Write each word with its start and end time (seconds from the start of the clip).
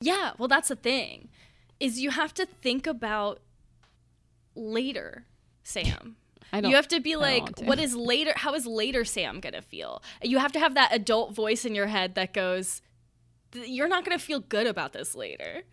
Yeah, 0.00 0.32
well, 0.38 0.48
that's 0.48 0.68
the 0.68 0.76
thing, 0.76 1.28
is 1.78 2.00
you 2.00 2.10
have 2.10 2.32
to 2.34 2.46
think 2.46 2.86
about 2.86 3.40
later, 4.54 5.26
Sam. 5.62 6.16
I 6.52 6.60
don't. 6.60 6.70
You 6.70 6.76
have 6.76 6.88
to 6.88 7.00
be 7.00 7.16
like, 7.16 7.54
to. 7.56 7.64
what 7.64 7.78
is 7.78 7.94
later? 7.94 8.32
How 8.34 8.54
is 8.54 8.66
later 8.66 9.04
Sam 9.04 9.40
gonna 9.40 9.62
feel? 9.62 10.02
You 10.22 10.38
have 10.38 10.52
to 10.52 10.58
have 10.58 10.74
that 10.74 10.92
adult 10.92 11.34
voice 11.34 11.64
in 11.64 11.74
your 11.74 11.86
head 11.86 12.14
that 12.16 12.32
goes, 12.32 12.82
"You're 13.54 13.88
not 13.88 14.04
gonna 14.04 14.18
feel 14.18 14.40
good 14.40 14.66
about 14.66 14.92
this 14.92 15.14
later." 15.14 15.62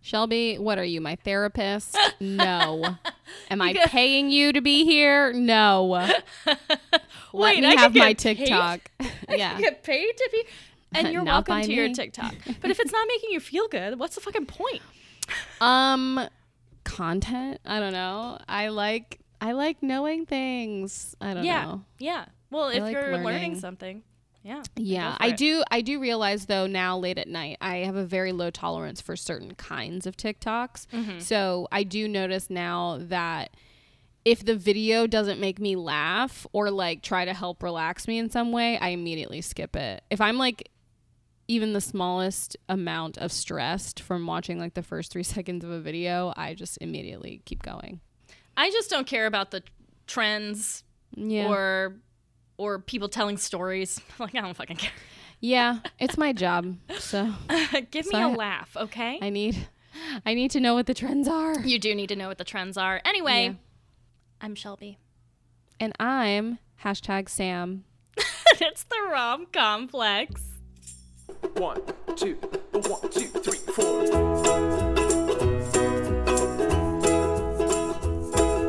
Shelby, 0.00 0.58
what 0.58 0.78
are 0.78 0.84
you, 0.84 1.00
my 1.00 1.16
therapist? 1.16 1.96
No. 2.20 2.96
Am 3.50 3.60
I 3.62 3.74
paying 3.86 4.30
you 4.30 4.52
to 4.52 4.60
be 4.60 4.84
here? 4.84 5.32
No. 5.32 5.84
Let 6.46 6.58
Wait, 7.32 7.60
me 7.60 7.66
I 7.66 7.80
have 7.80 7.94
my 7.94 8.12
get 8.12 8.22
paid? 8.22 8.36
TikTok. 8.36 8.90
yeah. 9.28 9.58
get 9.58 9.82
paid 9.82 10.16
to 10.16 10.28
be, 10.32 10.44
and 10.94 11.08
you're 11.12 11.22
Not 11.22 11.48
welcome 11.48 11.66
to 11.66 11.72
your. 11.72 11.92
TikTok. 11.92 12.34
But 12.60 12.70
if 12.70 12.80
it's 12.80 12.92
not 12.92 13.06
making 13.08 13.30
you 13.32 13.40
feel 13.40 13.68
good, 13.68 13.98
what's 13.98 14.14
the 14.14 14.20
fucking 14.20 14.46
point? 14.46 14.82
Um 15.60 16.28
content? 16.84 17.60
I 17.64 17.80
don't 17.80 17.92
know. 17.92 18.38
I 18.48 18.68
like 18.68 19.20
I 19.40 19.52
like 19.52 19.82
knowing 19.82 20.26
things. 20.26 21.14
I 21.20 21.34
don't 21.34 21.44
yeah, 21.44 21.62
know. 21.64 21.84
yeah. 21.98 22.26
Well, 22.50 22.68
if 22.68 22.80
like 22.82 22.92
you're 22.92 23.02
learning. 23.12 23.24
learning. 23.24 23.60
something, 23.60 24.02
yeah, 24.42 24.62
Yeah, 24.76 25.16
I 25.18 25.28
it. 25.28 25.36
do. 25.36 25.64
I 25.70 25.80
do 25.80 25.98
realize 26.00 26.46
though 26.46 26.66
now 26.66 26.96
late 26.98 27.18
at 27.18 27.28
night, 27.28 27.58
I 27.60 27.78
have 27.78 27.96
a 27.96 28.04
very 28.04 28.32
low 28.32 28.50
tolerance 28.50 29.00
for 29.00 29.16
certain 29.16 29.54
kinds 29.54 30.06
of 30.06 30.16
TikToks. 30.16 30.86
Mm-hmm. 30.86 31.18
So 31.18 31.66
I 31.72 31.82
do 31.82 32.06
notice 32.06 32.48
now 32.48 32.98
that 33.00 33.50
if 34.24 34.44
the 34.44 34.54
video 34.56 35.06
doesn't 35.06 35.40
make 35.40 35.58
me 35.58 35.76
laugh 35.76 36.46
or 36.52 36.70
like 36.70 37.02
try 37.02 37.24
to 37.24 37.34
help 37.34 37.62
relax 37.62 38.06
me 38.08 38.18
in 38.18 38.30
some 38.30 38.52
way, 38.52 38.78
I 38.78 38.90
immediately 38.90 39.40
skip 39.40 39.74
it. 39.76 40.02
If 40.10 40.20
I'm 40.20 40.38
like 40.38 40.70
even 41.48 41.72
the 41.72 41.80
smallest 41.80 42.56
amount 42.68 43.18
of 43.18 43.30
stressed 43.32 44.00
from 44.00 44.26
watching 44.26 44.58
like 44.58 44.74
the 44.74 44.82
first 44.82 45.12
three 45.12 45.22
seconds 45.36 45.64
of 45.64 45.70
a 45.70 45.80
video, 45.80 46.32
I 46.36 46.54
just 46.54 46.78
immediately 46.80 47.42
keep 47.44 47.62
going. 47.62 48.00
I 48.56 48.70
just 48.70 48.88
don't 48.90 49.06
care 49.06 49.26
about 49.26 49.50
the 49.50 49.62
trends 50.06 50.84
Yeah. 51.16 51.48
or 51.48 51.96
or 52.56 52.78
people 52.78 53.08
telling 53.08 53.36
stories. 53.36 54.00
Like 54.18 54.34
I 54.34 54.40
don't 54.40 54.54
fucking 54.56 54.76
care. 54.76 54.92
yeah, 55.40 55.78
it's 55.98 56.16
my 56.16 56.32
job. 56.32 56.76
So 56.98 57.32
Give 57.90 58.06
So 58.06 58.16
me 58.16 58.22
a 58.24 58.28
I- 58.28 58.34
laugh, 58.34 58.76
okay? 58.76 59.18
I 59.20 59.30
need 59.30 59.68
I 60.24 60.34
need 60.34 60.50
to 60.52 60.60
know 60.60 60.74
what 60.74 60.86
the 60.86 60.94
trends 60.94 61.28
are. 61.28 61.58
you 61.60 61.78
do 61.78 61.94
need 61.94 62.08
to 62.08 62.16
know 62.16 62.28
what 62.28 62.38
the 62.38 62.44
trends 62.44 62.76
are. 62.76 63.00
Anyway, 63.04 63.44
Yeah. 63.46 63.54
I'm 64.40 64.54
Shelby. 64.54 64.98
And 65.80 65.92
I'm 66.00 66.58
hashtag 66.84 67.28
Sam. 67.28 67.84
it's 68.60 68.84
the 68.84 68.96
rom 69.10 69.46
complex. 69.52 70.42
One, 71.52 71.80
two, 72.16 72.34
one, 72.72 73.08
two, 73.10 73.28
three, 73.28 73.58
four. 73.74 74.02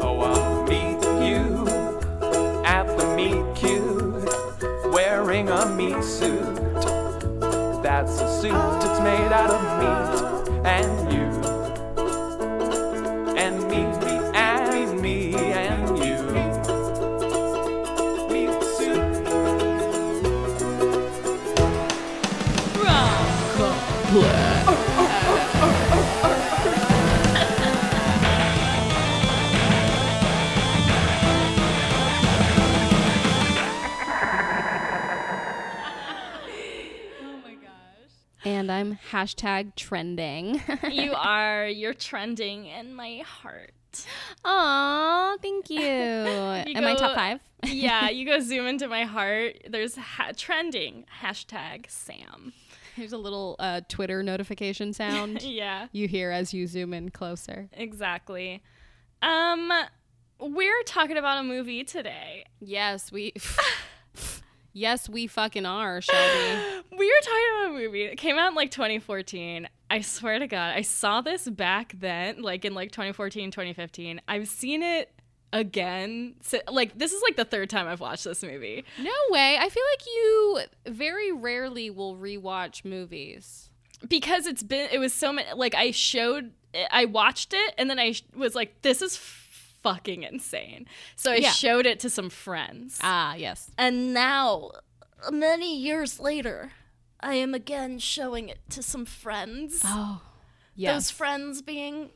Oh, 0.01 0.19
I'll 0.21 0.63
meet 0.63 1.01
you 1.25 1.67
at 2.65 2.85
the 2.97 3.15
meet 3.15 3.55
cute, 3.55 4.93
wearing 4.93 5.49
a 5.49 5.65
meat 5.67 6.03
suit. 6.03 6.55
That's 7.81 8.19
a 8.19 8.41
suit, 8.41 8.53
it's 8.53 8.99
made 8.99 9.31
out 9.31 9.49
of 9.49 9.61
meat 9.79 10.65
and 10.65 11.13
you. 11.13 11.24
Hashtag 39.25 39.75
trending. 39.75 40.61
you 40.91 41.13
are 41.15 41.67
you're 41.67 41.93
trending 41.93 42.65
in 42.67 42.93
my 42.93 43.23
heart. 43.25 43.71
Aw, 44.43 45.37
thank 45.41 45.69
you. 45.69 45.79
Am 45.81 46.85
I 46.85 46.95
top 46.95 47.15
five? 47.15 47.39
yeah, 47.65 48.09
you 48.09 48.25
go 48.25 48.39
zoom 48.39 48.67
into 48.67 48.87
my 48.87 49.03
heart. 49.03 49.55
There's 49.69 49.95
ha- 49.95 50.31
trending 50.35 51.05
hashtag 51.21 51.89
Sam. 51.89 52.53
Here's 52.95 53.13
a 53.13 53.17
little 53.17 53.55
uh, 53.59 53.81
Twitter 53.89 54.21
notification 54.23 54.93
sound 54.93 55.41
Yeah, 55.41 55.87
you 55.91 56.07
hear 56.07 56.31
as 56.31 56.53
you 56.53 56.67
zoom 56.67 56.93
in 56.93 57.09
closer. 57.09 57.67
exactly. 57.73 58.61
Um, 59.21 59.71
we're 60.39 60.83
talking 60.83 61.17
about 61.17 61.39
a 61.39 61.43
movie 61.43 61.83
today. 61.83 62.45
Yes, 62.59 63.11
we. 63.11 63.33
Yes, 64.75 65.09
we 65.09 65.25
fucking 65.25 65.65
are, 65.65 66.01
Shelby. 66.01 66.61
We 66.97 67.07
were 67.07 67.21
talking 67.23 67.43
about 67.55 67.71
a 67.71 67.83
movie 67.83 68.07
that 68.07 68.17
came 68.17 68.37
out 68.37 68.49
in 68.49 68.55
like 68.55 68.71
2014. 68.71 69.67
I 69.89 70.01
swear 70.01 70.39
to 70.39 70.47
God, 70.47 70.75
I 70.75 70.81
saw 70.81 71.19
this 71.21 71.49
back 71.49 71.93
then, 71.99 72.41
like 72.41 72.63
in 72.63 72.73
like 72.73 72.91
2014, 72.91 73.51
2015. 73.51 74.21
I've 74.27 74.47
seen 74.47 74.81
it 74.83 75.11
again. 75.51 76.35
So, 76.41 76.59
like, 76.71 76.97
this 76.97 77.11
is 77.11 77.21
like 77.21 77.35
the 77.35 77.43
third 77.45 77.69
time 77.69 77.87
I've 77.87 77.99
watched 77.99 78.23
this 78.23 78.43
movie. 78.43 78.85
no 78.99 79.11
way. 79.29 79.57
I 79.59 79.67
feel 79.67 79.83
like 79.93 80.05
you 80.05 80.59
very 80.87 81.31
rarely 81.33 81.89
will 81.89 82.15
rewatch 82.15 82.85
movies. 82.85 83.69
because 84.07 84.45
it's 84.45 84.63
been 84.63 84.87
it 84.91 84.99
was 84.99 85.13
so 85.13 85.31
many 85.33 85.47
like 85.55 85.73
i 85.73 85.89
showed 85.89 86.51
i 86.91 87.05
watched 87.05 87.53
it 87.53 87.73
and 87.77 87.89
then 87.89 87.97
i 87.97 88.13
was 88.35 88.53
like 88.53 88.81
this 88.83 89.01
is 89.01 89.15
fucking 89.85 90.23
insane 90.23 90.87
so 91.15 91.31
i 91.31 91.35
Yeah. 91.35 91.51
showed 91.51 91.85
it 91.85 91.99
to 92.01 92.09
some 92.09 92.29
friends 92.29 92.99
Ah, 93.03 93.35
yes. 93.35 93.69
and 93.77 94.13
now 94.13 94.71
many 95.31 95.77
years 95.77 96.19
later 96.19 96.71
i 97.19 97.35
am 97.35 97.53
again 97.53 97.99
showing 97.99 98.49
it 98.49 98.59
to 98.71 98.81
some 98.81 99.05
friends 99.05 99.81
Oh, 99.83 100.21
yes. 100.75 100.93
those 100.93 101.11
friends 101.11 101.61
being 101.61 102.09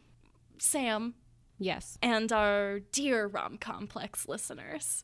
sam 0.58 1.14
yes. 1.60 1.98
and 2.02 2.32
our 2.34 2.80
dear 2.92 3.28
rom 3.28 3.58
complex 3.58 4.28
listeners 4.28 5.04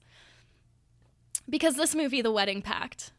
because 1.48 1.76
this 1.76 1.94
movie 1.94 2.22
the 2.24 2.32
wedding 2.32 2.62
pact 2.64 3.12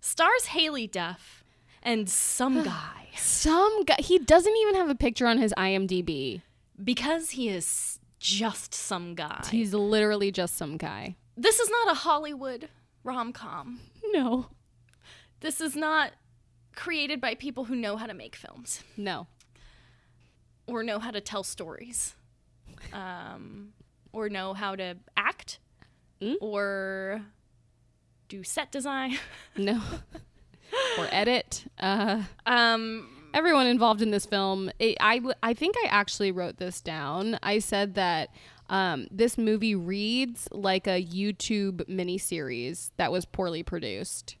stars 0.00 0.46
haley 0.46 0.86
duff 0.88 1.44
and 1.82 2.08
some 2.10 2.62
guy 2.74 3.08
Some 3.16 3.84
guy. 3.84 3.96
He 4.00 4.18
doesn't 4.18 4.56
even 4.56 4.74
have 4.74 4.90
a 4.90 4.94
picture 4.96 5.26
on 5.26 5.38
his 5.38 5.52
IMDb. 5.56 6.42
because 6.82 7.30
he 7.30 7.48
is 7.48 7.99
just 8.20 8.72
some 8.74 9.14
guy. 9.16 9.42
He's 9.50 9.74
literally 9.74 10.30
just 10.30 10.56
some 10.56 10.76
guy. 10.76 11.16
this 11.36 11.58
is 11.58 11.68
not 11.70 11.90
a 11.90 11.94
Hollywood 11.94 12.68
rom 13.02 13.32
com. 13.32 13.80
No. 14.12 14.46
This 15.40 15.60
is 15.60 15.74
not 15.74 16.12
created 16.76 17.20
by 17.20 17.34
people 17.34 17.64
who 17.64 17.74
know 17.74 17.96
how 17.96 18.06
to 18.06 18.14
make 18.14 18.36
films 18.36 18.84
No. 18.96 19.26
or 20.66 20.82
know 20.84 20.98
how 20.98 21.10
to 21.10 21.20
tell 21.20 21.42
stories 21.42 22.14
um, 22.92 23.72
or 24.12 24.28
know 24.28 24.52
how 24.54 24.76
to 24.76 24.96
act 25.16 25.58
Mm. 26.20 26.36
or 26.42 27.22
do 28.28 28.44
set 28.44 28.70
design. 28.70 29.16
No. 29.56 29.80
or 30.98 31.08
edit. 31.10 31.64
Uh, 31.78 32.22
um, 32.44 33.08
everyone 33.34 33.66
involved 33.66 34.02
in 34.02 34.10
this 34.10 34.26
film. 34.26 34.70
It, 34.78 34.96
I 35.00 35.20
I 35.42 35.54
think 35.54 35.76
I 35.84 35.88
actually 35.88 36.32
wrote 36.32 36.58
this 36.58 36.80
down. 36.80 37.38
I 37.42 37.58
said 37.58 37.94
that 37.94 38.30
um, 38.68 39.06
this 39.10 39.36
movie 39.36 39.74
reads 39.74 40.48
like 40.52 40.86
a 40.86 41.04
YouTube 41.04 41.84
miniseries 41.88 42.90
that 42.96 43.10
was 43.10 43.24
poorly 43.24 43.62
produced. 43.62 44.36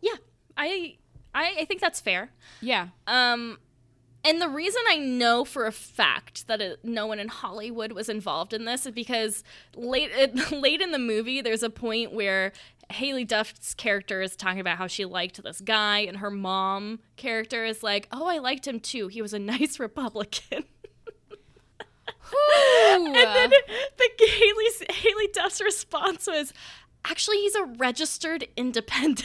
yeah, 0.00 0.16
I, 0.56 0.96
I 1.34 1.56
I 1.60 1.64
think 1.64 1.80
that's 1.80 2.00
fair. 2.00 2.30
Yeah. 2.60 2.88
Um, 3.06 3.58
and 4.24 4.40
the 4.40 4.48
reason 4.48 4.80
I 4.88 4.98
know 4.98 5.44
for 5.44 5.66
a 5.66 5.72
fact 5.72 6.46
that 6.46 6.60
it, 6.60 6.84
no 6.84 7.08
one 7.08 7.18
in 7.18 7.26
Hollywood 7.26 7.90
was 7.92 8.08
involved 8.08 8.52
in 8.52 8.64
this 8.66 8.86
is 8.86 8.92
because 8.92 9.42
late 9.74 10.12
late 10.52 10.80
in 10.80 10.92
the 10.92 10.98
movie, 10.98 11.40
there's 11.40 11.62
a 11.62 11.70
point 11.70 12.12
where 12.12 12.52
Haley 12.92 13.24
Duff's 13.24 13.74
character 13.74 14.22
is 14.22 14.36
talking 14.36 14.60
about 14.60 14.78
how 14.78 14.86
she 14.86 15.04
liked 15.04 15.42
this 15.42 15.60
guy, 15.60 16.00
and 16.00 16.18
her 16.18 16.30
mom 16.30 17.00
character 17.16 17.64
is 17.64 17.82
like, 17.82 18.08
"Oh, 18.12 18.26
I 18.26 18.38
liked 18.38 18.66
him 18.66 18.80
too. 18.80 19.08
He 19.08 19.20
was 19.22 19.32
a 19.34 19.38
nice 19.40 19.78
Republican." 19.80 20.64
and 22.94 23.14
then 23.14 23.50
the 23.50 24.08
Haley 24.26 24.64
Haley 24.90 25.28
Duff's 25.32 25.60
response 25.60 26.26
was, 26.26 26.52
"Actually, 27.04 27.38
he's 27.38 27.54
a 27.54 27.64
registered 27.64 28.46
independent." 28.56 29.24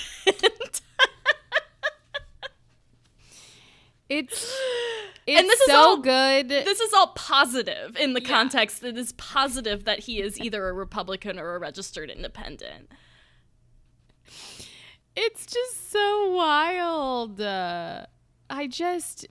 It's 4.09 4.57
it's 5.27 5.47
this 5.47 5.61
is 5.61 5.69
all- 5.73 5.97
good. 5.97 6.47
this 6.49 6.79
is 6.79 6.93
all 6.93 7.07
positive 7.07 7.97
in 7.97 8.13
the 8.13 8.21
Yeah. 8.21 8.27
context. 8.29 8.83
It 8.83 8.97
is 8.97 9.11
positive 9.13 9.83
that 9.83 9.99
he 9.99 10.21
is 10.21 10.39
either 10.41 10.67
a 10.67 10.73
Republican 10.73 11.37
or 11.39 11.55
a 11.55 11.59
registered 11.59 12.09
independent. 12.09 12.89
It's 15.19 15.45
just 15.45 15.91
so 15.91 16.31
wild. 16.31 17.41
Uh, 17.41 18.05
I 18.49 18.67
just 18.67 19.25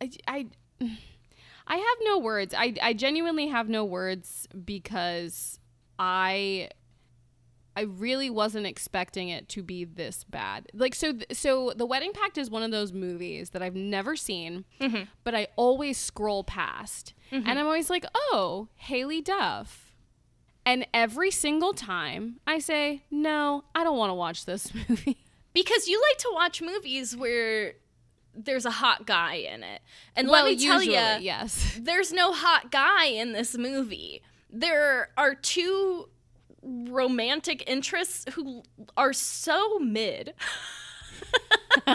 I 0.00 0.10
I 0.26 0.46
I 1.66 1.76
have 1.76 1.98
no 2.02 2.18
words. 2.18 2.54
I 2.56 2.74
I 2.82 2.92
genuinely 2.94 3.46
have 3.48 3.68
no 3.68 3.84
words 3.84 4.48
because 4.64 5.60
I 5.98 6.70
I 7.74 7.82
really 7.82 8.28
wasn't 8.28 8.66
expecting 8.66 9.28
it 9.30 9.48
to 9.50 9.62
be 9.62 9.84
this 9.84 10.24
bad. 10.24 10.66
Like 10.74 10.94
so 10.94 11.12
th- 11.12 11.26
so 11.32 11.72
The 11.76 11.86
Wedding 11.86 12.12
Pact 12.12 12.36
is 12.36 12.50
one 12.50 12.62
of 12.62 12.70
those 12.70 12.92
movies 12.92 13.50
that 13.50 13.62
I've 13.62 13.76
never 13.76 14.14
seen, 14.16 14.64
but 15.24 15.34
I 15.34 15.46
always 15.56 15.96
scroll 15.98 16.44
past. 16.44 17.14
And 17.30 17.58
I'm 17.58 17.64
always 17.66 17.88
like, 17.88 18.04
"Oh, 18.14 18.68
Haley 18.76 19.22
Duff." 19.22 19.81
And 20.64 20.86
every 20.94 21.30
single 21.30 21.72
time 21.72 22.36
I 22.46 22.58
say, 22.58 23.02
"No, 23.10 23.64
I 23.74 23.82
don't 23.84 23.98
want 23.98 24.10
to 24.10 24.14
watch 24.14 24.44
this 24.44 24.72
movie." 24.88 25.18
Because 25.52 25.86
you 25.88 26.00
like 26.10 26.18
to 26.18 26.30
watch 26.32 26.62
movies 26.62 27.16
where 27.16 27.74
there's 28.34 28.64
a 28.64 28.70
hot 28.70 29.06
guy 29.06 29.34
in 29.34 29.62
it. 29.62 29.82
And 30.16 30.28
well, 30.28 30.44
let 30.44 30.56
me 30.56 30.64
tell 30.64 30.82
you, 30.82 30.92
yes. 30.92 31.78
there's 31.82 32.12
no 32.12 32.32
hot 32.32 32.70
guy 32.70 33.04
in 33.06 33.32
this 33.32 33.58
movie. 33.58 34.22
There 34.48 35.10
are 35.18 35.34
two 35.34 36.08
romantic 36.62 37.68
interests 37.68 38.24
who 38.34 38.62
are 38.96 39.12
so 39.12 39.78
mid. 39.80 40.32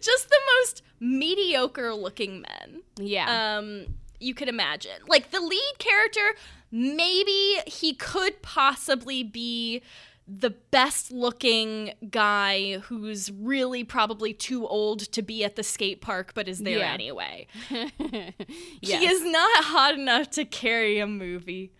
Just 0.00 0.28
the 0.28 0.38
most 0.58 0.82
mediocre 1.00 1.94
looking 1.94 2.40
men 2.42 2.82
Yeah. 2.98 3.56
um 3.58 3.86
you 4.20 4.34
could 4.34 4.48
imagine. 4.48 4.92
Like 5.08 5.30
the 5.32 5.40
lead 5.40 5.72
character, 5.78 6.34
maybe 6.72 7.58
he 7.66 7.94
could 7.94 8.42
possibly 8.42 9.22
be 9.22 9.82
the 10.26 10.50
best 10.70 11.12
looking 11.12 11.92
guy 12.10 12.78
who's 12.84 13.30
really 13.30 13.84
probably 13.84 14.32
too 14.32 14.66
old 14.66 15.00
to 15.00 15.20
be 15.20 15.44
at 15.44 15.56
the 15.56 15.62
skate 15.62 16.00
park 16.00 16.32
but 16.34 16.48
is 16.48 16.60
there 16.60 16.78
Yeah. 16.78 16.92
anyway. 16.92 17.46
yes. 17.70 18.32
He 18.80 19.06
is 19.06 19.24
not 19.24 19.64
hot 19.64 19.94
enough 19.94 20.30
to 20.30 20.44
carry 20.44 20.98
a 21.00 21.06
movie. 21.06 21.72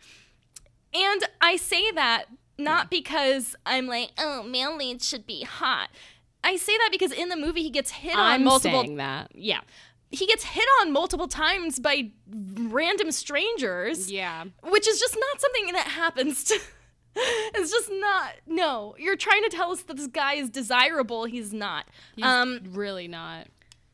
And 0.92 1.22
I 1.40 1.56
say 1.56 1.90
that 1.92 2.26
not 2.58 2.90
because 2.90 3.56
I'm 3.64 3.86
like, 3.86 4.10
oh, 4.18 4.42
male 4.42 4.76
leads 4.76 5.08
should 5.08 5.26
be 5.26 5.42
hot. 5.44 5.88
I 6.44 6.56
say 6.56 6.76
that 6.76 6.88
because 6.90 7.12
in 7.12 7.28
the 7.28 7.36
movie 7.36 7.62
he 7.62 7.70
gets 7.70 7.92
hit 7.92 8.14
on 8.14 8.20
I'm 8.20 8.44
multiple 8.44 8.82
saying 8.82 8.96
that. 8.96 9.30
yeah. 9.34 9.60
He 10.12 10.26
gets 10.26 10.44
hit 10.44 10.66
on 10.82 10.92
multiple 10.92 11.26
times 11.26 11.78
by 11.80 12.10
random 12.30 13.10
strangers, 13.12 14.10
Yeah. 14.12 14.44
which 14.62 14.86
is 14.86 15.00
just 15.00 15.16
not 15.18 15.40
something 15.40 15.72
that 15.72 15.86
happens 15.88 16.44
to. 16.44 16.60
it's 17.16 17.70
just 17.70 17.90
not. 17.92 18.32
No, 18.46 18.94
you're 18.98 19.16
trying 19.16 19.42
to 19.42 19.48
tell 19.48 19.72
us 19.72 19.82
that 19.82 19.96
this 19.96 20.06
guy 20.06 20.34
is 20.34 20.48
desirable. 20.50 21.24
He's 21.24 21.52
not. 21.52 21.86
He's 22.14 22.24
um, 22.24 22.60
really 22.70 23.08
not. 23.08 23.48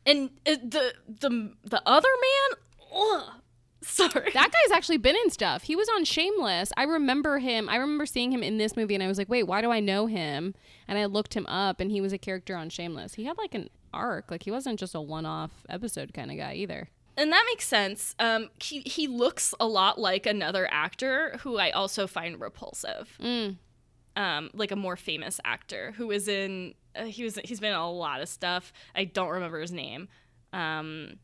and 0.05 0.29
uh, 0.45 0.55
the 0.63 0.93
the 1.07 1.53
the 1.63 1.81
other 1.85 2.09
man. 2.21 2.59
Ugh, 2.95 3.23
sorry. 3.81 4.31
That 4.33 4.51
guy's 4.51 4.75
actually 4.75 4.97
been 4.97 5.15
in 5.15 5.29
stuff. 5.31 5.63
He 5.63 5.75
was 5.75 5.87
on 5.95 6.03
Shameless. 6.05 6.71
I 6.77 6.83
remember 6.83 7.39
him. 7.39 7.67
I 7.69 7.75
remember 7.77 8.05
seeing 8.05 8.31
him 8.31 8.41
in 8.43 8.57
this 8.57 8.75
movie 8.77 8.93
and 8.95 9.03
I 9.03 9.07
was 9.07 9.17
like, 9.17 9.29
"Wait, 9.29 9.43
why 9.43 9.61
do 9.61 9.69
I 9.71 9.79
know 9.79 10.05
him?" 10.07 10.53
And 10.87 10.97
I 10.97 11.05
looked 11.05 11.33
him 11.33 11.45
up 11.47 11.79
and 11.79 11.91
he 11.91 12.01
was 12.01 12.13
a 12.13 12.17
character 12.17 12.55
on 12.55 12.69
Shameless. 12.69 13.13
He 13.15 13.25
had 13.25 13.37
like 13.37 13.53
an 13.53 13.69
arc. 13.93 14.29
Like 14.31 14.43
he 14.43 14.51
wasn't 14.51 14.79
just 14.79 14.95
a 14.95 15.01
one-off 15.01 15.51
episode 15.69 16.13
kind 16.13 16.31
of 16.31 16.37
guy 16.37 16.53
either. 16.53 16.89
and 17.17 17.31
that 17.31 17.43
makes 17.47 17.67
sense. 17.67 18.15
Um, 18.19 18.49
he 18.61 18.81
he 18.81 19.07
looks 19.07 19.53
a 19.59 19.67
lot 19.67 19.99
like 19.99 20.25
another 20.25 20.67
actor 20.71 21.37
who 21.41 21.57
I 21.57 21.71
also 21.71 22.07
find 22.07 22.39
repulsive. 22.39 23.17
Mm. 23.21 23.57
Um, 24.15 24.49
like 24.53 24.71
a 24.71 24.75
more 24.75 24.95
famous 24.97 25.39
actor 25.45 25.93
who 25.97 26.11
is 26.11 26.27
in. 26.27 26.73
Uh, 26.95 27.05
he 27.05 27.23
was 27.23 27.37
he's 27.43 27.59
been 27.59 27.71
in 27.71 27.77
a 27.77 27.91
lot 27.91 28.21
of 28.21 28.29
stuff. 28.29 28.73
I 28.95 29.05
don't 29.05 29.29
remember 29.29 29.59
his 29.61 29.71
name. 29.71 30.07
Um, 30.53 31.19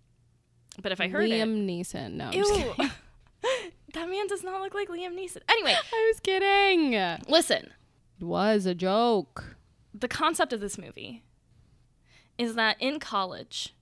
but 0.82 0.92
if 0.92 1.00
I 1.02 1.08
heard 1.08 1.30
Liam 1.30 1.66
Neeson. 1.66 2.14
No, 2.14 2.30
it, 2.30 2.36
ew, 2.36 2.74
that 3.94 4.10
man 4.10 4.28
does 4.28 4.44
not 4.44 4.62
look 4.62 4.74
like 4.74 4.90
Liam 4.90 5.14
Neeson. 5.18 5.42
Anyway, 5.50 5.74
I 5.94 6.12
was 6.12 6.20
kidding. 6.20 6.92
Listen, 7.28 7.72
it 8.20 8.26
was 8.26 8.66
a 8.66 8.76
joke. 8.76 9.56
The 9.94 10.08
concept 10.10 10.52
of 10.54 10.60
this 10.60 10.78
movie 10.78 11.24
is 12.38 12.56
that 12.56 12.78
in 12.80 13.00
college, 13.00 13.74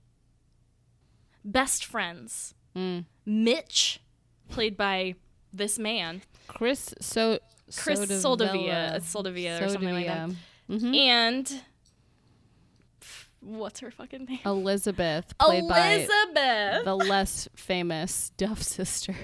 best 1.44 1.84
friends, 1.84 2.54
Mm. 2.76 3.04
Mitch, 3.24 4.00
played 4.48 4.76
by 4.76 5.14
this 5.52 5.78
man, 5.78 6.22
Chris 6.48 6.92
so 7.00 7.38
Chris 7.76 8.20
Soldavia, 8.20 9.00
Soldavia 9.02 9.62
or 9.64 9.68
something 9.68 9.94
like 9.94 10.06
that. 10.06 10.30
Mhm. 10.68 10.96
and 10.96 11.62
what's 13.40 13.80
her 13.80 13.90
fucking 13.90 14.24
name? 14.24 14.40
Elizabeth, 14.44 15.36
played 15.38 15.62
Elizabeth 15.64 16.34
by 16.34 16.80
the 16.84 16.96
less 16.96 17.48
famous 17.54 18.30
Duff 18.36 18.62
sister. 18.62 19.14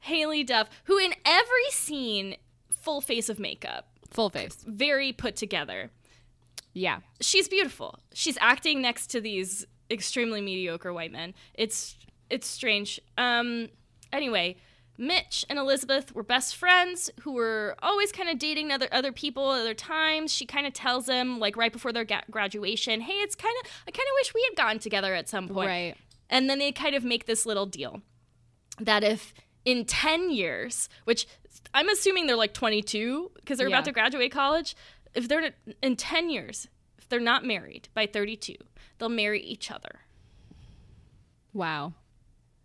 Haley 0.00 0.44
Duff, 0.44 0.68
who 0.84 0.98
in 0.98 1.14
every 1.24 1.70
scene, 1.70 2.36
full 2.70 3.00
face 3.00 3.28
of 3.28 3.38
makeup, 3.38 3.88
Full 4.10 4.30
face. 4.30 4.58
very 4.66 5.12
put 5.12 5.34
together. 5.36 5.90
Yeah. 6.76 6.98
She's 7.22 7.48
beautiful. 7.48 7.98
She's 8.12 8.36
acting 8.38 8.82
next 8.82 9.06
to 9.12 9.20
these 9.20 9.64
extremely 9.90 10.42
mediocre 10.42 10.92
white 10.92 11.10
men. 11.10 11.32
It's 11.54 11.96
it's 12.28 12.46
strange. 12.46 13.00
Um 13.16 13.68
anyway, 14.12 14.56
Mitch 14.98 15.44
and 15.48 15.58
Elizabeth 15.58 16.14
were 16.14 16.22
best 16.22 16.54
friends 16.54 17.10
who 17.20 17.32
were 17.32 17.76
always 17.82 18.12
kind 18.12 18.28
of 18.28 18.38
dating 18.38 18.72
other 18.72 18.88
other 18.92 19.10
people 19.10 19.54
at 19.54 19.60
other 19.62 19.72
times. 19.72 20.34
She 20.34 20.44
kind 20.44 20.66
of 20.66 20.74
tells 20.74 21.08
him 21.08 21.38
like 21.38 21.56
right 21.56 21.72
before 21.72 21.92
their 21.94 22.04
ga- 22.04 22.24
graduation, 22.30 23.00
"Hey, 23.00 23.14
it's 23.22 23.34
kind 23.34 23.54
of 23.64 23.70
I 23.88 23.90
kind 23.90 24.06
of 24.06 24.14
wish 24.20 24.34
we 24.34 24.44
had 24.50 24.56
gotten 24.56 24.78
together 24.78 25.14
at 25.14 25.30
some 25.30 25.48
point." 25.48 25.68
Right. 25.68 25.94
And 26.28 26.50
then 26.50 26.58
they 26.58 26.72
kind 26.72 26.94
of 26.94 27.04
make 27.04 27.24
this 27.24 27.46
little 27.46 27.66
deal 27.66 28.02
that 28.80 29.02
if 29.02 29.32
in 29.64 29.84
10 29.86 30.30
years, 30.30 30.88
which 31.04 31.26
I'm 31.74 31.88
assuming 31.88 32.26
they're 32.26 32.36
like 32.36 32.52
22 32.54 33.32
because 33.36 33.58
they're 33.58 33.68
Yeah. 33.68 33.76
about 33.76 33.84
to 33.86 33.92
graduate 33.92 34.30
college, 34.32 34.76
if 35.16 35.28
they're 35.28 35.52
in 35.82 35.96
10 35.96 36.30
years, 36.30 36.68
if 36.98 37.08
they're 37.08 37.18
not 37.18 37.44
married 37.44 37.88
by 37.94 38.06
32, 38.06 38.54
they'll 38.98 39.08
marry 39.08 39.40
each 39.40 39.70
other. 39.70 40.00
Wow. 41.52 41.94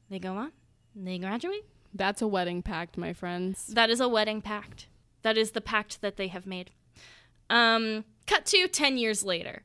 They 0.10 0.20
go 0.20 0.34
on, 0.34 0.52
they 0.96 1.18
graduate. 1.18 1.66
That's 1.94 2.22
a 2.22 2.28
wedding 2.28 2.62
pact, 2.62 2.98
my 2.98 3.14
friends. 3.14 3.68
That 3.68 3.90
is 3.90 4.00
a 4.00 4.08
wedding 4.08 4.42
pact. 4.42 4.88
That 5.24 5.38
is 5.38 5.52
the 5.52 5.62
pact 5.62 6.02
that 6.02 6.18
they 6.18 6.28
have 6.28 6.46
made. 6.46 6.72
Um, 7.50 8.06
cut 8.28 8.46
to 8.48 8.68
10 8.68 8.98
years 8.98 9.24
later. 9.24 9.64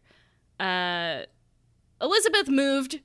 Uh, 0.59 1.23
Elizabeth 2.01 2.49
moved 2.49 3.01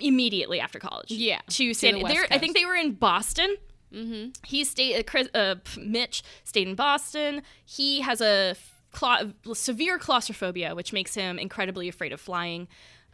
immediately 0.00 0.60
after 0.60 0.78
college. 0.78 1.10
Yeah, 1.10 1.40
To 1.48 1.68
to 1.68 1.74
San 1.74 1.94
the 1.94 2.02
West 2.02 2.14
there 2.14 2.26
I 2.30 2.38
think 2.38 2.56
they 2.56 2.64
were 2.64 2.74
in 2.74 2.92
Boston. 2.92 3.56
Mm-hmm. 3.94 4.30
He 4.44 4.64
stayed. 4.64 4.98
Uh, 4.98 5.02
Chris, 5.04 5.28
uh, 5.34 5.56
Mitch 5.78 6.22
stayed 6.44 6.66
in 6.68 6.74
Boston. 6.74 7.42
He 7.64 8.00
has 8.00 8.20
a 8.20 8.56
cla- 8.92 9.32
severe 9.54 9.98
claustrophobia, 9.98 10.74
which 10.74 10.92
makes 10.92 11.14
him 11.14 11.38
incredibly 11.38 11.88
afraid 11.88 12.12
of 12.12 12.20
flying. 12.20 12.66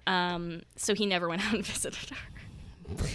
Um, 0.06 0.62
so 0.76 0.94
he 0.94 1.04
never 1.06 1.28
went 1.28 1.42
out 1.46 1.54
and 1.54 1.64
visited 1.64 2.10
her. 2.10 3.06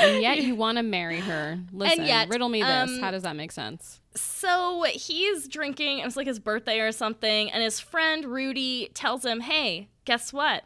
And 0.00 0.20
yet 0.22 0.42
you 0.42 0.54
want 0.54 0.76
to 0.76 0.82
marry 0.82 1.20
her. 1.20 1.58
Listen, 1.72 2.04
yet, 2.04 2.28
riddle 2.28 2.48
me 2.50 2.62
this. 2.62 2.90
um, 2.90 3.00
How 3.00 3.10
does 3.10 3.22
that 3.22 3.36
make 3.36 3.52
sense? 3.52 4.00
So 4.14 4.84
he's 4.92 5.48
drinking. 5.48 6.00
It 6.00 6.04
was 6.04 6.16
like 6.16 6.26
his 6.26 6.38
birthday 6.38 6.80
or 6.80 6.92
something, 6.92 7.50
and 7.50 7.62
his 7.62 7.80
friend 7.80 8.24
Rudy 8.26 8.90
tells 8.94 9.24
him, 9.24 9.40
"Hey, 9.40 9.88
guess 10.04 10.32
what? 10.32 10.64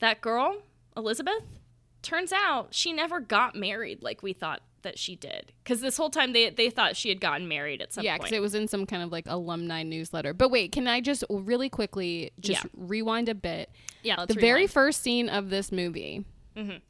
That 0.00 0.20
girl, 0.20 0.62
Elizabeth, 0.96 1.42
turns 2.00 2.32
out 2.32 2.68
she 2.74 2.92
never 2.92 3.20
got 3.20 3.54
married 3.54 4.02
like 4.02 4.22
we 4.22 4.32
thought 4.32 4.62
that 4.82 4.98
she 4.98 5.16
did. 5.16 5.52
Because 5.62 5.80
this 5.80 5.96
whole 5.96 6.10
time 6.10 6.32
they 6.32 6.50
they 6.50 6.70
thought 6.70 6.96
she 6.96 7.08
had 7.08 7.20
gotten 7.20 7.48
married 7.48 7.80
at 7.82 7.92
some 7.92 8.04
Yeah, 8.04 8.12
point. 8.16 8.22
Yeah, 8.22 8.24
because 8.26 8.36
it 8.36 8.40
was 8.40 8.54
in 8.54 8.68
some 8.68 8.86
kind 8.86 9.02
of 9.02 9.10
like 9.12 9.24
alumni 9.26 9.82
newsletter. 9.82 10.32
But 10.34 10.50
wait, 10.50 10.72
can 10.72 10.86
I 10.86 11.00
just 11.00 11.24
really 11.30 11.68
quickly 11.68 12.32
just 12.40 12.64
Yeah. 12.64 12.70
rewind 12.76 13.28
a 13.28 13.34
bit? 13.34 13.70
yeah, 14.02 14.16
let's 14.18 14.34
the 14.34 14.40
very 14.40 14.66
first 14.66 15.02
scene 15.02 15.28
of 15.28 15.50
this 15.50 15.70
movie. 15.72 16.24
Mhm. 16.56 16.80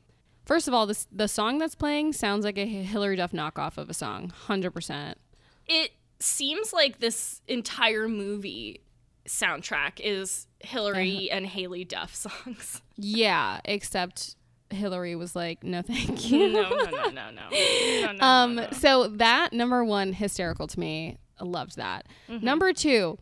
First 0.45 0.67
of 0.69 0.75
all, 0.75 0.87
this 0.87 1.07
the 1.13 1.29
song 1.29 1.59
that's 1.59 1.75
playing 1.77 2.13
sounds 2.15 2.45
like 2.45 2.59
a 2.59 2.67
Hilary 2.67 3.17
Duff 3.17 3.33
knockoff 3.33 3.79
of 3.79 3.89
a 3.89 3.95
song, 3.95 4.31
hundred 4.31 4.73
percent. 4.73 5.19
it 5.67 5.93
seems 6.19 6.73
like 6.73 6.99
this 7.01 7.41
entire 7.49 8.09
movie 8.09 8.81
soundtrack 9.27 10.01
is 10.01 10.47
Hilary 10.61 11.29
Uh-huh. 11.31 11.37
and 11.37 11.47
Haley 11.47 11.85
Duff 11.85 12.15
songs. 12.45 12.83
Yeah, 12.97 13.61
except 13.65 14.37
Hilary 14.73 15.14
was 15.17 15.35
like, 15.37 15.62
"No, 15.64 15.83
thank 15.83 16.31
you." 16.31 16.49
no, 16.52 16.62
no, 16.71 16.85
no, 16.85 17.09
no, 17.11 17.31
no. 17.31 18.12
no, 18.12 18.19
Um, 18.21 18.55
no, 18.57 18.62
no. 18.62 18.69
so 18.73 19.09
that 19.09 19.52
number 19.52 19.85
one, 19.85 20.12
hysterical 20.12 20.67
to 20.69 20.81
me. 20.81 21.19
I 21.41 21.45
loved 21.45 21.76
that. 21.76 22.07
Mm-hmm. 22.29 22.45
Number 22.45 22.73
two, 22.73 23.19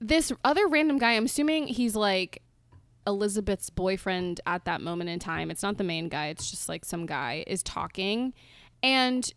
this 0.00 0.32
other 0.44 0.66
random 0.68 0.98
guy. 0.98 1.12
I'm 1.12 1.24
assuming 1.24 1.66
he's 1.66 1.96
like 1.96 2.42
Elizabeth's 3.06 3.70
boyfriend 3.70 4.40
at 4.46 4.64
that 4.66 4.80
moment 4.80 5.10
in 5.10 5.18
time. 5.18 5.50
It's 5.50 5.62
not 5.62 5.76
the 5.78 5.84
main 5.84 6.08
guy. 6.08 6.26
It's 6.28 6.50
just 6.50 6.68
like 6.68 6.84
some 6.84 7.04
guy 7.06 7.42
is 7.46 7.62
talking, 7.62 8.32
and 8.82 9.32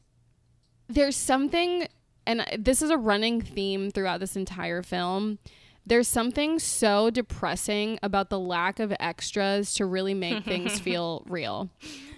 there's 0.87 1.15
something, 1.15 1.87
and 2.27 2.45
this 2.59 2.81
is 2.83 2.91
a 2.91 2.97
running 2.97 3.41
theme 3.41 3.89
throughout 3.89 4.19
this 4.19 4.35
entire 4.35 4.83
film. 4.83 5.39
There's 5.85 6.07
something 6.07 6.57
so 6.59 7.09
depressing 7.09 7.99
about 8.01 8.29
the 8.29 8.39
lack 8.39 8.79
of 8.79 8.93
extras 8.99 9.73
to 9.75 9.85
really 9.85 10.13
make 10.13 10.43
things 10.43 10.79
feel 10.79 11.23
real. 11.27 11.69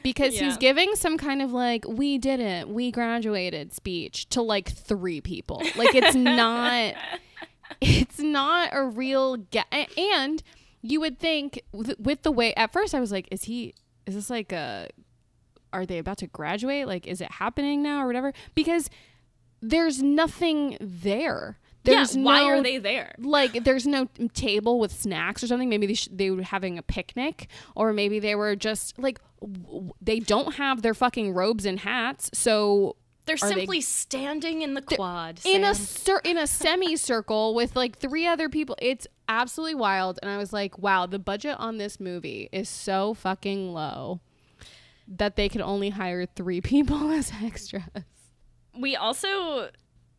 Because 0.03 0.39
he's 0.39 0.55
giving 0.55 0.95
some 0.95 1.17
kind 1.17 1.41
of 1.41 1.51
like, 1.51 1.85
we 1.85 2.17
did 2.17 2.39
it, 2.39 2.69
we 2.69 2.91
graduated 2.91 3.73
speech 3.73 4.29
to 4.29 4.41
like 4.41 4.71
three 4.71 5.19
people. 5.19 5.61
Like, 5.75 5.93
it's 5.93 6.15
not, 6.15 6.93
it's 7.81 8.19
not 8.19 8.69
a 8.71 8.83
real, 8.83 9.35
get. 9.35 9.67
and 9.97 10.41
you 10.81 11.01
would 11.01 11.19
think 11.19 11.61
with, 11.73 11.99
with 11.99 12.21
the 12.21 12.31
way, 12.31 12.53
at 12.53 12.71
first 12.71 12.95
I 12.95 13.01
was 13.01 13.11
like, 13.11 13.27
is 13.31 13.43
he, 13.43 13.73
is 14.05 14.15
this 14.15 14.29
like 14.29 14.53
a, 14.53 14.87
are 15.73 15.85
they 15.85 15.97
about 15.97 16.19
to 16.19 16.27
graduate? 16.27 16.87
Like, 16.87 17.05
is 17.05 17.19
it 17.19 17.29
happening 17.29 17.83
now 17.83 18.01
or 18.01 18.07
whatever? 18.07 18.31
Because 18.55 18.89
there's 19.61 20.01
nothing 20.01 20.77
there. 20.79 21.57
There's 21.87 22.15
yeah, 22.15 22.23
why 22.23 22.39
no, 22.41 22.47
are 22.49 22.61
they 22.63 22.77
there? 22.77 23.15
like 23.17 23.63
there's 23.63 23.87
no 23.87 24.07
table 24.33 24.79
with 24.79 24.91
snacks 24.91 25.43
or 25.43 25.47
something 25.47 25.69
maybe 25.69 25.87
they, 25.87 25.93
sh- 25.95 26.09
they 26.11 26.29
were 26.31 26.43
having 26.43 26.77
a 26.77 26.83
picnic 26.83 27.47
or 27.75 27.93
maybe 27.93 28.19
they 28.19 28.35
were 28.35 28.55
just 28.55 28.99
like 28.99 29.19
w- 29.41 29.91
they 30.01 30.19
don't 30.19 30.55
have 30.55 30.81
their 30.83 30.93
fucking 30.93 31.33
robes 31.33 31.65
and 31.65 31.79
hats 31.79 32.29
so 32.33 32.95
They're 33.25 33.35
Are 33.41 33.49
they- 33.49 33.55
simply 33.55 33.81
standing 33.81 34.61
in 34.61 34.73
the 34.73 34.81
quad. 34.81 35.39
in 35.45 35.63
a 35.63 35.73
cir- 35.75 36.21
in 36.23 36.37
a 36.37 36.45
semicircle 36.47 37.55
with 37.55 37.75
like 37.75 37.97
three 37.97 38.27
other 38.27 38.49
people 38.49 38.75
it's 38.81 39.07
absolutely 39.29 39.75
wild 39.75 40.19
and 40.21 40.31
i 40.31 40.37
was 40.37 40.53
like 40.53 40.77
wow 40.79 41.05
the 41.05 41.19
budget 41.19 41.55
on 41.59 41.77
this 41.77 41.99
movie 41.99 42.47
is 42.51 42.69
so 42.69 43.13
fucking 43.13 43.73
low 43.73 44.19
that 45.07 45.35
they 45.35 45.47
could 45.49 45.61
only 45.61 45.89
hire 45.89 46.25
three 46.25 46.61
people 46.73 47.11
as 47.11 47.31
extras 47.43 47.83
we 48.79 48.95
also 48.95 49.69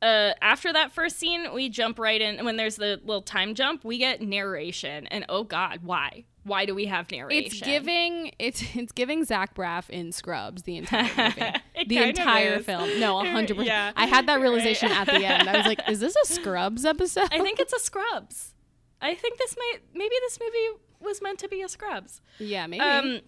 uh, 0.03 0.33
after 0.41 0.73
that 0.73 0.93
first 0.93 1.19
scene, 1.19 1.53
we 1.53 1.69
jump 1.69 1.99
right 1.99 2.21
in. 2.21 2.45
When 2.45 2.57
there's 2.57 2.77
the 2.77 3.01
little 3.05 3.23
time 3.23 3.55
jump, 3.55 3.85
we 3.85 3.99
get 3.99 4.21
narration, 4.23 5.07
and 5.09 5.25
oh 5.29 5.45
god, 5.45 5.81
why? 5.83 6.25
Why 6.45 6.65
do 6.65 6.75
we 6.75 6.87
have 6.87 7.11
narration? 7.11 7.45
It's 7.45 7.61
giving 7.61 8.33
it's 8.39 8.63
it's 8.75 8.93
giving 8.93 9.25
Zach 9.25 9.55
Braff 9.55 9.91
in 9.91 10.13
Scrubs 10.13 10.63
the 10.63 10.77
entire 10.79 11.03
movie, 11.77 11.85
the 11.89 12.09
entire 12.09 12.61
film. 12.61 13.01
No, 13.01 13.19
hundred 13.25 13.57
percent. 13.57 13.67
Yeah. 13.67 13.93
I 13.97 14.07
had 14.07 14.27
that 14.29 14.41
realization 14.41 14.91
at 14.91 15.07
the 15.07 15.25
end. 15.25 15.49
I 15.49 15.57
was 15.59 15.67
like, 15.67 15.81
"Is 15.89 16.01
this 16.01 16.15
a 16.23 16.27
Scrubs 16.33 16.85
episode?" 16.85 17.29
I 17.33 17.41
think 17.41 17.59
it's 17.59 17.73
a 17.73 17.79
Scrubs. 17.81 18.55
I 19.03 19.15
think 19.15 19.39
this 19.39 19.57
might 19.59 19.79
maybe 19.95 20.15
this 20.23 20.39
movie 20.41 20.81
was 21.01 21.21
meant 21.21 21.39
to 21.41 21.49
be 21.49 21.61
a 21.63 21.69
Scrubs. 21.69 22.21
yeah, 22.39 22.67
maybe. 22.67 22.81
Um, 22.81 23.21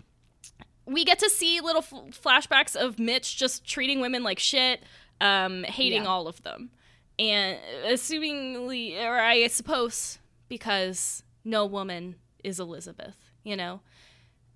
we 0.87 1.05
get 1.05 1.19
to 1.21 1.31
see 1.31 1.61
little 1.61 1.83
f- 1.83 2.21
flashbacks 2.23 2.75
of 2.75 2.99
Mitch 2.99 3.37
just 3.37 3.65
treating 3.65 4.01
women 4.01 4.25
like 4.25 4.39
shit, 4.41 4.83
um, 5.21 5.65
hating 5.65 6.03
Yeah. 6.05 6.09
all 6.09 6.27
of 6.29 6.43
them, 6.43 6.71
and 7.19 7.59
assumingly, 7.87 8.99
or 9.03 9.19
I 9.21 9.47
suppose, 9.49 10.19
because 10.49 11.23
no 11.45 11.65
woman 11.67 12.17
is 12.45 12.59
Elizabeth, 12.61 13.17
you 13.45 13.57
know, 13.57 13.81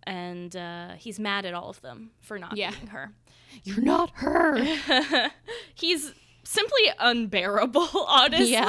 and 0.04 0.54
uh, 0.56 0.94
he's 0.98 1.18
mad 1.20 1.44
at 1.46 1.54
all 1.54 1.70
of 1.70 1.80
them 1.80 2.10
for 2.20 2.38
not 2.38 2.56
Yeah. 2.56 2.70
being 2.70 2.88
her. 2.88 3.12
You're 3.64 3.80
not 3.82 4.10
her. 4.14 4.58
He's 5.74 6.12
simply 6.42 6.82
unbearable. 6.98 7.88
Honestly, 8.08 8.50
Yeah. 8.50 8.66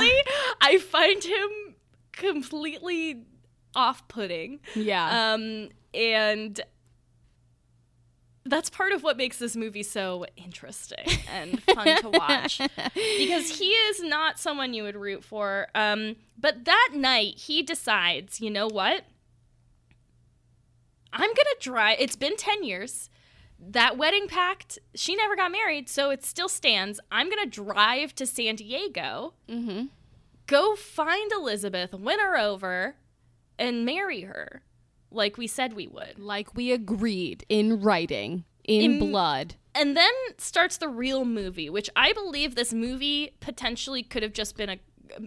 I 0.62 0.78
find 0.78 1.24
him 1.24 1.50
completely 2.12 3.24
off-putting. 3.75 4.60
yeah. 4.75 5.34
Um, 5.34 5.70
and 5.94 6.62
that's 8.46 8.70
part 8.70 8.92
of 8.92 9.02
what 9.04 9.18
makes 9.18 9.40
this 9.40 9.56
movie 9.56 9.84
so 9.84 10.25
interesting 10.38 11.06
and 11.34 11.62
fun 11.64 12.02
to 12.02 12.10
watch 12.10 12.60
because 12.94 13.58
he 13.58 13.70
is 13.70 14.04
not 14.04 14.40
someone 14.40 14.74
you 14.74 14.84
would 14.84 14.96
root 14.96 15.24
for. 15.24 15.68
Um, 15.74 16.16
but 16.38 16.66
that 16.66 16.92
night, 16.94 17.38
he 17.38 17.64
decides, 17.64 18.40
you 18.40 18.52
know 18.52 18.68
what? 18.68 19.04
I'm 21.12 21.30
gonna 21.30 21.56
drive. 21.60 21.98
It's 22.00 22.16
been 22.16 22.36
10 22.38 22.64
years. 22.64 23.10
That 23.58 23.98
wedding 23.98 24.28
pact, 24.28 24.78
she 24.94 25.16
never 25.16 25.36
got 25.36 25.52
married, 25.52 25.90
so 25.90 26.12
it 26.12 26.24
still 26.24 26.50
stands. 26.50 27.00
I'm 27.12 27.30
gonna 27.30 27.46
drive 27.48 28.14
to 28.16 28.28
San 28.28 28.58
Diego, 28.58 29.34
mm-hmm. 29.50 29.86
go 30.46 30.75
find 30.75 31.32
Elizabeth, 31.32 31.94
win 31.94 32.20
her 32.20 32.38
over, 32.38 32.96
and 33.58 33.86
marry 33.86 34.22
her 34.22 34.62
like 35.16 35.38
we 35.38 35.48
said 35.48 35.74
we 35.74 35.88
would. 35.88 36.20
Like 36.20 36.56
we 36.56 36.72
agreed 36.72 37.46
in 37.50 37.82
writing, 37.82 38.44
in, 38.64 38.94
In- 38.94 39.00
blood. 39.00 39.56
And 39.74 39.98
then 39.98 40.12
starts 40.38 40.78
the 40.78 40.88
real 40.88 41.26
movie, 41.26 41.70
which 41.70 41.90
I 41.98 42.14
believe 42.14 42.56
this 42.56 42.74
movie 42.74 43.36
potentially 43.42 44.04
could 44.04 44.24
have 44.24 44.32
just 44.34 44.56
been 44.56 44.70
a 44.70 44.80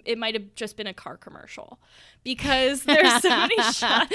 it 0.05 0.19
might 0.19 0.35
have 0.35 0.55
just 0.55 0.77
been 0.77 0.89
a 0.89 0.95
car 0.95 1.17
commercial 1.17 1.79
because 2.25 2.83
there's 2.83 3.23
so 3.23 3.29
many 3.29 3.63
shots 3.73 4.13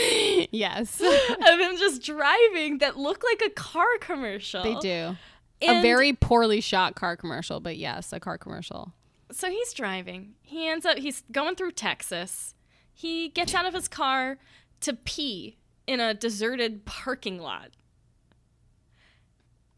yes, 0.52 1.00
of 1.02 1.60
him 1.60 1.78
just 1.78 2.04
driving 2.04 2.80
that 2.80 2.98
look 2.98 3.24
like 3.24 3.42
a 3.46 3.50
car 3.50 3.98
commercial. 4.02 4.62
they 4.62 4.76
do. 4.76 5.16
a 5.62 5.82
very 5.82 6.14
poorly 6.14 6.60
shot 6.60 6.96
car 6.96 7.16
commercial, 7.16 7.60
but 7.62 7.78
yes, 7.78 8.12
a 8.12 8.20
car 8.20 8.38
commercial. 8.38 8.94
so 9.32 9.50
he's 9.50 9.74
driving. 9.74 10.34
He 10.42 10.68
ends 10.68 10.86
up 10.86 10.98
he's 10.98 11.24
going 11.32 11.56
through 11.56 11.72
Texas. 11.72 12.56
He 12.94 13.30
gets 13.30 13.56
out 13.56 13.66
of 13.66 13.74
his 13.74 13.88
car 13.88 14.38
to 14.82 14.94
pee 14.94 15.58
in 15.88 16.00
a 16.00 16.14
deserted 16.14 16.86
parking 16.86 17.40
lot. 17.40 17.70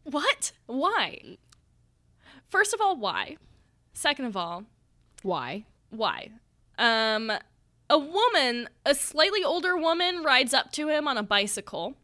What? 0.04 0.52
Why? 0.66 1.36
First 2.48 2.72
of 2.74 2.80
all, 2.80 2.96
why? 2.96 3.36
Second 3.92 4.26
of 4.26 4.36
all, 4.36 4.64
Why? 5.22 5.64
why? 5.90 6.30
Um 6.78 7.32
a 7.88 7.98
woman, 7.98 8.68
a 8.84 8.94
slightly 8.94 9.44
older 9.44 9.76
woman 9.76 10.22
rides 10.24 10.52
up 10.52 10.72
to 10.72 10.88
him 10.88 11.06
on 11.06 11.16
a 11.16 11.22
bicycle 11.22 11.94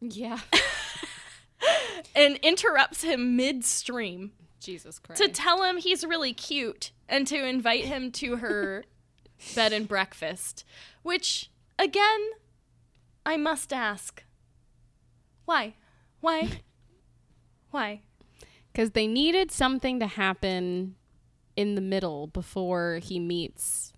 Yeah. 0.00 0.38
and 2.14 2.36
interrupts 2.42 3.02
him 3.02 3.36
midstream 3.36 4.32
Jesus 4.60 4.98
Christ. 4.98 5.22
to 5.22 5.28
tell 5.28 5.62
him 5.64 5.78
he's 5.78 6.04
really 6.04 6.32
cute 6.34 6.92
and 7.08 7.26
to 7.26 7.42
invite 7.44 7.84
him 7.86 8.10
to 8.12 8.36
her 8.36 8.84
bed 9.54 9.72
and 9.72 9.88
breakfast. 9.88 10.64
Which, 11.02 11.50
again, 11.78 12.20
I 13.24 13.36
must 13.36 13.72
ask 13.72 14.24
why? 15.44 15.74
Why? 16.20 16.60
Why? 17.70 18.02
because 18.72 18.92
they 18.92 19.06
needed 19.06 19.50
something 19.50 20.00
to 20.00 20.06
happen 20.06 20.94
in 21.56 21.74
the 21.74 21.80
middle 21.82 22.26
before 22.28 23.00
he 23.02 23.18
meets 23.18 23.92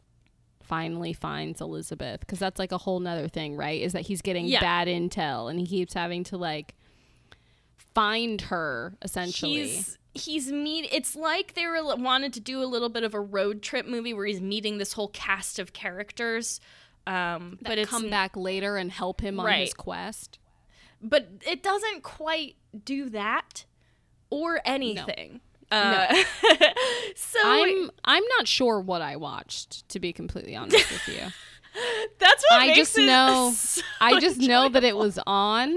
finally 0.62 1.12
finds 1.12 1.60
elizabeth 1.60 2.18
because 2.20 2.40
that's 2.40 2.58
like 2.58 2.72
a 2.72 2.78
whole 2.78 2.98
nother 2.98 3.28
thing 3.28 3.54
right 3.56 3.80
is 3.82 3.92
that 3.92 4.02
he's 4.02 4.20
getting 4.20 4.46
Yeah. 4.46 4.58
bad 4.60 4.88
intel 4.88 5.48
and 5.48 5.60
he 5.60 5.66
keeps 5.66 5.94
having 5.94 6.24
to 6.24 6.36
like 6.36 6.74
find 7.76 8.40
her 8.42 8.96
essentially 9.02 9.68
He's 9.68 9.98
he's 10.14 10.52
meet. 10.52 10.88
It's 10.92 11.14
like 11.16 11.54
they 11.54 11.66
were 11.66 11.96
wanted 11.96 12.32
to 12.34 12.40
do 12.40 12.62
a 12.62 12.66
little 12.66 12.88
bit 12.88 13.02
of 13.04 13.14
a 13.14 13.20
road 13.20 13.62
trip 13.62 13.86
movie 13.86 14.14
where 14.14 14.26
he's 14.26 14.40
meeting 14.40 14.78
this 14.78 14.92
whole 14.94 15.08
cast 15.08 15.58
of 15.58 15.72
characters. 15.72 16.60
Um, 17.06 17.58
that 17.62 17.68
but 17.68 17.78
it's 17.78 17.90
come 17.90 18.08
back 18.10 18.36
later 18.36 18.76
and 18.76 18.90
help 18.90 19.20
him 19.20 19.38
on 19.40 19.46
his 19.60 19.74
quest 19.74 20.38
but 21.02 21.28
it 21.46 21.62
doesn't 21.62 22.02
quite 22.02 22.56
do 22.84 23.10
that 23.10 23.66
or 24.30 24.60
anything. 24.64 25.40
Uh, 25.70 26.06
so 27.16 27.38
i'm 27.42 27.90
i'm 28.04 28.22
not 28.38 28.46
sure 28.46 28.80
what 28.80 29.02
i 29.02 29.16
watched 29.16 29.88
to 29.88 29.98
be 29.98 30.12
completely 30.12 30.54
honest 30.54 30.90
with 30.90 31.08
you 31.08 31.26
that's 32.18 32.44
what 32.48 32.60
I 32.60 32.74
just 32.74 32.96
know- 32.96 33.50
so 33.56 33.82
I 34.00 34.20
just 34.20 34.38
know 34.38 34.68
that 34.68 34.84
it 34.84 34.96
was 34.96 35.18
on. 35.26 35.76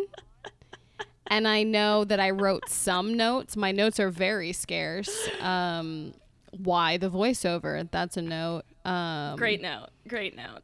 And 1.29 1.47
I 1.47 1.63
know 1.63 2.05
that 2.05 2.19
I 2.21 2.29
wrote 2.29 2.69
some 2.69 3.17
notes. 3.17 3.57
My 3.57 3.71
notes 3.71 3.99
are 3.99 4.09
very 4.09 4.53
scarce. 4.53 5.27
Um, 5.41 6.13
why 6.51 6.97
the 6.97 7.09
voiceover? 7.09 7.89
That's 7.91 8.15
a 8.15 8.21
note. 8.21 8.63
Um, 8.85 9.35
Great 9.35 9.61
note. 9.61 9.87
Great 10.07 10.37
note. 10.37 10.61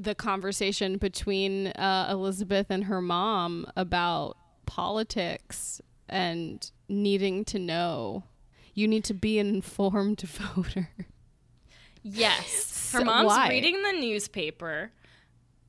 The 0.00 0.14
conversation 0.14 0.96
between 0.96 1.68
uh, 1.68 2.08
Elizabeth 2.10 2.66
and 2.70 2.84
her 2.84 3.02
mom 3.02 3.66
about 3.76 4.36
politics 4.66 5.80
and 6.08 6.70
needing 6.88 7.44
to 7.46 7.58
know. 7.58 8.24
You 8.74 8.88
need 8.88 9.04
to 9.04 9.14
be 9.14 9.38
an 9.38 9.48
informed 9.48 10.20
voter. 10.22 10.88
Yes. 12.02 12.90
Her 12.92 13.00
So 13.00 13.04
mom's 13.04 13.26
why? 13.28 13.48
reading 13.50 13.82
the 13.82 13.92
newspaper. 13.92 14.90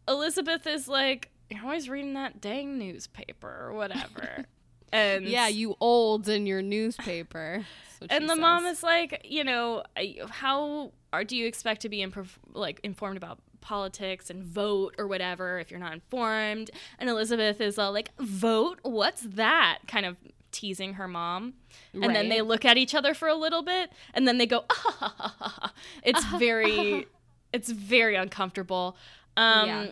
Elizabeth 0.08 0.66
is 0.66 0.88
like, 0.88 1.30
You're 1.50 1.64
always 1.64 1.90
reading 1.90 2.14
that 2.14 2.40
dang 2.42 2.78
newspaper 2.78 3.68
or 3.68 3.74
whatever. 3.74 4.46
and 4.94 5.26
yeah, 5.26 5.48
you 5.48 5.76
olds 5.80 6.30
in 6.30 6.46
your 6.46 6.62
newspaper. 6.62 7.66
And 8.10 8.30
the 8.30 8.36
mom 8.36 8.66
is 8.66 8.82
like, 8.82 9.22
you 9.30 9.44
know, 9.44 9.84
how 10.30 10.92
are 11.14 11.24
do 11.24 11.36
you 11.36 11.46
expect 11.46 11.82
to 11.82 11.90
be 11.90 12.00
improv- 12.00 12.38
like 12.54 12.80
informed 12.84 13.18
about 13.18 13.40
politics 13.62 14.30
and 14.30 14.44
vote 14.44 14.96
or 14.98 15.08
whatever 15.08 15.60
if 15.60 15.72
you're 15.72 15.80
not 15.80 15.94
informed? 15.94 16.72
And 17.00 17.10
Elizabeth 17.10 17.62
is 17.62 17.78
all 17.78 17.92
like, 17.94 18.10
"Vote? 18.20 18.80
What's 18.84 19.22
that?" 19.22 19.80
kind 19.88 20.06
of 20.06 20.18
teasing 20.52 20.96
her 20.96 21.08
mom. 21.08 21.54
And 21.94 22.14
then 22.16 22.28
they 22.30 22.42
look 22.42 22.66
at 22.66 22.78
each 22.78 22.94
other 22.94 23.14
for 23.14 23.28
a 23.28 23.36
little 23.36 23.62
bit 23.62 23.92
and 24.14 24.28
then 24.28 24.38
they 24.38 24.46
go, 24.46 24.66
"Ah." 24.70 25.74
It's 26.04 26.24
very 26.38 27.08
It's 27.54 27.70
very 27.70 28.16
uncomfortable. 28.16 28.98
Um, 29.38 29.68
Yeah. 29.68 29.92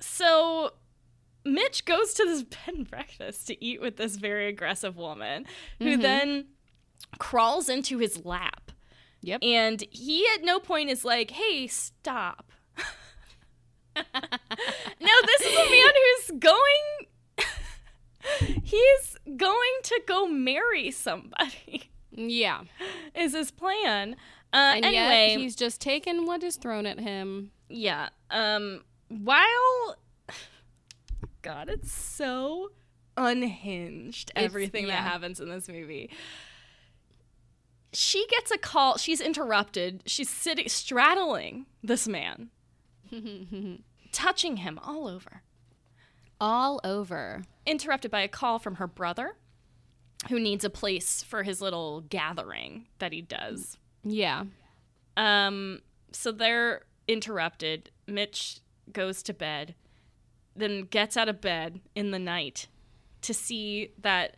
So 0.00 0.72
Mitch 1.44 1.84
goes 1.84 2.14
to 2.14 2.24
this 2.24 2.42
bed 2.66 2.74
and 2.74 2.90
breakfast 2.90 3.46
to 3.48 3.64
eat 3.64 3.80
with 3.80 3.96
this 3.96 4.16
very 4.16 4.48
aggressive 4.48 4.96
woman 4.96 5.46
who 5.78 5.96
then 5.96 6.46
crawls 7.18 7.68
into 7.68 7.98
his 7.98 8.24
lap. 8.24 8.72
Yep. 9.22 9.42
And 9.42 9.82
he 9.90 10.26
at 10.34 10.42
no 10.44 10.58
point 10.58 10.90
is 10.90 11.04
like, 11.04 11.30
hey, 11.30 11.66
stop. 11.66 12.50
no, 13.96 14.02
this 15.26 15.40
is 15.40 15.54
a 15.54 15.70
man 15.70 15.92
who's 15.94 16.23
going. 16.38 17.08
he's 18.62 19.16
going 19.36 19.72
to 19.82 20.02
go 20.06 20.26
marry 20.26 20.90
somebody, 20.90 21.90
yeah. 22.10 22.62
is 23.14 23.34
his 23.34 23.50
plan. 23.50 24.14
Uh, 24.52 24.74
And 24.76 24.84
anyway, 24.84 25.30
yet 25.30 25.38
he's 25.40 25.56
just 25.56 25.80
taken 25.80 26.26
what 26.26 26.42
is 26.42 26.56
thrown 26.56 26.86
at 26.86 27.00
him. 27.00 27.50
yeah. 27.68 28.08
Um, 28.30 28.82
while. 29.08 29.96
God, 31.42 31.68
it's 31.68 31.92
so 31.92 32.70
unhinged, 33.16 34.32
everything 34.34 34.86
yeah. 34.86 34.92
that 35.02 35.10
happens 35.10 35.40
in 35.40 35.48
this 35.50 35.68
movie. 35.68 36.10
She 37.92 38.26
gets 38.28 38.50
a 38.50 38.58
call. 38.58 38.96
She's 38.96 39.20
interrupted. 39.20 40.02
She's 40.06 40.30
sitting, 40.30 40.68
straddling 40.68 41.66
this 41.82 42.08
man, 42.08 42.48
touching 44.12 44.56
him 44.58 44.80
all 44.82 45.06
over. 45.06 45.42
All 46.40 46.80
over. 46.84 47.42
Interrupted 47.66 48.10
by 48.10 48.20
a 48.22 48.28
call 48.28 48.58
from 48.58 48.76
her 48.76 48.86
brother, 48.86 49.36
who 50.28 50.38
needs 50.40 50.64
a 50.64 50.70
place 50.70 51.22
for 51.22 51.42
his 51.42 51.60
little 51.60 52.02
gathering 52.02 52.86
that 52.98 53.12
he 53.12 53.22
does. 53.22 53.78
Yeah. 54.02 54.44
Um, 55.16 55.80
so 56.12 56.32
they're 56.32 56.82
interrupted. 57.08 57.90
Mitch 58.06 58.60
goes 58.92 59.22
to 59.24 59.32
bed, 59.34 59.74
then 60.54 60.82
gets 60.82 61.16
out 61.16 61.28
of 61.28 61.40
bed 61.40 61.80
in 61.94 62.10
the 62.10 62.18
night 62.18 62.68
to 63.22 63.32
see 63.32 63.90
that 64.00 64.36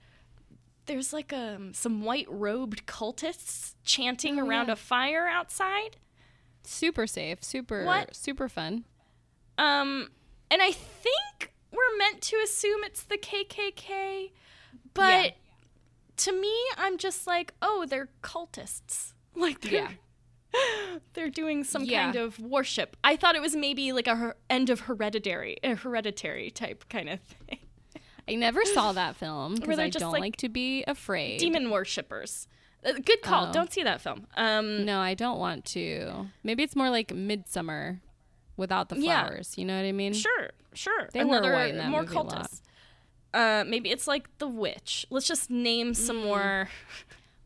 there's 0.87 1.13
like 1.13 1.33
um 1.33 1.75
some 1.75 2.05
white 2.05 2.29
robed 2.31 2.87
cultists 2.87 3.75
chanting 3.83 4.39
around 4.39 4.71
a 4.71 4.77
fire 4.77 5.27
outside. 5.27 5.97
Super 6.63 7.07
safe. 7.09 7.43
Super 7.43 7.85
What? 7.85 8.15
super 8.15 8.49
fun. 8.49 8.85
Um, 9.59 10.11
and 10.51 10.63
I 10.63 10.71
think 10.71 11.53
we're 11.77 11.99
meant 11.99 12.21
to 12.23 12.37
assume 12.43 12.83
it's 12.85 13.03
the 13.03 13.19
KKK, 13.19 14.31
but 14.95 15.25
Yeah. 15.25 15.31
to 16.19 16.33
me, 16.33 16.55
I'm 16.79 16.97
just 16.99 17.27
like, 17.27 17.53
oh, 17.63 17.85
they're 17.89 18.09
cultists. 18.23 19.13
Like 19.39 19.61
they're 19.61 19.73
Yeah. 19.73 19.91
they're 21.13 21.29
doing 21.29 21.63
some 21.63 21.85
Yeah. 21.85 22.05
kind 22.05 22.17
of 22.17 22.39
worship. 22.39 22.97
I 23.05 23.17
thought 23.17 23.35
it 23.37 23.43
was 23.43 23.55
maybe 23.55 23.93
like 23.93 24.07
a 24.07 24.17
her- 24.17 24.37
end 24.49 24.71
of 24.71 24.81
hereditary, 24.81 25.59
a 25.63 25.75
hereditary 25.75 26.51
type 26.51 26.87
kind 26.89 27.11
of 27.11 27.21
thing. 27.21 27.59
I 28.29 28.35
never 28.35 28.65
saw 28.65 28.93
that 28.93 29.15
film 29.17 29.55
because 29.61 29.79
I 29.79 29.89
just, 29.91 30.01
don't 30.01 30.13
like, 30.13 30.21
like, 30.21 30.37
to 30.39 30.49
be 30.49 30.85
afraid. 30.85 31.39
Demon 31.39 31.71
worshippers. 31.71 32.49
Uh, 32.85 32.93
good 33.05 33.21
call. 33.23 33.49
Oh. 33.49 33.53
Don't 33.53 33.71
see 33.73 33.83
that 33.83 34.01
film. 34.01 34.27
Um, 34.37 34.85
No, 34.87 35.01
I 35.01 35.13
don't 35.15 35.39
want 35.39 35.65
to. 35.67 36.29
Maybe 36.43 36.63
it's 36.63 36.75
more 36.75 36.89
like 36.91 37.09
Midsommar 37.09 38.01
without 38.57 38.89
the 38.89 38.97
Yeah. 38.99 39.27
flowers. 39.29 39.55
You 39.57 39.65
know 39.65 39.77
what 39.77 39.87
I 39.87 39.93
mean? 39.93 40.13
Sure, 40.13 40.51
sure. 40.75 41.09
They 41.13 41.25
were 41.25 41.39
Another 41.39 41.53
white 41.53 41.71
in 41.71 41.79
that 41.79 41.89
more 41.91 42.05
cultists. 42.05 42.61
Uh, 43.35 43.65
maybe 43.67 43.91
it's 43.91 44.07
like 44.07 44.29
The 44.39 44.49
Witch. 44.49 45.07
Let's 45.11 45.27
just 45.27 45.51
name 45.51 45.93
some 45.95 46.17
Mm. 46.19 46.25
more. 46.25 46.69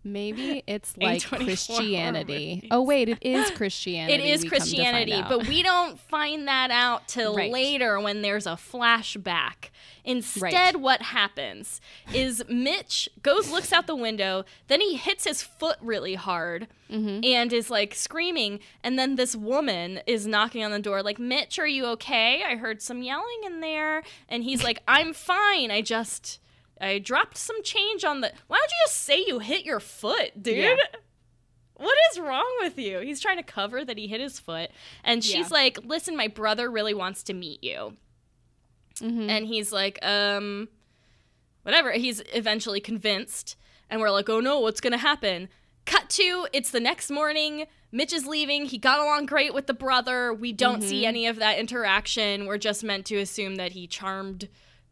Maybe 0.03 0.63
it's 0.67 0.97
like 0.97 1.23
Christianity. 1.25 2.67
Oh 2.71 2.83
wait, 2.83 3.09
it 3.09 3.19
is 3.21 3.51
Christianity. 3.51 4.15
It 4.15 4.33
is 4.35 4.43
we 4.43 4.49
come 4.49 4.59
to 4.59 4.65
find 4.65 4.77
Christianity, 4.79 5.25
but 5.29 5.47
we 5.47 5.63
don't 5.63 5.99
find 5.99 6.49
that 6.49 6.71
out 6.71 7.07
till 7.09 7.37
Right. 7.37 7.53
later 7.53 8.01
when 8.01 8.23
there's 8.23 8.47
a 8.47 8.51
flashback. 8.57 9.71
Instead, 10.03 10.43
Right. 10.75 10.77
what 10.81 11.03
happens 11.03 11.81
is 12.15 12.43
Mitch 12.49 13.09
goes, 13.23 13.51
looks 13.51 13.73
out 13.73 13.87
the 13.87 13.95
window, 13.95 14.45
then 14.69 14.81
he 14.81 14.97
hits 14.97 15.25
his 15.25 15.43
foot 15.43 15.77
really 15.83 16.15
hard 16.15 16.67
Mm-hmm. 16.91 17.23
and 17.23 17.53
is 17.53 17.71
like 17.71 17.95
screaming. 17.95 18.59
And 18.83 18.99
then 18.99 19.15
this 19.17 19.37
woman 19.37 20.01
is 20.07 20.27
knocking 20.27 20.65
on 20.65 20.73
the 20.73 20.81
door, 20.81 21.03
like, 21.03 21.19
Mitch, 21.21 21.59
are 21.59 21.67
you 21.67 21.85
okay? 21.87 22.43
I 22.43 22.57
heard 22.57 22.83
some 22.83 23.03
yelling 23.03 23.43
in 23.45 23.61
there. 23.61 24.03
And 24.29 24.43
he's 24.43 24.65
like, 24.65 24.83
I'm 24.89 25.13
fine. 25.13 25.71
I 25.71 25.83
just. 25.83 26.41
I 26.81 26.99
dropped 26.99 27.37
some 27.37 27.63
change 27.63 28.05
on 28.05 28.21
the. 28.21 28.33
Why 28.47 28.57
don't 28.57 28.71
you 28.71 28.77
just 28.87 29.03
say 29.03 29.25
you 29.27 29.39
hit 29.41 29.65
your 29.65 29.81
foot, 29.81 30.43
dude? 30.43 30.57
Yeah. 30.57 30.77
What 31.75 31.97
is 32.13 32.19
wrong 32.21 32.51
with 32.61 32.79
you? 32.79 32.99
He's 33.01 33.21
trying 33.21 33.39
to 33.39 33.43
cover 33.43 33.85
that 33.85 33.97
he 33.97 34.07
hit 34.07 34.21
his 34.21 34.39
foot. 34.39 34.71
And 35.03 35.25
she's 35.25 35.51
Yeah. 35.51 35.55
like, 35.57 35.79
listen, 35.85 36.15
my 36.17 36.29
brother 36.29 36.71
really 36.71 36.93
wants 36.93 37.23
to 37.25 37.33
meet 37.35 37.65
you. 37.65 37.97
Mm-hmm. 39.01 39.31
And 39.31 39.47
he's 39.47 39.73
like, 39.73 39.99
um, 40.05 40.69
whatever. 41.63 41.93
He's 41.93 42.23
eventually 42.35 42.81
convinced. 42.81 43.57
And 43.89 44.01
we're 44.01 44.11
like, 44.11 44.29
oh 44.29 44.41
no, 44.41 44.61
what's 44.61 44.81
going 44.83 44.93
to 44.93 44.99
happen? 44.99 45.49
Cut 45.87 46.11
to, 46.11 46.47
it's 46.53 46.71
the 46.71 46.81
next 46.81 47.11
morning. 47.11 47.67
Mitch 47.91 48.13
is 48.13 48.27
leaving. 48.27 48.67
He 48.67 48.77
got 48.79 49.01
along 49.01 49.27
great 49.27 49.55
with 49.55 49.67
the 49.67 49.75
brother. 49.75 50.33
We 50.35 50.53
don't 50.53 50.83
see 50.83 51.07
any 51.07 51.27
of 51.27 51.37
that 51.37 51.59
interaction. 51.59 52.47
We're 52.47 52.59
just 52.59 52.85
meant 52.85 53.07
to 53.07 53.17
assume 53.17 53.57
that 53.57 53.73
he 53.73 53.87
charmed 53.87 54.49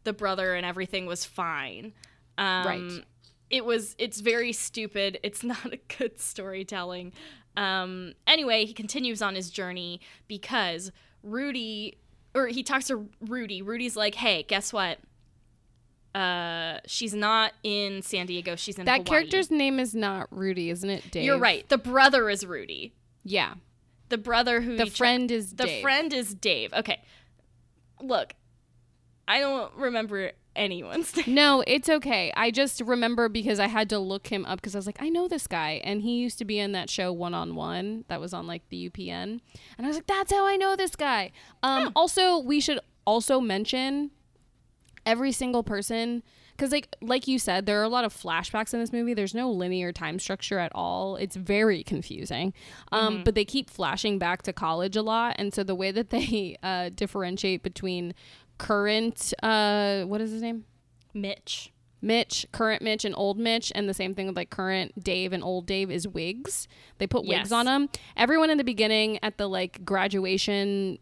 the 0.09 0.13
brother 0.13 0.55
and 0.55 0.65
everything 0.65 1.05
was 1.05 1.23
fine. 1.25 1.93
Um, 2.37 2.65
Right. 2.65 3.05
It 3.51 3.65
was. 3.65 3.95
It's 3.97 4.19
very 4.21 4.53
stupid. 4.53 5.19
It's 5.23 5.43
not 5.43 5.73
a 5.73 5.79
good 5.97 6.19
storytelling. 6.19 7.13
Um, 7.57 8.13
anyway, 8.27 8.65
he 8.65 8.73
continues 8.73 9.21
on 9.21 9.35
his 9.35 9.49
journey 9.49 10.01
because 10.27 10.91
Rudy, 11.23 11.97
or 12.35 12.47
he 12.47 12.61
talks 12.63 12.87
to 12.87 13.07
Rudy. 13.21 13.61
Rudy's 13.61 13.95
like, 13.95 14.15
"Hey, 14.15 14.43
guess 14.43 14.71
what? 14.71 14.99
Uh, 16.15 16.79
she's 16.85 17.13
not 17.13 17.53
in 17.63 18.01
San 18.01 18.25
Diego. 18.25 18.55
She's 18.55 18.77
in 18.79 18.85
that 18.85 18.91
Hawaii." 19.01 19.05
character's 19.05 19.51
name 19.51 19.79
is 19.79 19.93
not 19.93 20.27
Rudy, 20.31 20.69
isn't 20.69 20.89
it? 20.89 21.11
Dave. 21.11 21.23
You're 21.23 21.37
right. 21.39 21.67
The 21.69 21.77
brother 21.77 22.29
is 22.29 22.45
Rudy. 22.45 22.93
Yeah. 23.23 23.55
The 24.09 24.17
brother 24.17 24.61
who 24.61 24.75
The 24.77 24.85
he 24.85 24.89
tra- 24.89 24.97
friend 24.97 25.31
is 25.31 25.51
the 25.55 25.65
Dave. 25.65 25.81
friend 25.81 26.13
is 26.13 26.33
Dave. 26.33 26.73
Okay. 26.73 26.99
Look, 28.01 28.33
I 29.29 29.39
don't 29.39 29.71
remember 29.75 30.31
anyone's 30.55 31.15
name. 31.27 31.35
No, 31.35 31.63
it's 31.67 31.87
okay. 31.87 32.33
I 32.35 32.51
just 32.51 32.81
remember 32.81 33.29
because 33.29 33.59
I 33.59 33.67
had 33.67 33.89
to 33.91 33.99
look 33.99 34.27
him 34.27 34.45
up 34.45 34.59
because 34.59 34.75
I 34.75 34.79
was 34.79 34.85
like, 34.87 35.01
I 35.01 35.07
know 35.09 35.27
this 35.27 35.47
guy, 35.47 35.79
and 35.83 36.01
he 36.01 36.17
used 36.17 36.37
to 36.39 36.45
be 36.45 36.59
in 36.59 36.71
that 36.73 36.89
show 36.89 37.13
One 37.13 37.33
on 37.33 37.55
One 37.55 38.05
that 38.07 38.19
was 38.19 38.33
on 38.33 38.47
like 38.47 38.63
the 38.69 38.89
UPN, 38.89 39.39
and 39.77 39.85
I 39.85 39.87
was 39.87 39.95
like, 39.95 40.07
that's 40.07 40.33
how 40.33 40.45
I 40.45 40.57
know 40.57 40.75
this 40.75 40.95
guy. 40.95 41.31
Um, 41.63 41.91
Also, 41.95 42.39
we 42.39 42.59
should 42.59 42.79
also 43.05 43.39
mention 43.39 44.11
every 45.05 45.31
single 45.31 45.63
person 45.63 46.21
because 46.51 46.71
like 46.71 46.93
like 47.01 47.25
you 47.27 47.39
said 47.39 47.65
there 47.65 47.79
are 47.79 47.83
a 47.83 47.89
lot 47.89 48.03
of 48.03 48.13
flashbacks 48.13 48.73
in 48.73 48.79
this 48.81 48.91
movie. 48.91 49.13
There's 49.13 49.33
no 49.33 49.49
linear 49.49 49.93
time 49.93 50.19
structure 50.19 50.59
at 50.59 50.71
all. 50.75 51.15
It's 51.15 51.35
very 51.37 51.83
confusing. 51.83 52.53
Um, 52.91 53.23
but 53.23 53.33
they 53.33 53.45
keep 53.45 53.69
flashing 53.69 54.19
back 54.19 54.41
to 54.43 54.53
college 54.53 54.95
a 54.97 55.01
lot. 55.01 55.35
And 55.39 55.53
so 55.53 55.63
the 55.63 55.73
way 55.73 55.91
that 55.91 56.09
they 56.09 56.57
uh, 56.63 56.89
differentiate 56.93 57.63
between 57.63 58.13
current 58.59 59.33
uh, 59.41 60.03
what 60.03 60.21
is 60.21 60.31
his 60.31 60.41
name 60.43 60.65
Mitch. 61.15 61.71
Mitch, 62.01 62.45
current 62.53 62.81
Mitch, 62.81 63.03
and 63.03 63.13
old 63.17 63.37
Mitch, 63.37 63.73
and 63.75 63.89
the 63.89 63.93
same 63.93 64.13
thing 64.13 64.27
with 64.27 64.35
like 64.37 64.49
current 64.49 65.03
Dave 65.03 65.33
and 65.33 65.43
old 65.43 65.65
Dave 65.65 65.91
is 65.91 66.07
wigs. 66.07 66.67
They 66.97 67.07
put 67.07 67.25
Yes. 67.25 67.39
wigs 67.39 67.51
on 67.51 67.65
them. 67.65 67.89
Everyone 68.15 68.49
in 68.49 68.57
the 68.57 68.63
beginning 68.63 69.19
at 69.21 69.37
the 69.37 69.49
like 69.49 69.83
graduation 69.83 70.97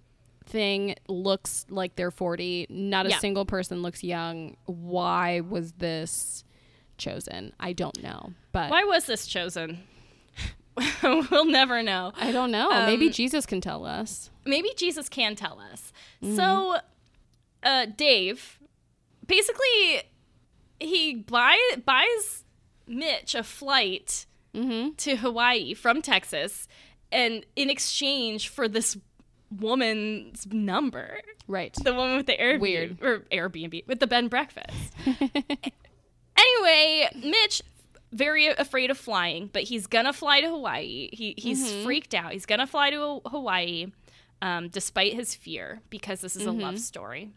thing 0.45 0.95
looks 1.07 1.65
like 1.69 1.95
they're 1.97 2.09
40. 2.09 2.65
Not 2.69 3.05
a 3.05 3.09
Yeah. 3.09 3.19
single 3.19 3.45
person 3.45 3.81
looks 3.83 4.03
young. 4.03 4.55
Why 4.65 5.41
was 5.41 5.73
this 5.73 6.43
chosen? 6.97 7.53
I 7.59 7.73
don't 7.73 8.01
know. 8.01 8.31
But 8.51 8.71
Why 8.71 8.83
was 8.85 9.05
this 9.05 9.27
chosen? 9.27 9.83
we'll 11.03 11.45
never 11.45 11.83
know. 11.83 12.11
I 12.15 12.31
don't 12.31 12.49
know. 12.51 12.69
Maybe 12.87 13.07
Um, 13.07 13.11
Jesus 13.11 13.45
can 13.45 13.61
tell 13.61 13.85
us. 13.85 14.29
Maybe 14.45 14.69
Jesus 14.77 15.09
can 15.09 15.35
tell 15.35 15.59
us. 15.59 15.91
Mm-hmm. 16.23 16.35
So, 16.35 16.79
uh, 17.63 17.85
Dave, 17.95 18.59
basically, 19.25 20.01
he 20.79 21.15
buy, 21.15 21.57
buys 21.85 22.43
Mitch 22.87 23.35
a 23.35 23.43
flight 23.43 24.25
Mm-hmm. 24.55 24.93
to 24.95 25.17
Hawaii 25.17 25.75
from 25.75 26.01
Texas, 26.01 26.67
and 27.11 27.45
in 27.55 27.69
exchange 27.69 28.47
for 28.49 28.67
this 28.67 28.97
woman's 29.55 30.47
number, 30.51 31.19
Right. 31.47 31.73
the 31.83 31.93
woman 31.93 32.17
with 32.17 32.25
the 32.25 32.35
Airbnb 32.37 32.59
Weird. 32.59 32.97
or 33.03 33.19
Airbnb 33.31 33.85
with 33.87 33.99
the 33.99 34.07
bed 34.07 34.19
and 34.19 34.29
breakfast. 34.31 34.93
anyway, 36.37 37.09
Mitch 37.15 37.61
very 38.11 38.47
afraid 38.47 38.89
of 38.89 38.97
flying, 38.97 39.49
but 39.51 39.63
he's 39.63 39.85
gonna 39.85 40.13
fly 40.13 40.41
to 40.41 40.47
Hawaii. 40.49 41.09
He 41.11 41.35
he's 41.37 41.63
Mm-hmm. 41.67 41.83
freaked 41.83 42.13
out. 42.15 42.31
He's 42.31 42.45
gonna 42.45 42.65
fly 42.67 42.89
to 42.91 43.21
Hawaii, 43.25 43.87
um, 44.41 44.69
despite 44.69 45.13
his 45.13 45.35
fear 45.35 45.81
because 45.89 46.21
this 46.21 46.35
is 46.35 46.45
a 46.45 46.49
Mm-hmm. 46.49 46.61
love 46.61 46.79
story. 46.79 47.31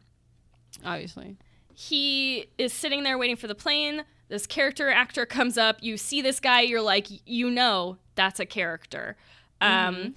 Obviously. 0.85 1.37
He 1.75 2.47
is 2.59 2.73
sitting 2.73 3.03
there 3.05 3.16
waiting 3.19 3.37
for 3.37 3.47
the 3.47 3.55
plane. 3.55 4.05
This 4.29 4.47
character 4.47 4.90
actor 4.90 5.27
comes 5.27 5.57
up. 5.59 5.79
You 5.81 5.97
see 5.97 6.21
this 6.23 6.40
guy. 6.40 6.61
You're 6.62 6.83
like, 6.83 7.07
you 7.27 7.51
know, 7.51 7.97
that's 8.14 8.38
a 8.38 8.47
character. 8.47 9.16
Mm-hmm. 9.62 9.88
Um, 9.97 10.14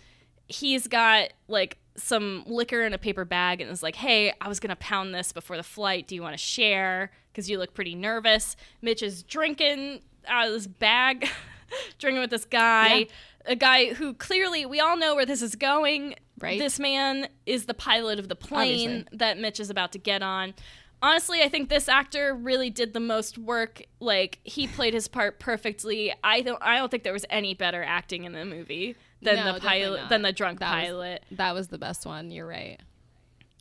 he's 0.47 0.87
got 0.87 1.29
like 1.47 1.77
some 1.95 2.43
liquor 2.47 2.83
in 2.83 2.93
a 2.93 2.97
paper 2.97 3.23
bag 3.25 3.61
and 3.61 3.69
is 3.71 3.83
like, 3.83 3.95
"Hey, 3.95 4.33
I 4.41 4.47
was 4.47 4.59
gonna 4.59 4.75
pound 4.75 5.13
this 5.13 5.31
before 5.31 5.57
the 5.57 5.63
flight. 5.63 6.07
Do 6.07 6.15
you 6.15 6.21
want 6.21 6.33
to 6.33 6.37
share? 6.43 7.11
Because 7.31 7.49
you 7.49 7.57
look 7.57 7.73
pretty 7.73 7.95
nervous." 7.95 8.55
Mitch 8.81 9.01
is 9.03 9.23
drinking 9.23 10.01
out 10.27 10.47
of 10.47 10.53
this 10.53 10.67
bag, 10.67 11.27
drinking 11.99 12.21
with 12.21 12.29
this 12.29 12.45
guy, 12.45 12.95
Yeah. 12.95 13.05
a 13.45 13.55
guy 13.55 13.93
who 13.93 14.13
clearly 14.13 14.65
we 14.65 14.79
all 14.79 14.97
know 14.97 15.15
where 15.15 15.25
this 15.25 15.41
is 15.41 15.55
going. 15.55 16.15
Right. 16.43 16.59
This 16.59 16.77
man 16.79 17.27
is 17.45 17.65
the 17.67 17.73
pilot 17.73 18.19
of 18.19 18.27
the 18.27 18.35
plane 18.35 18.89
Obviously. 18.89 19.17
that 19.17 19.37
Mitch 19.39 19.59
is 19.59 19.69
about 19.69 19.93
to 19.93 19.97
get 19.97 20.21
on. 20.21 20.53
Honestly, 21.01 21.41
I 21.41 21.49
think 21.49 21.69
this 21.69 21.87
actor 21.89 22.33
really 22.33 22.69
did 22.69 22.93
the 22.93 22.99
most 22.99 23.37
work. 23.37 23.81
Like 23.99 24.39
he 24.43 24.67
played 24.67 24.93
his 24.93 25.07
part 25.07 25.39
perfectly. 25.39 26.13
I 26.23 26.41
don't. 26.41 26.61
I 26.61 26.77
don't 26.77 26.89
think 26.91 27.03
there 27.03 27.13
was 27.13 27.25
any 27.29 27.53
better 27.53 27.83
acting 27.83 28.25
in 28.25 28.33
the 28.33 28.45
movie 28.45 28.95
than 29.21 29.35
No, 29.37 29.53
the 29.53 29.59
pilot 29.61 30.09
than 30.09 30.21
the 30.21 30.31
drunk 30.33 30.59
That 30.59 30.75
was- 30.75 30.85
pilot. 30.89 31.23
That 31.31 31.53
was 31.53 31.69
the 31.69 31.77
best 31.77 32.05
one. 32.05 32.29
You're 32.31 32.47
right. 32.47 32.79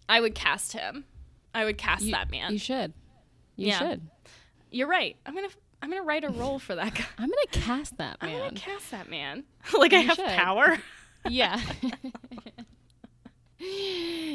I 0.08 0.20
would 0.20 0.34
cast 0.34 0.72
him. 0.72 1.04
I 1.54 1.64
would 1.64 1.78
cast 1.78 2.02
You, 2.04 2.12
that 2.12 2.30
man. 2.30 2.52
You 2.52 2.58
should. 2.58 2.92
You 3.56 3.68
Yeah. 3.68 3.78
should. 3.78 4.02
You're 4.70 4.88
right. 4.88 5.16
I'm 5.26 5.34
gonna. 5.34 5.48
I'm 5.82 5.90
gonna 5.90 6.02
write 6.02 6.22
a 6.24 6.30
role 6.30 6.58
for 6.60 6.74
that 6.76 6.94
guy. 6.94 7.04
I'm 7.18 7.28
gonna 7.28 7.46
cast 7.50 7.98
that 7.98 8.22
man. 8.22 8.32
I'm 8.34 8.38
gonna 8.48 8.52
cast 8.60 8.90
that 8.92 9.08
man. 9.10 9.44
like 9.78 9.92
I 9.92 9.98
have 10.00 10.16
should. 10.16 10.26
power. 10.26 10.78
yeah. 11.28 11.60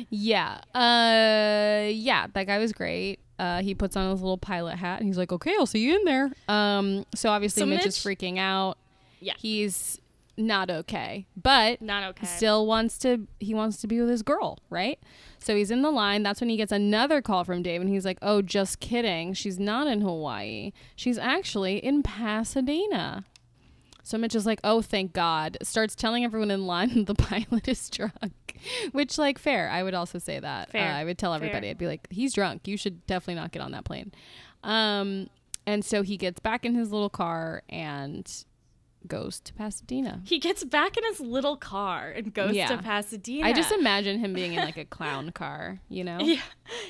Yeah. 0.10 0.62
Uh 0.74 1.90
yeah, 1.92 2.28
that 2.34 2.48
guy 2.48 2.58
was 2.58 2.72
great. 2.74 3.20
Uh 3.40 3.62
he 3.62 3.76
puts 3.76 3.96
on 3.96 4.12
his 4.12 4.22
little 4.22 4.38
pilot 4.38 4.76
hat 4.78 5.00
and 5.00 5.08
he's 5.08 5.18
like, 5.18 5.32
"Okay, 5.32 5.54
I'll 5.58 5.66
see 5.66 5.80
you 5.80 5.96
in 5.98 6.06
there." 6.06 6.32
Um 6.48 7.06
so 7.16 7.30
obviously 7.30 7.62
So 7.62 7.66
Mitch, 7.66 7.86
is 7.86 7.98
freaking 7.98 8.38
out. 8.38 8.78
Yeah. 9.20 9.34
He's 9.38 10.00
not 10.40 10.70
okay. 10.70 11.26
But 11.42 11.82
Not 11.82 12.04
okay. 12.12 12.28
still 12.28 12.68
wants 12.68 12.98
to 13.00 13.28
he 13.40 13.54
wants 13.54 13.78
to 13.82 13.88
be 13.88 14.00
with 14.00 14.10
his 14.10 14.22
girl, 14.22 14.60
right? 14.70 15.00
So 15.40 15.56
he's 15.56 15.72
in 15.72 15.82
the 15.82 15.90
line. 15.92 16.24
That's 16.24 16.40
when 16.42 16.50
he 16.50 16.58
gets 16.58 16.72
another 16.72 17.22
call 17.22 17.44
from 17.44 17.64
Dave 17.64 17.82
and 17.82 17.90
he's 17.90 18.06
like, 18.06 18.18
"Oh, 18.22 18.42
just 18.42 18.80
kidding. 18.80 19.34
She's 19.34 19.58
not 19.60 19.88
in 19.88 20.02
Hawaii. 20.02 20.74
She's 20.96 21.18
actually 21.18 21.78
in 21.78 22.04
Pasadena." 22.04 23.26
So 24.08 24.18
Mitch 24.18 24.36
is 24.36 24.46
like, 24.46 24.62
"Oh, 24.64 24.82
thank 24.82 25.12
God." 25.12 25.58
Starts 25.62 25.94
telling 25.94 26.24
everyone 26.24 26.50
in 26.50 26.66
line 26.66 27.04
the 27.06 27.14
pilot 27.14 27.68
is 27.68 27.90
drunk, 27.90 28.58
which 28.94 29.18
like 29.18 29.38
fair. 29.38 29.70
I 29.70 29.84
would 29.84 29.94
also 29.94 30.18
say 30.18 30.40
that. 30.40 30.72
Fair. 30.72 30.90
Uh, 30.94 30.96
I 30.96 31.04
would 31.04 31.18
tell 31.18 31.34
everybody. 31.34 31.68
Fair. 31.68 31.72
I'd 31.72 31.78
be 31.78 31.88
like, 31.88 32.08
"He's 32.10 32.34
drunk. 32.34 32.70
You 32.70 32.78
should 32.78 33.06
definitely 33.06 33.36
not 33.36 33.52
get 33.52 33.62
on 33.62 33.72
that 33.72 33.84
plane." 33.84 34.14
Um, 34.64 35.28
and 35.66 35.84
so 35.84 36.04
he 36.04 36.16
gets 36.16 36.40
back 36.40 36.64
in 36.64 36.74
his 36.74 36.90
little 36.94 37.10
car 37.10 37.64
and 37.68 38.32
goes 39.08 39.42
to 39.42 39.54
Pasadena. 39.54 40.22
he 40.26 40.40
gets 40.40 40.64
back 40.64 40.96
in 40.98 41.04
his 41.06 41.20
little 41.20 41.58
car 41.58 42.10
and 42.10 42.34
goes 42.34 42.54
Yeah. 42.54 42.68
to 42.68 42.78
Pasadena. 42.82 43.46
I 43.46 43.52
just 43.54 43.72
imagine 43.74 44.20
him 44.20 44.34
being 44.34 44.54
in 44.54 44.64
like 44.64 44.78
a 44.78 44.86
clown 44.98 45.32
car, 45.32 45.80
you 45.90 46.04
know, 46.06 46.20
yeah. 46.22 46.42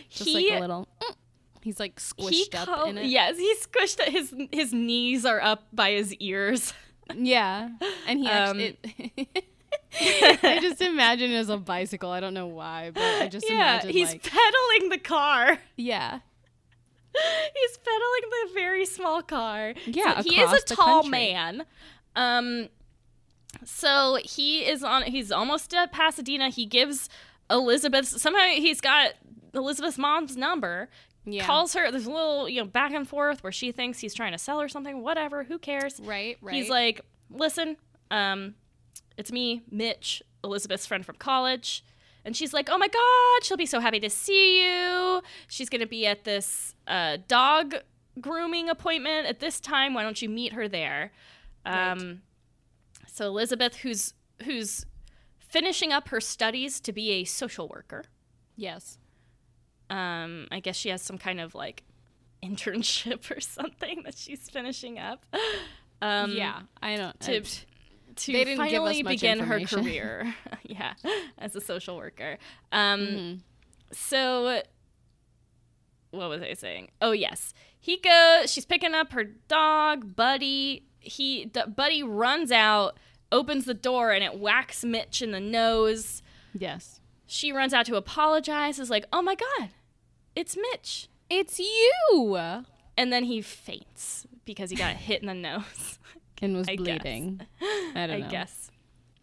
just 0.10 0.24
he, 0.30 0.50
like 0.52 0.60
a 0.60 0.62
little. 0.62 0.88
mm. 1.02 1.16
He's 1.64 1.80
like 1.80 1.98
squished 2.00 2.30
he 2.30 2.50
up 2.58 2.68
call- 2.68 2.86
in 2.86 2.98
it. 3.00 3.06
Yes, 3.08 3.38
he's 3.38 3.66
squished. 3.68 4.02
His 4.08 4.34
his 4.52 4.72
knees 4.72 5.26
are 5.26 5.42
up 5.42 5.64
by 5.74 5.92
his 5.92 6.14
ears. 6.16 6.74
Yeah, 7.16 7.70
and 8.08 8.20
he 8.20 8.28
Um, 8.28 8.60
actually. 8.60 8.78
It, 8.98 9.46
I 10.44 10.60
just 10.62 10.82
imagine 10.82 11.32
it 11.32 11.36
as 11.36 11.50
a 11.50 11.58
bicycle. 11.58 12.10
I 12.12 12.20
don't 12.20 12.34
know 12.34 12.48
why, 12.48 12.92
but 12.94 13.02
I 13.04 13.28
just 13.28 13.50
imagine 13.50 13.50
yeah, 13.50 13.74
imagine 13.74 13.92
he's 13.92 14.12
like 14.12 14.24
pedaling 14.24 14.90
the 14.90 14.98
car. 15.00 15.58
yeah, 15.76 16.20
he's 17.56 17.78
pedaling 17.78 18.30
the 18.48 18.54
very 18.54 18.86
small 18.86 19.22
car. 19.22 19.74
Yeah, 19.86 20.22
so 20.22 20.30
he 20.30 20.40
is 20.40 20.52
a 20.54 20.62
tall 20.76 21.02
country. 21.02 21.10
man. 21.12 21.66
Um, 22.16 22.70
so 23.64 24.18
he 24.24 24.60
is 24.68 24.84
on. 24.84 25.04
He's 25.04 25.32
almost 25.32 25.74
at 25.74 25.92
Pasadena. 25.92 26.50
He 26.50 26.66
gives 26.66 27.10
Elizabeth 27.50 28.08
somehow 28.08 28.46
he's 28.48 28.82
got 28.82 29.14
Elizabeth's 29.54 29.98
mom's 29.98 30.36
number. 30.38 30.90
Yeah. 31.28 31.46
Calls 31.46 31.74
her. 31.74 31.92
There's 31.92 32.06
a 32.08 32.12
little 32.12 32.48
you 32.50 32.62
know 32.62 32.68
back 32.68 32.92
and 32.94 33.08
forth 33.08 33.44
where 33.44 33.52
she 33.52 33.72
thinks 33.72 34.00
he's 34.00 34.14
trying 34.14 34.32
to 34.32 34.38
sell 34.38 34.60
her 34.60 34.68
something. 34.68 35.02
Whatever. 35.02 35.44
Who 35.44 35.60
cares? 35.60 36.00
right, 36.00 36.38
right. 36.42 36.56
He's 36.56 36.70
like, 36.70 37.02
listen, 37.30 37.78
um, 38.12 38.56
it's 39.18 39.32
me, 39.32 39.62
Mitch, 39.70 40.24
Elizabeth's 40.44 40.86
friend 40.86 41.06
from 41.06 41.16
college. 41.16 41.84
And 42.26 42.36
she's 42.36 42.54
like, 42.54 42.70
oh 42.70 42.78
my 42.78 42.88
God, 42.90 43.44
she'll 43.46 43.56
be 43.58 43.66
so 43.66 43.80
happy 43.80 44.00
to 44.02 44.10
see 44.10 44.62
you. 44.64 45.22
She's 45.48 45.70
going 45.70 45.80
to 45.82 45.88
be 45.88 46.06
at 46.06 46.26
this 46.26 46.76
uh, 46.86 47.18
dog 47.28 47.76
grooming 48.20 48.68
appointment 48.70 49.28
at 49.28 49.40
this 49.40 49.60
time. 49.62 49.94
Why 49.94 50.04
don't 50.04 50.22
you 50.22 50.28
meet 50.28 50.52
her 50.54 50.68
there? 50.68 51.12
Um, 51.66 52.22
So 53.08 53.28
Elizabeth, 53.28 53.78
who's 53.78 54.14
who's 54.44 54.86
finishing 55.40 55.92
up 55.94 56.10
her 56.10 56.20
studies 56.20 56.80
to 56.82 56.92
be 56.92 57.12
a 57.12 57.24
social 57.24 57.68
worker. 57.68 58.04
yes, 58.58 58.98
Um, 59.90 60.48
I 60.52 60.60
guess 60.60 60.76
she 60.76 60.90
has 60.90 61.02
some 61.02 61.18
kind 61.18 61.40
of 61.40 61.56
like 61.56 61.84
internship 62.44 63.30
or 63.36 63.40
something 63.42 64.04
that 64.04 64.18
she's 64.18 64.50
finishing 64.50 65.00
up. 65.00 65.26
Um, 66.02 66.32
yeah. 66.32 66.62
I 66.82 66.96
don't. 66.98 67.20
to 67.22 67.38
I- 67.38 67.44
to 68.16 68.32
They 68.32 68.46
didn't 68.46 68.58
finally 68.58 69.04
begin 69.04 69.40
her 69.40 69.60
career. 69.62 70.34
yeah, 70.64 70.94
as 71.38 71.56
a 71.56 71.62
social 71.62 71.98
worker. 71.98 72.38
Um, 72.72 73.00
Mm-hmm. 73.00 73.36
so 73.92 74.62
what 76.12 76.30
was 76.30 76.42
I 76.42 76.54
saying? 76.54 76.90
Oh 77.02 77.12
yes, 77.12 77.54
he 77.80 77.98
goes. 77.98 78.52
She's 78.52 78.66
picking 78.66 78.94
up 78.96 79.12
her 79.14 79.24
dog, 79.24 80.16
Buddy. 80.16 80.84
He 81.00 81.46
D- 81.46 81.62
Buddy 81.76 82.02
runs 82.02 82.52
out, 82.52 82.98
opens 83.32 83.66
the 83.66 83.74
door, 83.76 84.12
and 84.12 84.24
it 84.24 84.40
whacks 84.40 84.84
Mitch 84.84 85.22
in 85.22 85.32
the 85.32 85.40
nose. 85.40 86.22
yes. 86.54 87.02
She 87.30 87.52
runs 87.52 87.74
out 87.74 87.86
to 87.88 87.98
apologize. 87.98 88.80
Is 88.80 88.90
like, 88.90 89.06
oh 89.12 89.22
my 89.22 89.36
god, 89.36 89.70
it's 90.38 90.56
Mitch. 90.56 91.10
It's 91.30 91.60
you. 91.60 92.38
And 92.96 93.12
then 93.12 93.24
he 93.26 93.42
faints 93.42 94.26
because 94.46 94.70
he 94.70 94.76
got 94.76 94.96
hit 94.96 95.22
in 95.22 95.28
the 95.28 95.34
nose. 95.34 96.00
And 96.40 96.56
was 96.56 96.68
I 96.70 96.76
guess. 96.76 96.84
bleeding. 96.84 97.42
I 97.96 98.06
don't 98.06 98.12
I 98.12 98.20
know. 98.20 98.30
guess. 98.30 98.70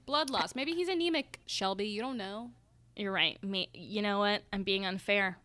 Blood 0.04 0.30
loss. 0.30 0.56
Maybe 0.56 0.72
he's 0.72 0.88
anemic, 0.88 1.38
Shelby. 1.46 1.86
You 1.86 2.00
don't 2.00 2.16
know. 2.16 2.50
You're 2.96 3.12
right. 3.12 3.38
May- 3.40 3.68
you 3.72 4.02
know 4.02 4.18
what? 4.18 4.42
I'm 4.52 4.64
being 4.64 4.84
unfair. 4.84 5.38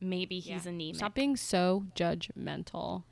Maybe 0.00 0.36
he's 0.40 0.64
Yeah. 0.64 0.70
anemic. 0.72 0.96
Stop 0.96 1.14
being 1.14 1.36
so 1.36 1.84
judgmental. 1.94 3.02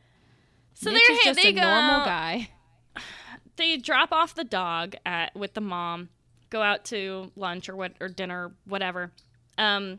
so 0.72 0.90
Mitch 0.92 1.10
is 1.10 1.18
just 1.24 1.42
they 1.42 1.50
a 1.50 1.52
go 1.52 1.60
normal 1.60 2.06
guy. 2.06 2.48
They 3.56 3.76
drop 3.76 4.12
off 4.12 4.34
the 4.34 4.44
dog 4.44 4.94
at 5.04 5.36
with 5.36 5.52
the 5.52 5.60
mom, 5.60 6.08
go 6.48 6.62
out 6.62 6.86
to 6.86 7.30
lunch 7.36 7.68
or 7.68 7.76
what 7.76 7.92
or 8.00 8.08
dinner, 8.08 8.52
whatever. 8.64 9.12
Um, 9.58 9.98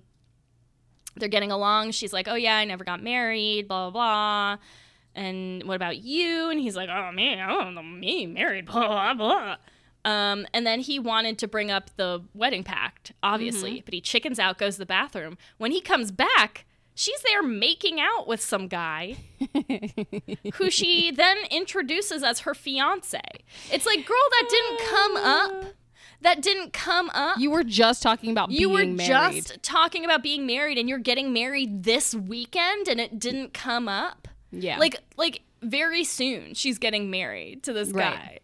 they're 1.15 1.29
getting 1.29 1.51
along. 1.51 1.91
She's 1.91 2.13
like, 2.13 2.27
"Oh 2.27 2.35
yeah, 2.35 2.55
I 2.57 2.65
never 2.65 2.83
got 2.83 3.01
married." 3.03 3.67
Blah 3.67 3.89
blah 3.89 4.55
blah. 4.55 4.63
And 5.13 5.63
what 5.65 5.75
about 5.75 5.97
you? 5.97 6.49
And 6.49 6.59
he's 6.59 6.75
like, 6.75 6.89
"Oh 6.89 7.11
me, 7.11 7.41
oh 7.41 7.81
me 7.83 8.25
married." 8.27 8.65
Blah 8.71 9.13
blah 9.13 9.13
blah. 9.13 9.55
Um, 10.03 10.47
and 10.53 10.65
then 10.65 10.79
he 10.79 10.97
wanted 10.99 11.37
to 11.39 11.47
bring 11.47 11.69
up 11.69 11.95
the 11.95 12.23
wedding 12.33 12.63
pact, 12.63 13.11
obviously, 13.21 13.81
but 13.85 13.93
he 13.93 14.01
chickens 14.01 14.39
out, 14.39 14.57
goes 14.57 14.75
to 14.75 14.79
the 14.79 14.85
bathroom. 14.87 15.37
When 15.59 15.71
he 15.71 15.79
comes 15.79 16.11
back, 16.11 16.65
she's 16.95 17.21
there 17.21 17.43
making 17.43 17.99
out 17.99 18.27
with 18.27 18.41
some 18.41 18.67
guy 18.67 19.17
who 20.55 20.71
she 20.71 21.11
then 21.11 21.37
introduces 21.51 22.23
as 22.23 22.39
her 22.39 22.55
fiance. 22.55 23.21
It's 23.71 23.85
like, 23.85 24.05
girl, 24.07 24.17
that 24.31 24.47
didn't 24.49 24.89
come 24.89 25.17
up. 25.17 25.65
That 26.21 26.41
didn't 26.41 26.71
come 26.73 27.09
up. 27.13 27.37
You 27.39 27.49
were 27.51 27.63
just 27.63 28.01
talking 28.03 28.31
about 28.31 28.51
You 28.51 28.69
were 28.69 28.85
married. 28.85 29.45
just 29.45 29.63
talking 29.63 30.05
about 30.05 30.21
being 30.23 30.45
married 30.45 30.77
and 30.77 30.87
you're 30.87 30.99
getting 30.99 31.33
married 31.33 31.83
this 31.83 32.13
weekend 32.13 32.87
and 32.87 32.99
it 32.99 33.19
didn't 33.19 33.53
come 33.53 33.87
up. 33.87 34.27
yeah. 34.51 34.77
Like 34.77 34.97
like 35.17 35.41
very 35.63 36.03
soon 36.03 36.53
she's 36.53 36.77
getting 36.77 37.09
married 37.09 37.63
to 37.63 37.73
this 37.73 37.89
Right. 37.89 38.13
guy. 38.15 38.39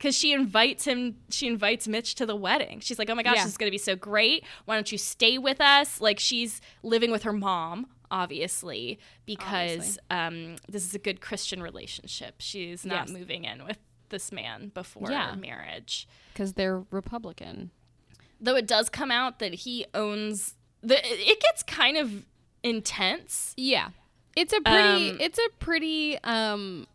Cuz 0.00 0.16
she 0.18 0.32
invites 0.32 0.84
him 0.84 1.16
she 1.30 1.46
invites 1.46 1.86
Mitch 1.86 2.14
to 2.16 2.26
the 2.26 2.34
wedding. 2.36 2.80
She's 2.80 2.98
like, 2.98 3.08
"Oh 3.08 3.14
my 3.14 3.22
gosh, 3.22 3.36
Yeah. 3.36 3.44
this 3.44 3.52
is 3.52 3.56
going 3.58 3.68
to 3.68 3.74
be 3.74 3.78
so 3.78 3.94
great. 3.94 4.44
Why 4.64 4.74
don't 4.74 4.90
you 4.90 4.98
stay 4.98 5.38
with 5.38 5.60
us?" 5.60 6.00
Like 6.00 6.18
she's 6.18 6.60
living 6.82 7.10
with 7.12 7.22
her 7.22 7.32
mom 7.32 7.86
obviously 8.10 8.98
because 9.26 9.98
um 10.10 10.56
this 10.68 10.84
is 10.84 10.94
a 10.94 10.98
good 10.98 11.20
Christian 11.20 11.62
relationship. 11.62 12.36
She's 12.40 12.84
not 12.84 13.08
Yes. 13.08 13.16
moving 13.18 13.44
in 13.44 13.64
with 13.64 13.78
this 14.12 14.30
man 14.30 14.70
before 14.72 15.10
Yeah. 15.10 15.34
marriage. 15.34 16.06
because 16.32 16.52
they're 16.52 16.84
Republican. 16.92 17.72
Though 18.40 18.54
it 18.56 18.66
does 18.68 18.88
come 18.88 19.10
out 19.10 19.40
that 19.40 19.52
he 19.54 19.84
owns 19.92 20.54
the 20.82 20.98
it 21.04 21.40
gets 21.40 21.62
kind 21.64 21.96
of 21.96 22.24
intense. 22.62 23.54
Yeah. 23.56 23.88
It's 24.36 24.52
a 24.52 24.60
pretty 24.60 25.10
Um, 25.10 25.18
it's 25.20 25.38
a 25.38 25.48
pretty 25.58 26.16
um 26.24 26.86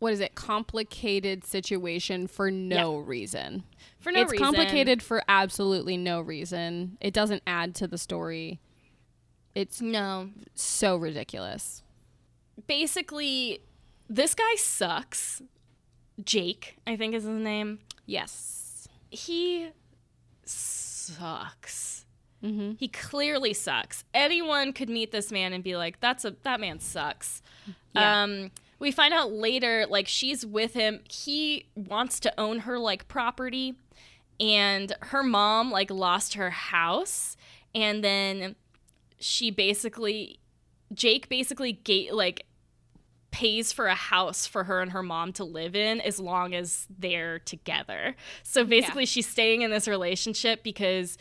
what 0.00 0.12
is 0.12 0.20
it? 0.20 0.34
Complicated 0.36 1.44
situation 1.44 2.26
for 2.28 2.50
no 2.50 2.96
reason. 2.96 3.64
For 4.00 4.12
no 4.12 4.22
it's 4.22 4.30
reason. 4.32 4.46
It's 4.46 4.56
complicated 4.56 5.02
for 5.02 5.22
absolutely 5.28 5.96
no 5.96 6.20
reason. 6.20 6.96
It 7.00 7.12
doesn't 7.12 7.42
add 7.46 7.74
to 7.76 7.86
the 7.88 7.98
story. 7.98 8.60
It's 9.54 9.80
No. 9.80 10.30
so 10.54 10.96
ridiculous. 10.96 11.82
basically 12.66 13.60
this 14.08 14.34
guy 14.34 14.54
sucks 14.56 15.42
jake 16.24 16.76
i 16.86 16.96
think 16.96 17.14
is 17.14 17.24
his 17.24 17.32
name 17.40 17.78
Yes. 18.06 18.88
he 19.10 19.68
sucks. 20.44 22.04
Mm-hmm. 22.42 22.72
He 22.78 22.88
clearly 22.88 23.52
sucks. 23.52 24.04
Anyone 24.14 24.72
could 24.72 24.88
meet 24.88 25.10
this 25.10 25.32
man 25.32 25.52
and 25.52 25.64
be 25.64 25.76
like, 25.76 26.00
"That's 26.00 26.24
a 26.24 26.36
that 26.44 26.60
man 26.60 26.78
sucks." 26.80 27.42
Yeah. 27.94 28.22
Um, 28.22 28.50
we 28.78 28.92
find 28.92 29.12
out 29.12 29.32
later, 29.32 29.86
like 29.88 30.06
she's 30.06 30.46
with 30.46 30.74
him. 30.74 31.00
He 31.10 31.66
wants 31.74 32.20
to 32.20 32.40
own 32.40 32.60
her 32.60 32.78
like 32.78 33.08
property, 33.08 33.74
and 34.38 34.92
her 35.00 35.22
mom 35.24 35.70
like 35.72 35.90
lost 35.90 36.34
her 36.34 36.50
house, 36.50 37.36
and 37.74 38.04
then 38.04 38.54
she 39.18 39.50
basically, 39.50 40.38
Jake 40.94 41.28
basically 41.28 41.72
gate 41.72 42.14
like 42.14 42.46
pays 43.30 43.72
for 43.72 43.86
a 43.86 43.94
house 43.94 44.46
for 44.46 44.64
her 44.64 44.80
and 44.80 44.92
her 44.92 45.02
mom 45.02 45.32
to 45.34 45.44
live 45.44 45.76
in 45.76 46.00
as 46.00 46.18
long 46.18 46.54
as 46.54 46.86
they're 46.98 47.38
together. 47.40 48.16
So 48.42 48.64
basically, 48.64 49.04
she's 49.06 49.26
staying 49.26 49.62
in 49.62 49.70
this 49.70 49.86
relationship 49.86 50.62
because 50.62 51.18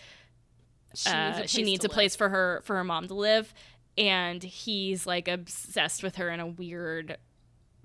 She 0.93 1.09
uh, 1.09 1.45
she 1.47 1.61
needs 1.63 1.83
a 1.85 1.89
place 1.89 2.15
for 2.15 2.29
her 2.29 2.61
for 2.65 2.75
her 2.75 2.83
mom 2.83 3.07
to 3.07 3.13
live 3.13 3.53
and 3.97 4.41
he's 4.43 5.05
like 5.05 5.27
obsessed 5.27 6.01
with 6.03 6.15
her 6.15 6.29
in 6.29 6.39
a 6.39 6.47
weird 6.47 7.17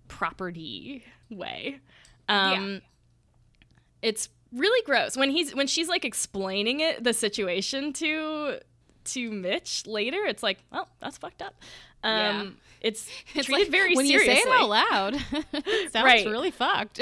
property 0.08 1.04
way. 1.30 1.80
Um 2.28 2.82
it's 4.02 4.28
really 4.52 4.84
gross. 4.84 5.16
When 5.16 5.30
he's 5.30 5.54
when 5.54 5.66
she's 5.66 5.88
like 5.88 6.04
explaining 6.04 6.80
it 6.80 7.02
the 7.04 7.12
situation 7.12 7.92
to 7.94 8.60
to 9.04 9.30
mitch 9.32 9.86
later 9.86 10.24
it's 10.24 10.42
like 10.42 10.62
well 10.70 10.88
that's 11.00 11.18
fucked 11.18 11.42
up. 11.42 11.54
Um 12.02 12.16
Yeah. 12.16 12.50
It's, 12.82 13.08
It's 13.34 13.46
treated 13.46 13.50
like 13.50 13.70
very 13.70 13.94
when 13.96 14.06
seriously 14.06 14.34
you 14.34 14.42
say 14.42 14.48
it 14.50 14.60
out 14.60 14.68
loud, 14.68 15.14
it 15.54 15.92
sounds 15.92 16.04
Right. 16.04 16.26
really 16.26 16.50
fucked. 16.50 17.00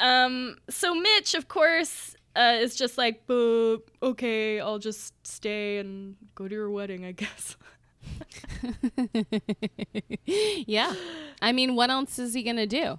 Um, 0.00 0.56
so 0.70 0.94
Mitch, 0.94 1.34
of 1.34 1.48
course, 1.48 2.14
uh, 2.36 2.56
is 2.60 2.76
just 2.76 2.96
like, 2.96 3.22
"Uh, 3.28 3.76
okay, 4.02 4.60
I'll 4.60 4.78
just 4.78 5.12
stay 5.26 5.78
and 5.78 6.14
go 6.36 6.46
to 6.48 6.54
your 6.54 6.70
wedding, 6.70 7.04
I 7.04 7.12
guess. 7.12 7.56
yeah, 10.66 10.94
I 11.42 11.52
mean, 11.52 11.74
what 11.74 11.90
else 11.90 12.18
is 12.18 12.34
he 12.34 12.42
gonna 12.42 12.66
do? 12.66 12.98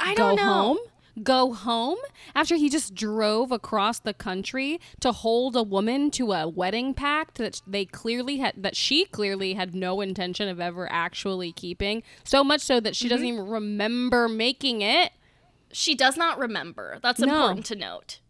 I 0.00 0.14
Go 0.14 0.28
don't 0.28 0.36
know. 0.36 0.44
home? 0.44 0.78
Go 1.22 1.52
home 1.52 1.98
after 2.34 2.56
he 2.56 2.68
just 2.68 2.94
drove 2.94 3.50
across 3.52 3.98
the 3.98 4.14
country 4.14 4.80
to 5.00 5.12
hold 5.12 5.56
a 5.56 5.62
woman 5.62 6.10
to 6.12 6.32
a 6.32 6.48
wedding 6.48 6.94
pact 6.94 7.36
that 7.38 7.60
they 7.66 7.84
clearly 7.84 8.38
had 8.38 8.54
that 8.56 8.76
she 8.76 9.04
clearly 9.06 9.54
had 9.54 9.74
no 9.74 10.00
intention 10.00 10.48
of 10.48 10.60
ever 10.60 10.90
actually 10.90 11.52
keeping. 11.52 12.02
So 12.24 12.42
much 12.44 12.60
so 12.60 12.80
that 12.80 12.94
she 12.96 13.08
doesn't 13.08 13.26
Mm-hmm. 13.26 13.38
even 13.38 13.48
remember 13.50 14.28
making 14.28 14.82
it. 14.82 15.12
She 15.72 15.94
does 15.94 16.16
not 16.16 16.38
remember. 16.38 16.98
That's 17.02 17.20
No. 17.20 17.26
important 17.34 17.66
to 17.66 17.76
note. 17.76 18.20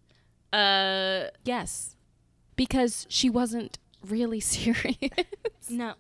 Uh, 0.53 1.29
Yes, 1.45 1.95
because 2.57 3.07
she 3.09 3.29
wasn't 3.31 3.79
really 4.07 4.41
serious. 4.57 4.97
no. 5.69 5.95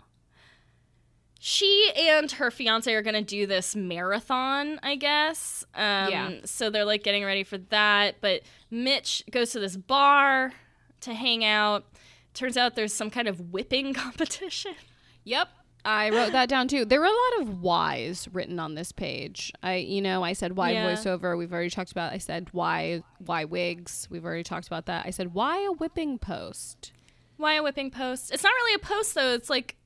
She 1.38 1.92
and 1.96 2.30
her 2.32 2.50
fiance 2.50 2.92
are 2.92 3.02
gonna 3.02 3.22
do 3.22 3.46
this 3.46 3.76
marathon, 3.76 4.80
I 4.82 4.96
guess. 4.96 5.64
Um, 5.74 6.10
Yeah. 6.10 6.30
So 6.44 6.68
they're 6.70 6.84
like 6.84 7.02
getting 7.04 7.24
ready 7.24 7.44
for 7.44 7.58
that. 7.58 8.16
But 8.20 8.42
Mitch 8.70 9.22
goes 9.30 9.52
to 9.52 9.60
this 9.60 9.76
bar 9.76 10.52
to 11.02 11.14
hang 11.14 11.44
out. 11.44 11.84
Turns 12.34 12.56
out 12.56 12.74
there's 12.74 12.92
some 12.92 13.10
kind 13.10 13.28
of 13.28 13.52
whipping 13.52 13.94
competition. 13.94 14.74
Yep. 15.24 15.48
I 15.84 16.10
wrote 16.10 16.32
that 16.32 16.48
down 16.48 16.66
too. 16.68 16.84
There 16.84 16.98
were 17.00 17.06
a 17.06 17.08
lot 17.08 17.40
of 17.42 17.62
whys 17.62 18.28
written 18.32 18.58
on 18.58 18.74
this 18.74 18.90
page. 18.90 19.52
I, 19.62 19.76
you 19.76 20.02
know, 20.02 20.24
I 20.24 20.32
said 20.32 20.56
why 20.56 20.72
Yeah. 20.72 20.92
voiceover. 20.92 21.38
We've 21.38 21.52
already 21.52 21.70
talked 21.70 21.92
about. 21.92 22.12
I 22.12 22.18
said 22.18 22.48
why 22.52 23.02
why 23.24 23.44
wigs. 23.44 24.08
We've 24.10 24.24
already 24.24 24.42
talked 24.42 24.66
about 24.66 24.86
that. 24.86 25.06
I 25.06 25.10
said 25.10 25.34
why 25.34 25.60
a 25.64 25.70
whipping 25.72 26.18
post. 26.18 26.92
Why 27.36 27.54
a 27.54 27.62
whipping 27.62 27.92
post? 27.92 28.32
It's 28.32 28.42
not 28.42 28.50
really 28.52 28.74
a 28.74 28.78
post 28.80 29.14
though. 29.14 29.32
It's 29.34 29.48
like 29.48 29.76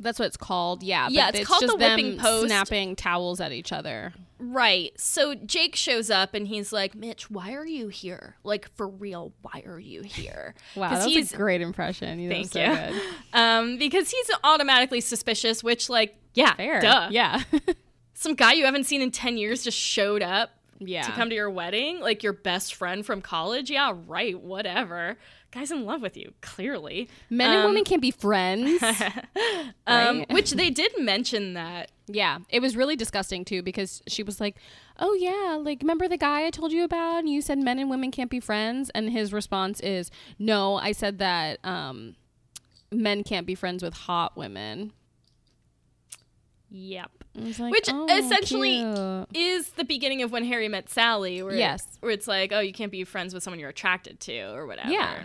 That's 0.00 0.18
what 0.18 0.26
it's 0.26 0.36
called. 0.36 0.82
Yeah. 0.82 1.08
Yeah, 1.10 1.30
but 1.30 1.40
it's 1.40 1.48
called 1.48 1.60
just 1.60 1.78
the 1.78 1.78
whipping 1.78 2.16
them 2.16 2.18
post. 2.18 2.46
Snapping 2.46 2.96
towels 2.96 3.40
at 3.40 3.52
each 3.52 3.72
other. 3.72 4.12
right. 4.38 4.92
So 4.98 5.34
Jake 5.34 5.76
shows 5.76 6.10
up 6.10 6.34
and 6.34 6.48
he's 6.48 6.72
like, 6.72 6.94
"Mitch, 6.94 7.30
why 7.30 7.52
are 7.52 7.66
you 7.66 7.88
here? 7.88 8.36
Like 8.42 8.68
for 8.76 8.88
real, 8.88 9.32
why 9.42 9.62
are 9.66 9.78
you 9.78 10.02
here?" 10.02 10.54
wow, 10.74 10.90
that's 10.90 11.04
he's 11.04 11.32
a 11.32 11.36
great 11.36 11.60
impression. 11.60 12.18
You 12.18 12.30
Thank 12.30 12.52
so 12.52 12.62
you. 12.62 13.00
Um 13.32 13.78
because 13.78 14.10
he's 14.10 14.30
automatically 14.42 15.00
suspicious, 15.00 15.62
which 15.62 15.88
like 15.88 16.16
yeah, 16.34 16.54
Fair. 16.54 16.80
duh. 16.80 17.08
Yeah. 17.10 17.42
Some 18.14 18.34
guy 18.34 18.52
you 18.52 18.64
haven't 18.66 18.84
seen 18.84 19.00
in 19.00 19.10
10 19.10 19.38
years 19.38 19.64
just 19.64 19.78
showed 19.78 20.22
up 20.22 20.50
yeah. 20.78 21.02
to 21.02 21.12
come 21.12 21.30
to 21.30 21.34
your 21.34 21.50
wedding, 21.50 22.00
like 22.00 22.22
your 22.22 22.32
best 22.32 22.74
friend 22.74 23.04
from 23.04 23.20
college. 23.22 23.70
Yeah, 23.70 23.94
right, 24.06 24.38
whatever. 24.38 25.16
Guy's 25.52 25.72
in 25.72 25.84
love 25.84 26.00
with 26.00 26.16
you, 26.16 26.32
clearly. 26.42 27.08
Men 27.28 27.50
and 27.50 27.58
Um, 27.60 27.66
women 27.66 27.82
can't 27.84 28.00
be 28.02 28.10
friends. 28.12 28.82
Um, 29.86 30.24
which 30.30 30.52
they 30.52 30.70
did 30.70 30.92
mention 30.98 31.54
that. 31.54 31.90
Yeah, 32.06 32.38
it 32.48 32.60
was 32.60 32.76
really 32.76 32.94
disgusting 32.94 33.44
too 33.44 33.60
because 33.62 34.02
she 34.06 34.22
was 34.22 34.40
like, 34.40 34.54
"Oh 35.00 35.14
yeah, 35.14 35.56
like 35.56 35.80
remember 35.82 36.06
the 36.06 36.16
guy 36.16 36.46
I 36.46 36.50
told 36.50 36.70
you 36.70 36.84
about 36.84 37.18
and 37.20 37.28
you 37.28 37.40
said 37.42 37.58
men 37.58 37.80
and 37.80 37.90
women 37.90 38.12
can't 38.12 38.30
be 38.30 38.38
friends?" 38.38 38.90
And 38.94 39.10
his 39.10 39.32
response 39.32 39.80
is, 39.80 40.10
"No, 40.38 40.76
I 40.76 40.92
said 40.92 41.18
that 41.18 41.58
um 41.64 42.14
men 42.92 43.24
can't 43.24 43.46
be 43.46 43.56
friends 43.56 43.82
with 43.82 43.94
hot 43.94 44.36
women." 44.36 44.92
Yep. 46.70 47.10
Like, 47.58 47.72
Which 47.72 47.88
"Oh, 47.92 48.06
essentially 48.16 48.76
cute." 48.78 49.26
is 49.34 49.70
the 49.70 49.84
beginning 49.84 50.22
of 50.22 50.30
when 50.30 50.44
Harry 50.44 50.68
met 50.68 50.88
Sally, 50.88 51.42
where 51.42 51.54
Yes. 51.56 51.84
where 52.00 52.12
it's 52.12 52.28
like, 52.28 52.52
oh, 52.52 52.60
you 52.60 52.72
can't 52.72 52.92
be 52.92 53.02
friends 53.04 53.34
with 53.34 53.42
someone 53.42 53.58
you're 53.58 53.70
attracted 53.70 54.20
to, 54.20 54.52
or 54.54 54.66
whatever. 54.66 54.90
Yeah. 54.90 55.24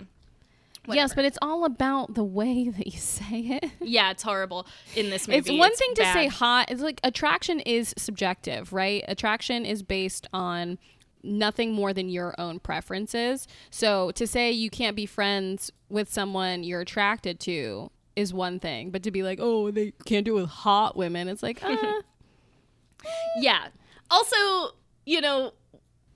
Whatever. 0.85 1.03
Yes, 1.03 1.13
but 1.13 1.25
it's 1.25 1.37
all 1.41 1.65
about 1.65 2.13
the 2.13 2.23
way 2.23 2.69
that 2.77 2.87
you 2.87 2.99
say 2.99 3.59
it. 3.61 3.71
yeah, 3.81 4.11
it's 4.11 4.23
horrible 4.23 4.67
in 4.95 5.09
this 5.09 5.27
movie. 5.27 5.39
It's 5.39 5.49
one 5.51 5.75
thing 5.75 5.93
to 5.95 6.03
say 6.13 6.27
hot. 6.27 6.71
It's 6.71 6.81
like 6.81 6.99
attraction 7.03 7.59
is 7.61 7.93
subjective, 7.97 8.73
right? 8.73 9.03
Attraction 9.07 9.65
is 9.65 9.83
based 9.83 10.27
on 10.33 10.77
nothing 11.23 11.73
more 11.73 11.91
than 11.91 12.07
your 12.09 12.35
own 12.39 12.59
preferences. 12.59 13.47
So 13.71 14.11
to 14.11 14.27
say 14.27 14.51
you 14.51 14.69
can't 14.69 14.95
be 14.95 15.05
friends 15.07 15.71
with 15.89 16.11
someone 16.11 16.63
you're 16.63 16.81
attracted 16.81 17.39
to 17.41 17.89
is 18.15 18.33
one 18.33 18.59
thing, 18.59 18.91
but 18.91 19.03
to 19.03 19.11
be 19.11 19.23
like, 19.23 19.39
oh, 19.41 19.71
they 19.71 19.91
can't 20.05 20.23
do 20.23 20.37
it 20.37 20.41
with 20.41 20.49
hot 20.49 20.95
women, 20.95 21.27
it's 21.27 21.41
like, 21.43 21.63
uh, 21.63 22.01
Yeah. 23.37 23.67
Also, 24.09 24.75
you 25.05 25.19
know, 25.21 25.51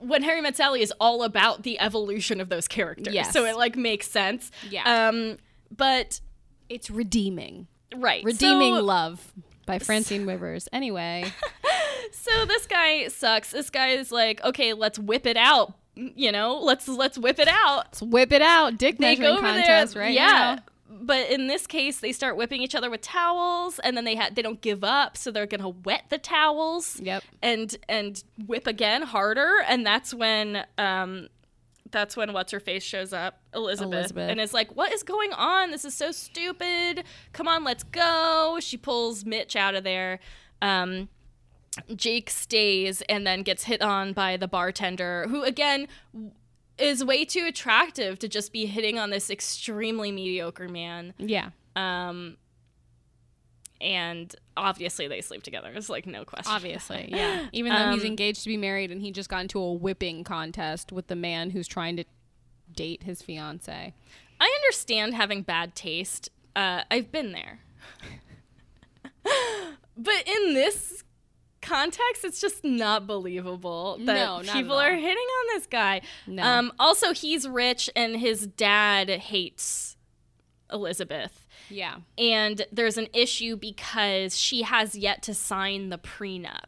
when 0.00 0.22
Harry 0.22 0.40
Met 0.40 0.56
Sally 0.56 0.82
is 0.82 0.92
all 1.00 1.22
about 1.22 1.62
the 1.62 1.78
evolution 1.80 2.40
of 2.40 2.48
those 2.48 2.66
characters, 2.68 3.14
Yes. 3.14 3.32
so 3.32 3.44
it 3.44 3.56
like 3.56 3.76
makes 3.76 4.08
sense. 4.10 4.50
Yeah. 4.68 5.08
Um, 5.08 5.38
but 5.74 6.20
it's 6.68 6.90
redeeming. 6.90 7.68
right, 7.96 8.22
Redeeming 8.24 8.74
so, 8.76 8.82
love 8.82 9.32
by 9.66 9.78
Francine 9.78 10.26
Rivers. 10.26 10.68
Anyway, 10.72 11.24
So 12.12 12.44
this 12.44 12.66
guy 12.66 13.08
sucks. 13.08 13.50
This 13.52 13.70
guy 13.70 13.88
is 13.90 14.10
like, 14.10 14.42
okay, 14.44 14.72
let's 14.72 14.98
whip 14.98 15.26
it 15.26 15.36
out. 15.36 15.74
You 15.94 16.32
know, 16.32 16.58
let's 16.60 16.88
let's 16.88 17.18
whip 17.18 17.38
it 17.38 17.48
out. 17.48 17.84
let's 17.86 18.02
whip 18.02 18.32
it 18.32 18.42
out. 18.42 18.78
Dick 18.78 18.98
measuring 18.98 19.38
contest 19.38 19.94
there, 19.94 20.02
right 20.02 20.14
yeah. 20.14 20.56
now. 20.56 20.62
But 20.92 21.30
in 21.30 21.46
this 21.46 21.68
case, 21.68 22.00
they 22.00 22.10
start 22.10 22.36
whipping 22.36 22.62
each 22.62 22.74
other 22.74 22.90
with 22.90 23.00
towels, 23.00 23.78
and 23.78 23.96
then 23.96 24.04
they 24.04 24.16
ha- 24.16 24.30
they 24.34 24.42
don't 24.42 24.60
give 24.60 24.82
up, 24.82 25.16
so 25.16 25.30
they're 25.30 25.46
gonna 25.46 25.68
wet 25.68 26.04
the 26.10 26.18
towels. 26.18 27.00
Yep. 27.00 27.22
and 27.42 27.76
and 27.88 28.24
whip 28.46 28.66
again 28.66 29.02
harder 29.02 29.62
and 29.68 29.86
that's 29.86 30.12
when 30.12 30.64
um 30.78 31.28
that's 31.90 32.16
when 32.16 32.32
what's 32.32 32.52
her 32.52 32.60
face 32.60 32.82
shows 32.82 33.12
up 33.12 33.40
elizabeth, 33.54 33.94
Elizabeth. 33.94 34.30
and 34.30 34.40
is 34.40 34.52
like 34.54 34.74
what 34.76 34.92
is 34.92 35.02
going 35.02 35.32
on 35.32 35.70
this 35.70 35.84
is 35.84 35.94
so 35.94 36.10
stupid 36.12 37.04
come 37.32 37.46
on 37.48 37.64
let's 37.64 37.82
go 37.84 38.58
she 38.60 38.76
pulls 38.76 39.24
mitch 39.24 39.56
out 39.56 39.74
of 39.74 39.84
there 39.84 40.18
um 40.62 41.08
jake 41.94 42.30
stays 42.30 43.02
and 43.08 43.26
then 43.26 43.42
gets 43.42 43.64
hit 43.64 43.82
on 43.82 44.12
by 44.12 44.36
the 44.36 44.48
bartender 44.48 45.26
who 45.28 45.42
again 45.42 45.86
is 46.80 47.04
way 47.04 47.24
too 47.24 47.44
attractive 47.46 48.18
to 48.18 48.28
just 48.28 48.52
be 48.52 48.66
hitting 48.66 48.98
on 48.98 49.10
this 49.10 49.30
extremely 49.30 50.10
mediocre 50.12 50.68
man 50.68 51.14
Yeah. 51.18 51.50
um 51.76 52.36
and 53.80 54.34
obviously 54.56 55.08
they 55.08 55.20
sleep 55.22 55.42
together 55.42 55.70
it's 55.74 55.88
like 55.88 56.06
no 56.06 56.24
question 56.24 56.52
Obviously, 56.52 57.08
yeah. 57.12 57.46
Even 57.52 57.72
though 57.72 57.92
he's 57.92 58.02
Um, 58.02 58.06
engaged 58.08 58.42
to 58.42 58.48
be 58.48 58.56
married 58.58 58.90
and 58.90 59.00
he 59.00 59.10
just 59.10 59.28
got 59.30 59.40
into 59.42 59.58
a 59.58 59.72
whipping 59.72 60.22
contest 60.24 60.92
with 60.92 61.06
the 61.06 61.16
man 61.16 61.50
who's 61.50 61.66
trying 61.66 61.96
to 61.96 62.04
date 62.74 63.02
his 63.04 63.22
fiance. 63.22 63.94
I 64.40 64.58
understand 64.62 65.14
having 65.14 65.42
bad 65.42 65.74
taste. 65.74 66.28
Uh, 66.54 66.82
I've 66.90 67.10
been 67.10 67.32
there. 67.32 67.60
but 69.96 70.22
in 70.26 70.54
this 70.54 71.02
context, 71.62 72.24
it's 72.24 72.40
just 72.40 72.64
not 72.64 73.06
believable 73.06 73.96
that 73.98 74.04
No, 74.14 74.40
not 74.40 74.46
people 74.54 74.78
are 74.78 74.94
hitting 74.94 75.10
on 75.16 75.46
this 75.56 75.66
guy. 75.66 76.00
No. 76.26 76.42
Um, 76.42 76.72
also, 76.78 77.12
he's 77.12 77.48
rich 77.48 77.88
and 77.94 78.16
his 78.16 78.46
dad 78.46 79.08
hates 79.10 79.96
Elizabeth. 80.72 81.46
Yeah. 81.68 81.96
And 82.18 82.66
there's 82.72 82.96
an 82.98 83.08
issue 83.12 83.56
because 83.56 84.36
she 84.36 84.62
has 84.62 84.94
yet 84.96 85.22
to 85.24 85.34
sign 85.34 85.88
the 85.90 85.98
prenup. 85.98 86.64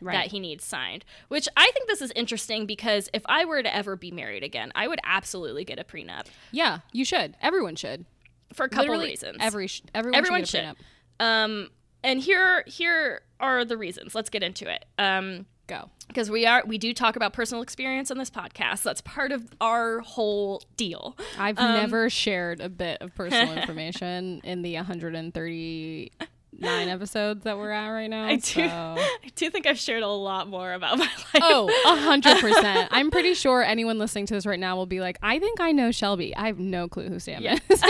Right. 0.00 0.12
that 0.14 0.26
he 0.28 0.38
needs 0.38 0.62
signed. 0.64 1.04
Which 1.26 1.48
I 1.56 1.72
think 1.74 1.88
this 1.88 2.00
is 2.00 2.12
interesting 2.14 2.66
because 2.66 3.08
if 3.12 3.22
I 3.26 3.44
were 3.44 3.64
to 3.64 3.74
ever 3.74 3.96
be 3.96 4.12
married 4.12 4.44
again, 4.44 4.70
I 4.76 4.86
would 4.86 5.00
absolutely 5.02 5.64
get 5.64 5.80
a 5.80 5.82
prenup 5.82 6.26
Yeah, 6.52 6.80
you 6.92 7.04
should. 7.04 7.36
Everyone 7.42 7.74
should. 7.74 8.04
for 8.52 8.66
a 8.66 8.68
couple 8.68 8.84
Literally, 8.90 9.06
reasons. 9.08 9.38
Every 9.40 9.66
sh- 9.66 9.82
everyone, 9.92 10.16
Everyone 10.18 10.44
should. 10.44 10.52
Get 10.52 10.64
a 10.64 10.68
should. 10.68 10.76
prenup. 11.18 11.24
um, 11.24 11.68
and 12.04 12.20
here 12.20 12.64
here 12.66 13.22
are 13.40 13.64
the 13.64 13.76
reasons. 13.76 14.14
Let's 14.14 14.30
get 14.30 14.42
into 14.42 14.70
it. 14.70 14.84
Um, 14.98 15.46
Go. 15.66 15.90
because 16.08 16.30
we 16.30 16.46
are 16.46 16.62
we 16.66 16.78
do 16.78 16.94
talk 16.94 17.16
about 17.16 17.32
personal 17.34 17.62
experience 17.62 18.10
on 18.10 18.16
this 18.18 18.30
podcast. 18.30 18.82
That's 18.82 19.00
part 19.02 19.32
of 19.32 19.44
our 19.60 20.00
whole 20.00 20.62
deal. 20.76 21.16
I've 21.38 21.58
Um, 21.58 21.74
never 21.74 22.08
shared 22.08 22.60
a 22.60 22.68
bit 22.70 23.02
of 23.02 23.14
personal 23.14 23.52
information 23.58 24.40
in 24.44 24.62
the 24.62 24.74
139 24.76 26.88
episodes 26.88 27.44
that 27.44 27.58
we're 27.58 27.70
at 27.70 27.88
right 27.88 28.08
now. 28.08 28.24
I 28.24 28.36
do. 28.36 28.40
so- 28.40 28.62
I 28.64 29.28
do 29.36 29.50
think 29.50 29.66
I've 29.66 29.78
shared 29.78 30.02
a 30.02 30.08
lot 30.08 30.48
more 30.48 30.72
about 30.72 30.96
my 30.98 31.04
life. 31.04 31.26
Oh, 31.42 31.68
a 31.86 31.96
hundred 32.00 32.38
percent. 32.38 32.88
I'm 32.90 33.10
pretty 33.10 33.34
sure 33.34 33.62
anyone 33.62 33.98
listening 33.98 34.24
to 34.26 34.34
this 34.34 34.46
right 34.46 34.58
now 34.58 34.74
will 34.76 34.86
be 34.86 35.00
like, 35.00 35.18
I 35.22 35.38
think 35.38 35.60
I 35.60 35.72
know 35.72 35.90
Shelby. 35.90 36.34
I 36.34 36.46
have 36.46 36.58
no 36.58 36.88
clue 36.88 37.08
who 37.08 37.18
Sam 37.18 37.42
Yeah. 37.42 37.58
is. 37.68 37.84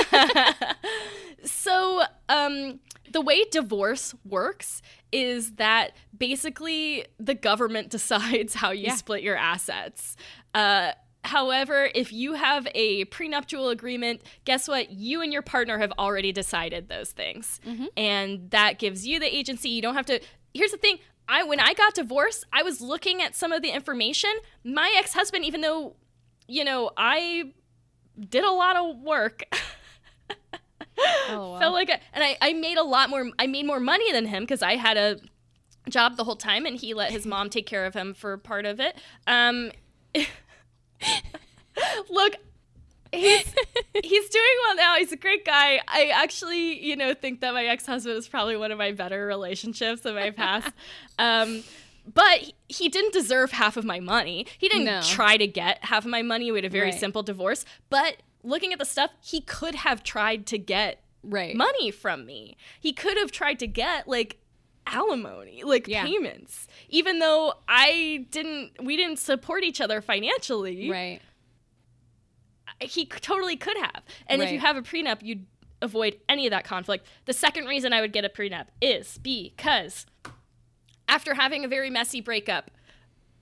So, 1.45 2.03
um, 2.29 2.81
the 3.13 3.21
way 3.21 3.45
divorce 3.51 4.15
works 4.25 4.83
is 5.13 5.53
that 5.57 5.93
basically 6.17 7.05
the 7.19 7.35
government 7.35 7.89
decides 7.97 8.55
how 8.55 8.71
you 8.71 8.87
Yeah. 8.87 8.95
split 8.95 9.23
your 9.23 9.37
assets. 9.37 10.17
Uh, 10.55 10.93
however, 11.25 11.89
if 11.95 12.13
you 12.13 12.35
have 12.35 12.67
a 12.75 13.05
prenuptial 13.07 13.69
agreement, 13.71 14.23
guess 14.45 14.69
what? 14.69 14.91
You 14.91 15.23
and 15.23 15.33
your 15.33 15.43
partner 15.43 15.79
have 15.79 15.93
already 15.99 16.33
decided 16.33 16.89
those 16.89 17.13
things, 17.13 17.61
and 17.97 18.51
that 18.51 18.79
gives 18.79 19.07
you 19.07 19.19
the 19.21 19.35
agency. 19.35 19.69
You 19.71 19.83
don't 19.83 19.95
have 19.95 20.07
to. 20.07 20.21
Here's 20.55 20.71
the 20.73 20.79
thing. 20.79 20.99
I 21.29 21.43
when 21.45 21.61
I 21.61 21.75
got 21.75 21.95
divorced, 21.95 22.47
I 22.53 22.63
was 22.63 22.81
looking 22.81 23.21
at 23.23 23.35
some 23.37 23.53
of 23.53 23.61
the 23.63 23.69
information. 23.71 24.31
My 24.65 24.95
ex-husband, 24.97 25.45
even 25.45 25.61
though, 25.61 25.97
you 26.47 26.65
know, 26.65 26.91
I 26.97 27.53
did 28.19 28.45
a 28.45 28.51
lot 28.51 28.77
of 28.77 28.97
work. 29.01 29.43
LOL. 31.31 31.59
felt 31.59 31.75
like 31.75 31.89
a, 31.91 31.99
and 32.13 32.25
I, 32.25 32.37
I 32.41 32.53
made 32.53 32.79
a 32.79 32.83
lot 32.83 33.11
more 33.11 33.31
i 33.39 33.47
made 33.47 33.67
more 33.67 33.81
money 33.81 34.11
than 34.13 34.27
him 34.27 34.43
because 34.43 34.63
i 34.63 34.77
had 34.77 34.97
a 34.97 35.19
job 35.89 36.17
the 36.17 36.25
whole 36.25 36.37
time 36.37 36.67
and 36.67 36.77
he 36.77 36.93
let 36.95 37.11
his 37.11 37.25
mom 37.27 37.49
take 37.51 37.67
care 37.67 37.87
of 37.87 37.95
him 37.95 38.13
for 38.15 38.37
part 38.37 38.67
of 38.67 38.81
it 38.81 38.97
um 39.27 39.71
look 42.11 42.35
he's 43.13 43.55
he's 44.05 44.29
doing 44.29 44.45
well 44.67 44.77
now 44.77 44.97
he's 44.97 45.13
a 45.13 45.17
great 45.17 45.45
guy 45.45 45.81
i 45.89 46.07
actually 46.13 46.85
you 46.85 46.95
know 46.95 47.15
think 47.15 47.41
that 47.41 47.55
my 47.55 47.65
ex-husband 47.65 48.17
is 48.17 48.29
probably 48.29 48.57
one 48.57 48.71
of 48.71 48.77
my 48.79 48.93
better 48.93 49.25
relationships 49.27 50.05
in 50.05 50.15
my 50.15 50.31
past 50.31 50.71
um 51.19 51.63
but 52.13 52.39
he- 52.41 52.55
he 52.69 52.89
didn't 52.89 53.13
deserve 53.13 53.53
half 53.53 53.77
of 53.77 53.85
my 53.85 54.01
money. 54.01 54.47
He 54.57 54.69
didn't 54.71 54.87
No. 54.87 55.01
try 55.03 55.37
to 55.37 55.47
get 55.47 55.85
half 55.85 56.05
of 56.07 56.11
my 56.11 56.23
money. 56.23 56.51
We 56.51 56.57
had 56.59 56.65
a 56.65 56.71
very 56.71 56.91
Right. 56.91 56.99
simple 56.99 57.23
divorce. 57.23 57.67
But 57.91 58.17
looking 58.43 58.73
at 58.73 58.79
the 58.79 58.85
stuff, 58.85 59.11
he 59.21 59.41
could 59.41 59.75
have 59.77 60.03
tried 60.03 60.47
to 60.47 60.59
get 60.59 61.03
right. 61.23 61.55
money 61.57 61.91
from 61.91 62.27
me. 62.27 62.57
He 62.81 62.93
could 62.93 63.17
have 63.17 63.31
tried 63.31 63.59
to 63.61 63.67
get 63.67 64.09
like 64.09 64.39
alimony, 64.87 65.63
like 65.65 65.87
Yeah. 65.87 66.05
payments. 66.05 66.67
Even 66.89 67.19
though 67.19 67.55
I 67.69 68.27
didn't 68.31 68.83
we 68.83 68.97
didn't 68.97 69.19
support 69.19 69.65
each 69.65 69.81
other 69.81 70.01
financially. 70.01 70.91
Right. 70.91 71.21
He 72.81 73.07
totally 73.07 73.57
could 73.57 73.77
have. 73.77 74.03
And 74.29 74.41
if 74.43 74.53
you 74.53 74.61
have 74.61 74.77
a 74.77 74.83
prenup, 74.83 75.19
you'd 75.23 75.47
avoid 75.83 76.19
any 76.29 76.47
of 76.47 76.51
that 76.53 76.65
conflict. 76.65 77.07
The 77.25 77.33
second 77.33 77.67
reason 77.67 77.93
I 77.93 78.01
would 78.01 78.13
get 78.13 78.25
a 78.25 78.29
prenup 78.29 78.67
is 78.81 79.19
because 79.19 80.07
after 81.09 81.35
having 81.35 81.65
a 81.65 81.69
very 81.69 81.91
messy 81.91 82.21
breakup, 82.21 82.71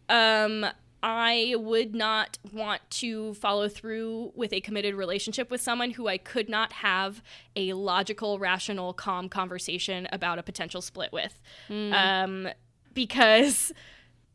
um, 0.09 0.66
I 1.08 1.54
would 1.56 1.94
not 1.94 2.36
want 2.52 2.80
to 2.90 3.34
follow 3.34 3.68
through 3.68 4.32
with 4.34 4.52
a 4.52 4.60
committed 4.60 4.96
relationship 4.96 5.52
with 5.52 5.60
someone 5.60 5.92
who 5.92 6.08
I 6.08 6.18
could 6.18 6.48
not 6.48 6.72
have 6.72 7.22
a 7.54 7.74
logical, 7.74 8.40
rational, 8.40 8.92
calm 8.92 9.28
conversation 9.28 10.08
about 10.10 10.40
a 10.40 10.42
potential 10.42 10.82
split 10.82 11.12
with. 11.12 11.40
Um, 11.70 12.48
because 12.92 13.72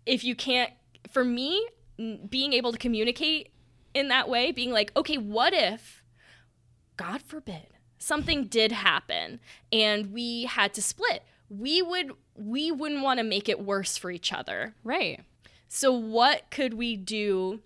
if 0.06 0.24
you 0.24 0.34
can't, 0.34 0.72
for 1.12 1.26
me, 1.26 1.68
being 2.30 2.54
able 2.54 2.72
to 2.72 2.78
communicate 2.78 3.52
in 3.94 4.08
that 4.08 4.30
way, 4.30 4.54
being 4.54 4.72
like, 4.72 4.94
okay, 4.96 5.18
what 5.18 5.54
if, 5.54 6.02
God 6.96 7.22
forbid, 7.22 7.68
something 7.98 8.46
did 8.46 8.72
happen 8.72 9.42
and 9.74 10.14
we 10.14 10.46
had 10.46 10.74
to 10.76 10.82
split? 10.82 11.24
We 11.50 11.82
would 11.82 12.14
we 12.34 12.72
wouldn't 12.72 13.04
want 13.04 13.20
to 13.20 13.26
make 13.26 13.50
it 13.50 13.60
worse 13.60 13.98
for 13.98 14.10
each 14.10 14.32
other. 14.32 14.74
Right. 14.86 15.26
So 15.74 15.94
what 15.94 16.52
could 16.52 16.74
we 16.74 16.98
do 16.98 17.62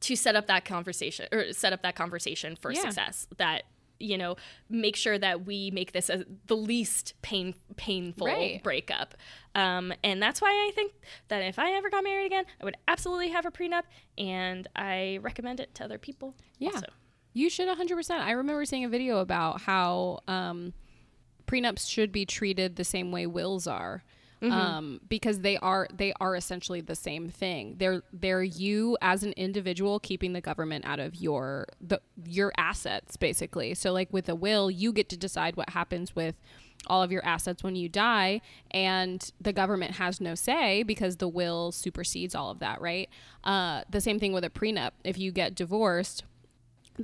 to 0.00 0.14
set 0.14 0.36
up 0.36 0.46
that 0.46 0.64
conversation 0.64 1.26
or 1.32 1.52
set 1.52 1.72
up 1.72 1.82
that 1.82 1.96
conversation 1.96 2.54
for 2.54 2.70
Yeah. 2.72 2.82
success 2.82 3.26
that 3.36 3.64
you 3.98 4.16
know 4.16 4.36
make 4.70 4.94
sure 4.96 5.18
that 5.18 5.44
we 5.44 5.70
make 5.72 5.90
this 5.92 6.08
as 6.08 6.24
the 6.46 6.56
least 6.56 7.14
pain 7.20 7.54
painful 7.76 8.28
Right. 8.28 8.62
breakup 8.62 9.14
um, 9.54 9.92
and 10.02 10.22
that's 10.22 10.40
why 10.40 10.48
i 10.48 10.70
think 10.74 10.94
that 11.28 11.40
if 11.40 11.58
i 11.58 11.72
ever 11.72 11.90
got 11.90 12.02
married 12.02 12.24
again 12.26 12.46
i 12.62 12.64
would 12.64 12.78
absolutely 12.88 13.28
have 13.28 13.44
a 13.44 13.50
prenup 13.50 13.82
and 14.16 14.66
i 14.74 15.18
recommend 15.20 15.60
it 15.60 15.74
to 15.74 15.84
other 15.84 15.98
people 15.98 16.34
Yeah. 16.58 16.70
also. 16.76 16.86
You 17.34 17.50
should 17.50 17.68
100%. 17.68 18.10
I 18.20 18.30
remember 18.32 18.64
seeing 18.64 18.84
a 18.84 18.88
video 18.88 19.18
about 19.18 19.60
how 19.60 20.20
um, 20.26 20.72
prenups 21.46 21.88
should 21.90 22.10
be 22.10 22.24
treated 22.24 22.76
the 22.76 22.84
same 22.84 23.12
way 23.12 23.26
wills 23.26 23.66
are. 23.66 24.02
Um, 24.42 25.00
because 25.08 25.40
they 25.40 25.58
are 25.58 25.86
they 25.92 26.12
are 26.20 26.34
essentially 26.34 26.80
the 26.80 26.94
same 26.94 27.28
thing. 27.28 27.76
They're 27.78 28.02
they're 28.12 28.42
you 28.42 28.96
as 29.02 29.22
an 29.22 29.32
individual 29.32 30.00
keeping 30.00 30.32
the 30.32 30.40
government 30.40 30.86
out 30.86 30.98
of 30.98 31.14
your 31.16 31.66
the 31.80 32.00
your 32.24 32.52
assets 32.56 33.16
basically. 33.16 33.74
So 33.74 33.92
like 33.92 34.10
with 34.12 34.28
a 34.28 34.34
will, 34.34 34.70
you 34.70 34.92
get 34.92 35.08
to 35.10 35.16
decide 35.16 35.56
what 35.56 35.70
happens 35.70 36.16
with 36.16 36.36
all 36.86 37.02
of 37.02 37.12
your 37.12 37.24
assets 37.24 37.62
when 37.62 37.76
you 37.76 37.88
die 37.88 38.40
and 38.70 39.32
the 39.38 39.52
government 39.52 39.92
has 39.96 40.20
no 40.20 40.34
say 40.34 40.82
because 40.82 41.16
the 41.16 41.28
will 41.28 41.72
supersedes 41.72 42.34
all 42.34 42.50
of 42.50 42.58
that, 42.60 42.80
right? 42.80 43.10
Uh, 43.44 43.82
the 43.90 44.00
same 44.00 44.18
thing 44.18 44.32
with 44.32 44.44
a 44.44 44.50
prenup. 44.50 44.92
If 45.04 45.18
you 45.18 45.30
get 45.32 45.54
divorced, 45.54 46.24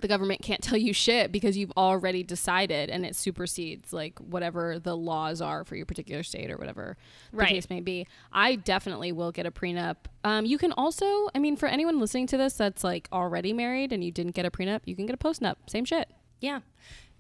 the 0.01 0.09
government 0.09 0.43
can't 0.43 0.63
tell 0.63 0.79
you 0.79 0.93
shit 0.93 1.33
because 1.33 1.57
you've 1.57 1.73
already 1.77 2.23
decided 2.23 2.91
and 2.91 3.05
it 3.05 3.17
supersedes 3.17 3.93
like 3.93 4.19
whatever 4.19 4.79
the 4.79 4.97
laws 4.97 5.41
are 5.41 5.65
for 5.65 5.77
your 5.77 5.87
particular 5.87 6.23
state 6.23 6.51
or 6.51 6.57
whatever 6.57 6.97
the 7.33 7.45
case 7.45 7.71
may 7.71 7.81
be. 7.81 8.07
I 8.33 8.57
definitely 8.57 9.13
will 9.13 9.33
get 9.33 9.47
a 9.47 9.51
prenup. 9.51 9.97
Um, 10.25 10.45
you 10.47 10.59
can 10.59 10.73
also, 10.73 11.29
I 11.35 11.39
mean, 11.39 11.57
for 11.57 11.67
anyone 11.67 12.01
listening 12.01 12.27
to 12.29 12.37
this 12.37 12.55
that's 12.55 12.85
like 12.85 13.09
already 13.13 13.53
married 13.53 13.93
and 13.93 14.03
you 14.03 14.11
didn't 14.11 14.35
get 14.35 14.47
a 14.47 14.51
prenup, 14.51 14.81
you 14.85 14.97
can 14.97 15.07
get 15.07 15.15
a 15.15 15.19
postnup. 15.19 15.57
Same 15.67 15.85
shit. 15.85 16.11
Yeah. 16.41 16.61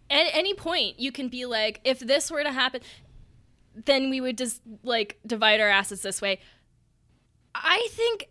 At 0.09 0.27
any 0.33 0.55
point, 0.55 1.01
you 1.01 1.11
can 1.11 1.29
be 1.29 1.47
like, 1.47 1.81
if 1.85 1.99
this 1.99 2.31
were 2.31 2.43
to 2.43 2.53
happen, 2.53 2.81
then 3.85 4.11
we 4.11 4.21
would 4.21 4.39
just 4.39 4.62
like 4.83 5.19
divide 5.27 5.61
our 5.61 5.69
assets 5.69 6.03
this 6.03 6.23
way. 6.23 6.41
I 7.55 7.89
think, 7.91 8.29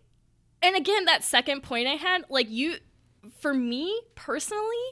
and 0.62 0.76
again, 0.76 1.04
that 1.04 1.24
second 1.24 1.62
point 1.62 1.86
I 1.86 1.94
had, 1.94 2.24
like 2.28 2.48
you, 2.50 2.76
for 3.38 3.52
me 3.54 4.00
personally, 4.14 4.86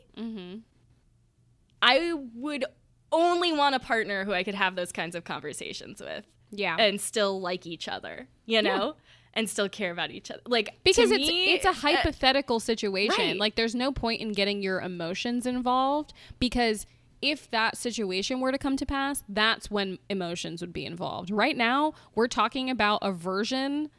I 1.82 2.14
would 2.34 2.64
only 3.12 3.52
want 3.52 3.74
a 3.74 3.78
partner 3.78 4.24
who 4.24 4.32
I 4.32 4.42
could 4.42 4.54
have 4.54 4.74
those 4.74 4.92
kinds 4.92 5.14
of 5.14 5.24
conversations 5.24 6.00
with 6.00 6.24
Yeah. 6.50 6.76
and 6.78 7.00
still 7.00 7.40
like 7.40 7.66
each 7.66 7.88
other, 7.88 8.28
you 8.46 8.62
know, 8.62 8.96
and 9.34 9.48
still 9.48 9.68
care 9.68 9.90
about 9.92 10.10
each 10.10 10.30
other. 10.30 10.40
Like 10.46 10.78
because 10.84 11.10
it's 11.10 11.26
me, 11.28 11.52
it's 11.54 11.64
a 11.64 11.70
uh, 11.70 11.74
hypothetical 11.74 12.58
situation. 12.60 13.14
right. 13.18 13.36
Like 13.36 13.56
there's 13.56 13.74
no 13.74 13.92
point 13.92 14.20
in 14.20 14.32
getting 14.32 14.62
your 14.62 14.80
emotions 14.80 15.46
involved 15.46 16.12
because 16.38 16.86
if 17.22 17.50
that 17.50 17.76
situation 17.76 18.40
were 18.40 18.52
to 18.52 18.58
come 18.58 18.76
to 18.76 18.84
pass, 18.86 19.22
that's 19.28 19.70
when 19.70 19.98
emotions 20.10 20.60
would 20.60 20.72
be 20.72 20.84
involved. 20.84 21.30
Right 21.30 21.56
now, 21.56 21.94
we're 22.14 22.28
talking 22.28 22.68
about 22.68 22.98
a 23.02 23.12
version 23.12 23.90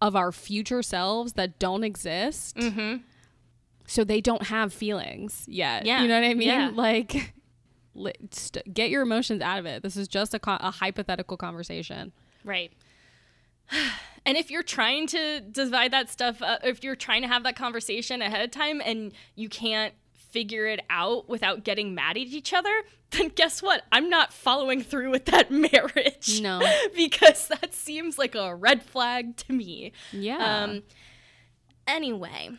of 0.00 0.16
our 0.16 0.32
future 0.32 0.82
selves 0.82 1.34
that 1.34 1.58
don't 1.58 1.84
exist. 1.84 2.56
Mhm. 2.56 3.02
So 3.88 4.04
they 4.04 4.20
don't 4.20 4.44
have 4.44 4.72
feelings 4.72 5.44
yet. 5.48 5.84
Yeah. 5.86 6.02
You 6.02 6.08
know 6.08 6.20
what 6.20 6.26
I 6.26 6.34
mean? 6.34 6.48
Yeah. 6.48 6.70
Like 6.72 7.34
st- 8.30 8.72
get 8.72 8.90
your 8.90 9.02
emotions 9.02 9.42
out 9.42 9.58
of 9.58 9.66
it. 9.66 9.82
This 9.82 9.96
is 9.96 10.06
just 10.06 10.34
a, 10.34 10.38
co- 10.38 10.58
a 10.60 10.70
hypothetical 10.70 11.36
conversation. 11.36 12.12
Right. 12.44 12.72
And 14.26 14.36
if 14.36 14.50
you're 14.50 14.62
trying 14.64 15.06
to 15.06 15.40
divide 15.40 15.90
that 15.92 16.10
stuff, 16.10 16.42
uh, 16.42 16.58
if 16.62 16.84
you're 16.84 16.96
trying 16.96 17.22
to 17.22 17.28
have 17.28 17.44
that 17.44 17.56
conversation 17.56 18.20
ahead 18.20 18.44
of 18.44 18.50
time 18.50 18.82
and 18.84 19.12
you 19.36 19.48
can't 19.48 19.94
figure 20.12 20.66
it 20.66 20.80
out 20.90 21.30
without 21.30 21.64
getting 21.64 21.94
mad 21.94 22.18
at 22.18 22.24
each 22.24 22.52
other, 22.52 22.82
then 23.12 23.28
guess 23.28 23.62
what? 23.62 23.84
I'm 23.90 24.10
not 24.10 24.34
following 24.34 24.82
through 24.82 25.12
with 25.12 25.24
that 25.26 25.50
marriage. 25.72 26.42
No. 26.42 26.60
because 26.94 27.48
that 27.48 27.72
seems 27.72 28.18
like 28.18 28.34
a 28.34 28.54
red 28.54 28.82
flag 28.82 29.36
to 29.38 29.52
me. 29.54 29.92
Yeah. 30.12 30.64
Um, 30.64 30.82
anyway, 31.86 32.50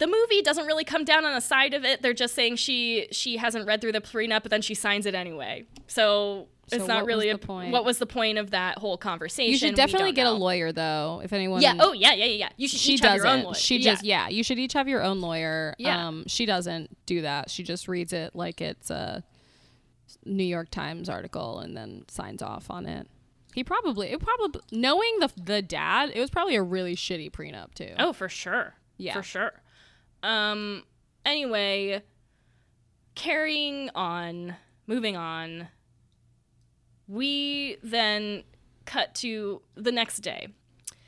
the 0.00 0.06
movie 0.06 0.40
doesn't 0.42 0.66
really 0.66 0.82
come 0.84 1.04
down 1.04 1.24
on 1.26 1.34
the 1.34 1.40
side 1.42 1.74
of 1.74 1.84
it. 1.84 2.00
They're 2.00 2.14
just 2.14 2.34
saying 2.34 2.56
she 2.56 3.06
she 3.12 3.36
hasn't 3.36 3.66
read 3.66 3.80
through 3.80 3.92
the 3.92 4.00
prenup, 4.00 4.42
but 4.42 4.50
then 4.50 4.62
she 4.62 4.74
signs 4.74 5.04
it 5.06 5.14
anyway. 5.14 5.66
So 5.86 6.48
it's 6.72 6.86
not 6.86 7.04
really 7.04 7.28
a 7.28 7.36
point? 7.36 7.70
What 7.72 7.84
was 7.84 7.98
the 7.98 8.06
point 8.06 8.38
of 8.38 8.50
that 8.52 8.78
whole 8.78 8.96
conversation? 8.96 9.50
You 9.52 9.58
should 9.58 9.74
definitely 9.74 10.12
get 10.12 10.26
a 10.26 10.32
lawyer 10.32 10.72
though. 10.72 11.20
If 11.22 11.34
anyone, 11.34 11.60
Yeah. 11.60 11.76
Oh 11.78 11.92
yeah, 11.92 12.14
yeah, 12.14 12.24
yeah. 12.24 12.48
You 12.56 12.66
should 12.66 12.80
she 12.80 12.94
each 12.94 13.00
have 13.00 13.16
doesn't. 13.16 13.26
your 13.28 13.36
own 13.38 13.44
lawyer. 13.44 13.54
She 13.54 13.76
Yeah. 13.76 13.92
just 13.92 14.04
yeah. 14.04 14.28
You 14.28 14.42
should 14.42 14.58
each 14.58 14.72
have 14.72 14.88
your 14.88 15.02
own 15.02 15.20
lawyer. 15.20 15.74
Yeah. 15.78 16.08
Um, 16.08 16.24
she 16.26 16.46
doesn't 16.46 16.96
do 17.06 17.22
that. 17.22 17.50
She 17.50 17.62
just 17.62 17.86
reads 17.86 18.14
it 18.14 18.34
like 18.34 18.60
it's 18.62 18.90
a 18.90 19.22
New 20.24 20.44
York 20.44 20.70
Times 20.70 21.10
article 21.10 21.58
and 21.58 21.76
then 21.76 22.04
signs 22.08 22.40
off 22.40 22.70
on 22.70 22.86
it. 22.86 23.06
He 23.54 23.64
probably 23.64 24.12
it 24.12 24.20
probably 24.20 24.62
knowing 24.72 25.18
the 25.20 25.30
the 25.36 25.60
dad, 25.60 26.12
it 26.14 26.20
was 26.20 26.30
probably 26.30 26.56
a 26.56 26.62
really 26.62 26.96
shitty 26.96 27.30
prenup 27.30 27.74
too. 27.74 27.92
Oh, 27.98 28.12
for 28.14 28.30
sure. 28.30 28.74
Yeah. 28.96 29.14
For 29.14 29.22
sure. 29.22 29.52
Um 30.22 30.84
anyway, 31.24 32.02
carrying 33.14 33.90
on, 33.94 34.56
moving 34.86 35.16
on. 35.16 35.68
We 37.08 37.76
then 37.82 38.44
cut 38.84 39.14
to 39.16 39.62
the 39.74 39.92
next 39.92 40.18
day. 40.20 40.48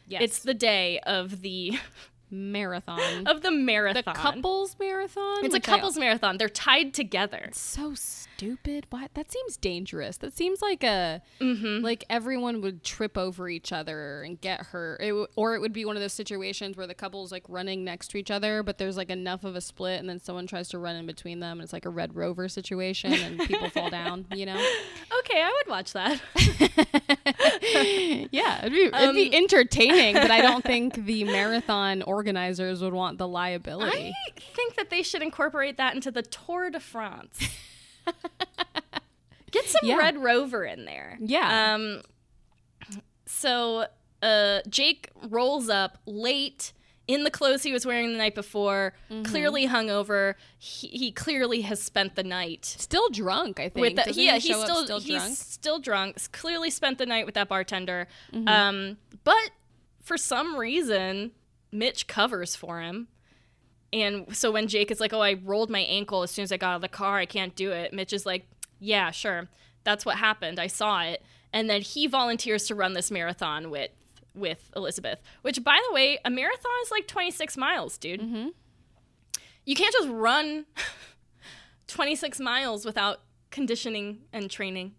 yes. 0.06 0.22
It's 0.22 0.38
the 0.40 0.54
day 0.54 0.98
of 1.00 1.42
the 1.42 1.78
marathon. 2.30 3.26
of 3.26 3.42
the 3.42 3.50
marathon. 3.50 4.02
the 4.04 4.12
couples 4.12 4.76
marathon. 4.80 5.44
It's 5.44 5.54
a 5.54 5.60
couples 5.60 5.96
marathon. 5.98 6.38
They're 6.38 6.48
tied 6.48 6.94
together. 6.94 7.42
It's 7.44 7.60
so 7.60 7.94
stupid. 7.94 8.31
What? 8.90 9.10
That 9.14 9.30
seems 9.30 9.56
dangerous. 9.56 10.16
That 10.18 10.36
seems 10.36 10.60
like 10.62 10.82
a 10.84 11.22
Mm-hmm. 11.40 11.84
like 11.84 12.04
everyone 12.10 12.60
would 12.62 12.82
trip 12.84 13.16
over 13.18 13.48
each 13.48 13.72
other 13.72 14.22
and 14.22 14.40
get 14.40 14.60
hurt. 14.66 15.00
It 15.00 15.08
w- 15.08 15.26
or 15.36 15.54
it 15.54 15.60
would 15.60 15.72
be 15.72 15.84
one 15.84 15.96
of 15.96 16.02
those 16.02 16.12
situations 16.12 16.76
where 16.76 16.86
the 16.86 16.94
couple's 16.94 17.32
like 17.32 17.44
running 17.48 17.84
next 17.84 18.08
to 18.08 18.18
each 18.18 18.30
other, 18.30 18.62
but 18.62 18.78
there's 18.78 18.96
like 18.96 19.10
enough 19.10 19.44
of 19.44 19.56
a 19.56 19.60
split, 19.60 20.00
and 20.00 20.08
then 20.08 20.18
someone 20.20 20.46
tries 20.46 20.68
to 20.70 20.78
run 20.78 20.96
in 20.96 21.06
between 21.06 21.40
them, 21.40 21.58
and 21.58 21.62
it's 21.62 21.72
like 21.72 21.84
a 21.86 21.90
Red 21.90 22.14
Rover 22.16 22.48
situation, 22.48 23.12
and 23.12 23.38
people 23.40 23.70
fall 23.70 23.90
down. 24.00 24.26
You 24.34 24.46
know? 24.46 24.56
Okay, 25.20 25.40
I 25.42 25.62
would 25.64 25.70
watch 25.70 25.92
that. 25.92 26.20
Yeah, 28.30 28.60
it'd 28.60 28.72
be, 28.72 28.82
it'd 28.84 28.94
Um, 28.94 29.14
be 29.14 29.34
entertaining, 29.34 30.14
but 30.14 30.30
I 30.30 30.40
don't 30.40 30.64
think 30.72 30.94
the 31.06 31.24
marathon 31.24 32.02
organizers 32.02 32.82
would 32.82 32.92
want 32.94 33.18
the 33.18 33.28
liability. 33.28 34.14
I 34.14 34.40
think 34.54 34.76
that 34.76 34.90
they 34.90 35.02
should 35.02 35.22
incorporate 35.22 35.76
that 35.76 35.94
into 35.94 36.10
the 36.10 36.22
Tour 36.22 36.70
de 36.70 36.80
France. 36.80 37.38
Get 39.50 39.66
some 39.66 39.80
Yeah. 39.88 39.96
Red 39.96 40.16
Rover 40.18 40.64
in 40.64 40.84
there. 40.84 41.18
Yeah. 41.20 41.74
Um. 41.74 42.02
So, 43.26 43.86
uh, 44.22 44.60
Jake 44.68 45.10
rolls 45.28 45.68
up 45.68 45.98
late 46.06 46.72
in 47.08 47.24
the 47.24 47.30
clothes 47.30 47.62
he 47.62 47.72
was 47.72 47.84
wearing 47.84 48.12
the 48.12 48.18
night 48.18 48.34
before, 48.34 48.94
Mm-hmm. 49.10 49.24
clearly 49.24 49.66
hungover. 49.66 50.34
He, 50.58 50.86
he 50.88 51.12
clearly 51.12 51.62
has 51.62 51.82
spent 51.82 52.14
the 52.14 52.22
night 52.22 52.64
Still 52.64 53.08
drunk, 53.10 53.58
I 53.58 53.68
think. 53.68 53.96
with 53.96 53.96
the, 54.04 54.12
yeah, 54.14 54.34
he 54.38 54.48
he's 54.48 54.62
still, 54.62 54.84
still 54.84 55.00
he's 55.00 55.18
drunk. 55.20 55.36
still 55.36 55.78
drunk. 55.80 56.32
Clearly 56.32 56.70
spent 56.70 56.98
the 56.98 57.06
night 57.06 57.26
with 57.26 57.34
that 57.34 57.48
bartender. 57.48 58.06
Mm-hmm. 58.32 58.48
Um, 58.48 58.96
but 59.24 59.50
for 60.02 60.16
some 60.16 60.56
reason, 60.56 61.32
Mitch 61.72 62.06
covers 62.06 62.54
for 62.54 62.80
him. 62.80 63.08
And 63.92 64.34
so 64.34 64.50
when 64.50 64.68
Jake 64.68 64.90
is 64.90 65.00
like, 65.00 65.12
"Oh, 65.12 65.20
I 65.20 65.34
rolled 65.34 65.70
my 65.70 65.80
ankle 65.80 66.22
as 66.22 66.30
soon 66.30 66.44
as 66.44 66.52
I 66.52 66.56
got 66.56 66.70
out 66.72 66.76
of 66.76 66.82
the 66.82 66.88
car. 66.88 67.18
I 67.18 67.26
can't 67.26 67.54
do 67.54 67.70
it." 67.72 67.92
Mitch 67.92 68.12
is 68.12 68.24
like, 68.24 68.46
"Yeah, 68.78 69.10
sure. 69.10 69.48
That's 69.84 70.06
what 70.06 70.16
happened. 70.16 70.58
I 70.58 70.66
saw 70.66 71.02
it." 71.02 71.22
And 71.52 71.68
then 71.68 71.82
he 71.82 72.06
volunteers 72.06 72.66
to 72.68 72.74
run 72.74 72.94
this 72.94 73.10
marathon 73.10 73.70
with 73.70 73.90
with 74.34 74.70
Elizabeth. 74.74 75.20
Which, 75.42 75.62
by 75.62 75.78
the 75.88 75.94
way, 75.94 76.18
a 76.24 76.30
marathon 76.30 76.72
is 76.84 76.90
like 76.90 77.06
26 77.06 77.56
miles, 77.56 77.98
dude. 77.98 78.20
Mm-hmm. 78.20 78.48
You 79.64 79.76
can't 79.76 79.92
just 79.92 80.08
run 80.08 80.66
26 81.86 82.40
miles 82.40 82.84
without 82.84 83.20
conditioning 83.50 84.22
and 84.32 84.50
training. 84.50 84.94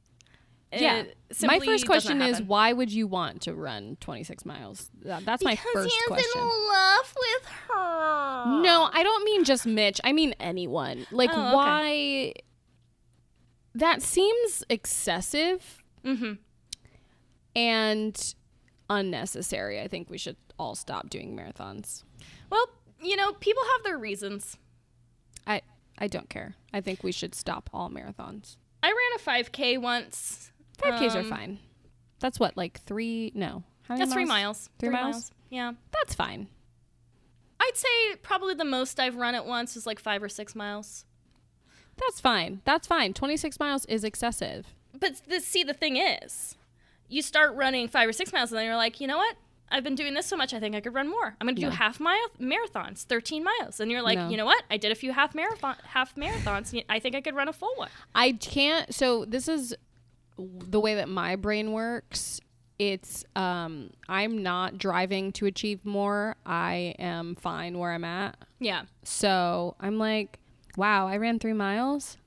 Yeah. 0.82 1.04
My 1.44 1.60
first 1.60 1.86
question 1.86 2.22
is 2.22 2.42
why 2.42 2.74
would 2.74 2.92
you 2.92 3.08
want 3.08 3.42
to 3.44 3.54
run 3.56 3.98
26 4.00 4.46
miles? 4.46 4.90
That- 5.04 5.26
That's 5.26 5.44
my 5.44 5.52
Because 5.52 5.72
first 5.74 5.94
he's 5.94 6.08
question. 6.08 6.42
in 6.42 6.48
love 6.48 7.16
with 7.18 7.46
her. 7.46 8.62
No, 8.62 8.90
I 8.92 9.02
don't 9.04 9.24
mean 9.24 9.44
just 9.44 9.66
Mitch. 9.66 10.00
I 10.04 10.14
mean 10.14 10.34
anyone. 10.40 11.06
Like 11.12 11.30
Oh, 11.34 11.40
okay. 11.48 11.56
why 11.56 12.34
That 13.76 14.02
seems 14.04 14.64
excessive 14.70 15.84
Mhm. 16.04 16.38
and 17.56 18.36
unnecessary. 18.90 19.82
I 19.82 19.88
think 19.88 20.10
we 20.10 20.18
should 20.18 20.38
all 20.60 20.76
stop 20.76 21.10
doing 21.10 21.36
marathons. 21.36 22.04
Well, 22.50 22.66
you 23.02 23.16
know, 23.16 23.34
people 23.34 23.64
have 23.74 23.84
their 23.84 23.98
reasons. 23.98 24.58
I 25.48 25.62
I 25.98 26.08
don't 26.08 26.30
care. 26.30 26.56
I 26.74 26.82
think 26.82 27.04
we 27.04 27.12
should 27.12 27.36
stop 27.36 27.70
all 27.74 27.90
marathons. 27.90 28.58
I 28.82 28.88
ran 28.88 29.16
a 29.16 29.20
5K 29.20 29.78
once. 29.78 30.52
5Ks 30.84 31.16
are 31.16 31.20
Um, 31.20 31.30
fine. 31.30 31.60
That's 32.20 32.40
what 32.40 32.56
like 32.58 32.80
3 32.82 33.32
no. 33.36 33.64
How 33.84 33.96
many 33.96 34.06
That's 34.06 34.14
three 34.14 34.26
miles. 34.26 34.70
Three 34.80 34.90
miles? 34.90 35.32
Yeah. 35.50 35.74
That's 35.92 36.16
fine. 36.16 36.48
I'd 37.60 37.76
say 37.76 38.16
probably 38.22 38.54
the 38.54 38.66
most 38.66 39.00
I've 39.00 39.16
run 39.16 39.36
at 39.36 39.46
once 39.46 39.76
was 39.76 39.86
like 39.86 40.00
five 40.00 40.22
or 40.24 40.30
six 40.30 40.56
miles. 40.56 41.06
That's 41.98 42.20
fine. 42.20 42.62
That's 42.66 42.88
fine. 42.88 43.14
26 43.14 43.60
miles 43.60 43.86
is 43.86 44.04
excessive. 44.04 44.68
But 44.98 45.22
the, 45.28 45.40
see, 45.40 45.64
the 45.64 45.74
thing 45.74 45.98
is, 45.98 46.56
you 47.08 47.22
start 47.22 47.56
running 47.56 47.88
five 47.88 48.08
or 48.10 48.14
six 48.14 48.34
miles, 48.34 48.52
and 48.52 48.58
then 48.60 48.66
you're 48.66 48.76
like, 48.76 49.00
you 49.00 49.08
know 49.08 49.18
what? 49.18 49.36
I've 49.70 49.84
been 49.84 49.96
doing 49.96 50.14
this 50.14 50.26
so 50.26 50.36
much, 50.38 50.54
I 50.54 50.60
think 50.60 50.76
I 50.76 50.82
could 50.82 50.94
run 50.94 51.08
more. 51.10 51.36
I'm 51.40 51.48
going 51.48 51.56
to 51.56 51.62
do 51.62 51.70
half 51.70 52.00
mile 52.00 52.28
marathons, 52.40 53.04
13 53.04 53.44
miles. 53.44 53.80
And 53.80 53.90
you're 53.92 54.02
like, 54.02 54.18
No. 54.18 54.30
you 54.30 54.38
know 54.38 54.46
what? 54.46 54.64
I 54.70 54.78
did 54.78 54.92
a 54.92 54.96
few 54.96 55.12
half 55.14 55.34
marathon 55.36 55.76
half 55.84 56.16
marathons. 56.16 56.84
I 56.90 57.00
think 57.00 57.16
I 57.16 57.22
could 57.22 57.36
run 57.36 57.48
a 57.48 57.54
full 57.54 57.74
one. 57.76 57.90
I 58.14 58.34
can't. 58.34 58.94
So 58.94 59.26
this 59.26 59.48
is 59.48 59.76
the 60.38 60.80
way 60.80 60.96
that 60.96 61.10
my 61.10 61.36
brain 61.36 61.72
works. 61.72 62.40
It's 62.80 63.24
um, 63.36 63.92
I'm 64.10 64.42
not 64.42 64.78
driving 64.78 65.32
to 65.34 65.46
achieve 65.46 65.86
more. 65.86 66.36
I 66.46 66.96
am 67.00 67.36
fine 67.36 67.78
where 67.78 67.92
I'm 67.92 68.04
at. 68.04 68.36
Yeah. 68.60 68.84
So 69.04 69.76
I'm 69.80 69.98
like, 70.00 70.40
wow, 70.76 71.08
I 71.08 71.18
ran 71.18 71.40
three 71.40 71.54
miles. 71.54 72.18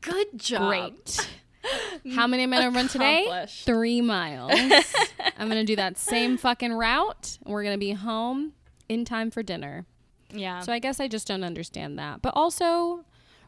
Good 0.00 0.38
job. 0.38 0.68
Great. 0.68 1.28
How 2.14 2.26
many 2.26 2.44
am 2.44 2.52
I 2.52 2.58
gonna 2.58 2.70
run 2.70 2.88
today? 2.88 3.46
Three 3.48 4.00
miles. 4.00 4.52
I'm 5.38 5.48
gonna 5.48 5.64
do 5.64 5.76
that 5.76 5.98
same 5.98 6.36
fucking 6.38 6.72
route. 6.72 7.38
and 7.44 7.52
We're 7.52 7.64
gonna 7.64 7.76
be 7.78 7.92
home 7.92 8.52
in 8.88 9.04
time 9.04 9.30
for 9.30 9.42
dinner. 9.42 9.84
Yeah. 10.30 10.60
So 10.60 10.72
I 10.72 10.78
guess 10.78 11.00
I 11.00 11.08
just 11.08 11.26
don't 11.26 11.44
understand 11.44 11.98
that. 11.98 12.22
But 12.22 12.32
also, 12.36 13.04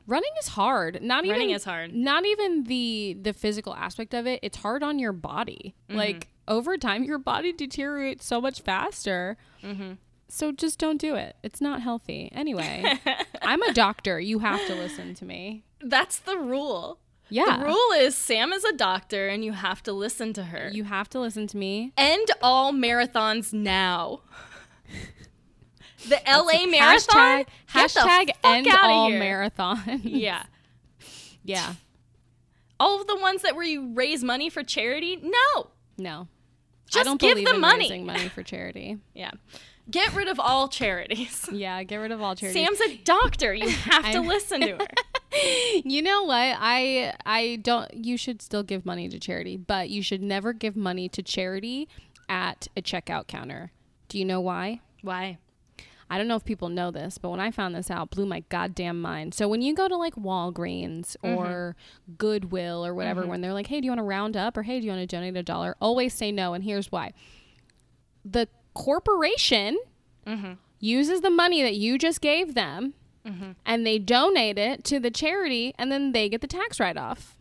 running 0.08 0.30
is 0.40 0.48
hard. 0.48 1.00
Not 1.02 1.24
Running 1.24 1.50
even 1.50 1.54
is 1.54 1.64
hard. 1.64 1.94
Not 1.94 2.26
even 2.26 2.64
the 2.64 3.16
the 3.20 3.32
physical 3.32 3.74
aspect 3.74 4.14
of 4.14 4.26
it. 4.26 4.40
It's 4.42 4.56
hard 4.56 4.82
on 4.82 4.98
your 4.98 5.12
body. 5.12 5.76
Mm-hmm. 5.88 5.98
Like 5.98 6.28
over 6.48 6.76
time, 6.76 7.04
your 7.04 7.18
body 7.18 7.52
deteriorates 7.52 8.26
so 8.26 8.40
much 8.40 8.62
faster. 8.62 9.36
Mm-hmm. 9.62 9.92
So 10.28 10.52
just 10.52 10.78
don't 10.78 11.00
do 11.00 11.14
it. 11.14 11.36
It's 11.42 11.60
not 11.60 11.80
healthy. 11.80 12.30
Anyway, 12.34 12.98
I'm 13.42 13.62
a 13.62 13.72
doctor. 13.72 14.18
You 14.18 14.40
have 14.40 14.66
to 14.66 14.74
listen 14.74 15.14
to 15.14 15.24
me. 15.24 15.62
That's 15.80 16.18
the 16.18 16.36
rule. 16.36 16.98
Yeah. 17.30 17.58
The 17.58 17.64
rule 17.66 17.92
is 17.98 18.14
Sam 18.14 18.52
is 18.52 18.64
a 18.64 18.72
doctor 18.72 19.28
and 19.28 19.44
you 19.44 19.52
have 19.52 19.82
to 19.84 19.92
listen 19.92 20.32
to 20.34 20.44
her. 20.44 20.70
You 20.72 20.84
have 20.84 21.08
to 21.10 21.20
listen 21.20 21.46
to 21.48 21.56
me. 21.56 21.92
End 21.96 22.28
all 22.42 22.72
marathons 22.72 23.52
now. 23.52 24.20
The 26.08 26.20
LA 26.26 26.66
marathon. 26.66 27.44
Hashtag, 27.72 28.28
hashtag 28.28 28.30
end 28.44 28.68
all 28.68 29.08
here. 29.10 29.18
marathon. 29.18 29.82
Yeah. 30.04 30.44
yeah. 31.44 31.74
All 32.80 33.00
of 33.00 33.06
the 33.06 33.16
ones 33.16 33.42
that 33.42 33.54
where 33.56 33.64
you 33.64 33.92
raise 33.94 34.22
money 34.22 34.50
for 34.50 34.62
charity? 34.62 35.16
No. 35.22 35.70
No. 35.96 36.28
I 36.30 36.90
Just 36.90 37.04
don't 37.04 37.20
give 37.20 37.32
believe 37.34 37.48
the 37.48 37.54
in 37.56 37.60
money. 37.60 37.84
raising 37.84 38.06
money 38.06 38.28
for 38.28 38.42
charity. 38.42 38.98
Yeah. 39.14 39.32
Get 39.90 40.14
rid 40.14 40.28
of 40.28 40.38
all 40.38 40.68
charities. 40.68 41.48
Yeah, 41.52 41.82
get 41.82 41.96
rid 41.96 42.12
of 42.12 42.20
all 42.20 42.36
charities. 42.36 42.62
Sam's 42.78 42.80
a 42.92 42.96
doctor. 43.04 43.54
You 43.54 43.68
have 43.70 44.12
to 44.12 44.20
listen 44.20 44.60
to 44.60 44.76
her. 44.76 44.86
you 45.84 46.02
know 46.02 46.24
what? 46.24 46.34
I 46.58 47.14
I 47.24 47.56
don't 47.62 47.92
you 47.94 48.16
should 48.18 48.42
still 48.42 48.62
give 48.62 48.84
money 48.86 49.08
to 49.08 49.18
charity, 49.18 49.56
but 49.56 49.88
you 49.88 50.02
should 50.02 50.22
never 50.22 50.52
give 50.52 50.76
money 50.76 51.08
to 51.08 51.22
charity 51.22 51.88
at 52.28 52.68
a 52.76 52.82
checkout 52.82 53.26
counter. 53.28 53.72
Do 54.08 54.18
you 54.18 54.24
know 54.26 54.40
why? 54.40 54.80
Why? 55.02 55.38
I 56.10 56.16
don't 56.16 56.28
know 56.28 56.36
if 56.36 56.44
people 56.44 56.68
know 56.68 56.90
this, 56.90 57.18
but 57.18 57.30
when 57.30 57.40
I 57.40 57.50
found 57.50 57.74
this 57.74 57.90
out, 57.90 58.10
blew 58.10 58.24
my 58.24 58.40
goddamn 58.48 59.00
mind. 59.00 59.34
So 59.34 59.46
when 59.46 59.60
you 59.60 59.74
go 59.74 59.88
to 59.88 59.96
like 59.96 60.14
Walgreens 60.14 61.16
mm-hmm. 61.22 61.38
or 61.38 61.76
Goodwill 62.16 62.84
or 62.84 62.94
whatever, 62.94 63.22
mm-hmm. 63.22 63.30
when 63.30 63.40
they're 63.42 63.52
like, 63.52 63.66
"Hey, 63.66 63.80
do 63.80 63.84
you 63.84 63.90
want 63.90 63.98
to 63.98 64.04
round 64.04 64.36
up?" 64.36 64.56
or 64.56 64.62
"Hey, 64.62 64.80
do 64.80 64.86
you 64.86 64.92
want 64.92 65.08
to 65.08 65.16
donate 65.16 65.36
a 65.36 65.42
dollar?" 65.42 65.76
Always 65.80 66.14
say 66.14 66.32
no, 66.32 66.54
and 66.54 66.64
here's 66.64 66.90
why: 66.90 67.12
the 68.24 68.48
corporation 68.72 69.78
mm-hmm. 70.26 70.52
uses 70.80 71.20
the 71.20 71.30
money 71.30 71.62
that 71.62 71.74
you 71.74 71.98
just 71.98 72.20
gave 72.20 72.54
them, 72.54 72.94
and 73.66 73.86
they 73.86 73.98
donate 73.98 74.58
it 74.58 74.84
to 74.84 74.98
the 74.98 75.10
charity, 75.10 75.74
and 75.78 75.92
then 75.92 76.12
they 76.12 76.28
get 76.28 76.40
the 76.40 76.46
tax 76.46 76.80
write 76.80 76.96
off. 76.96 77.36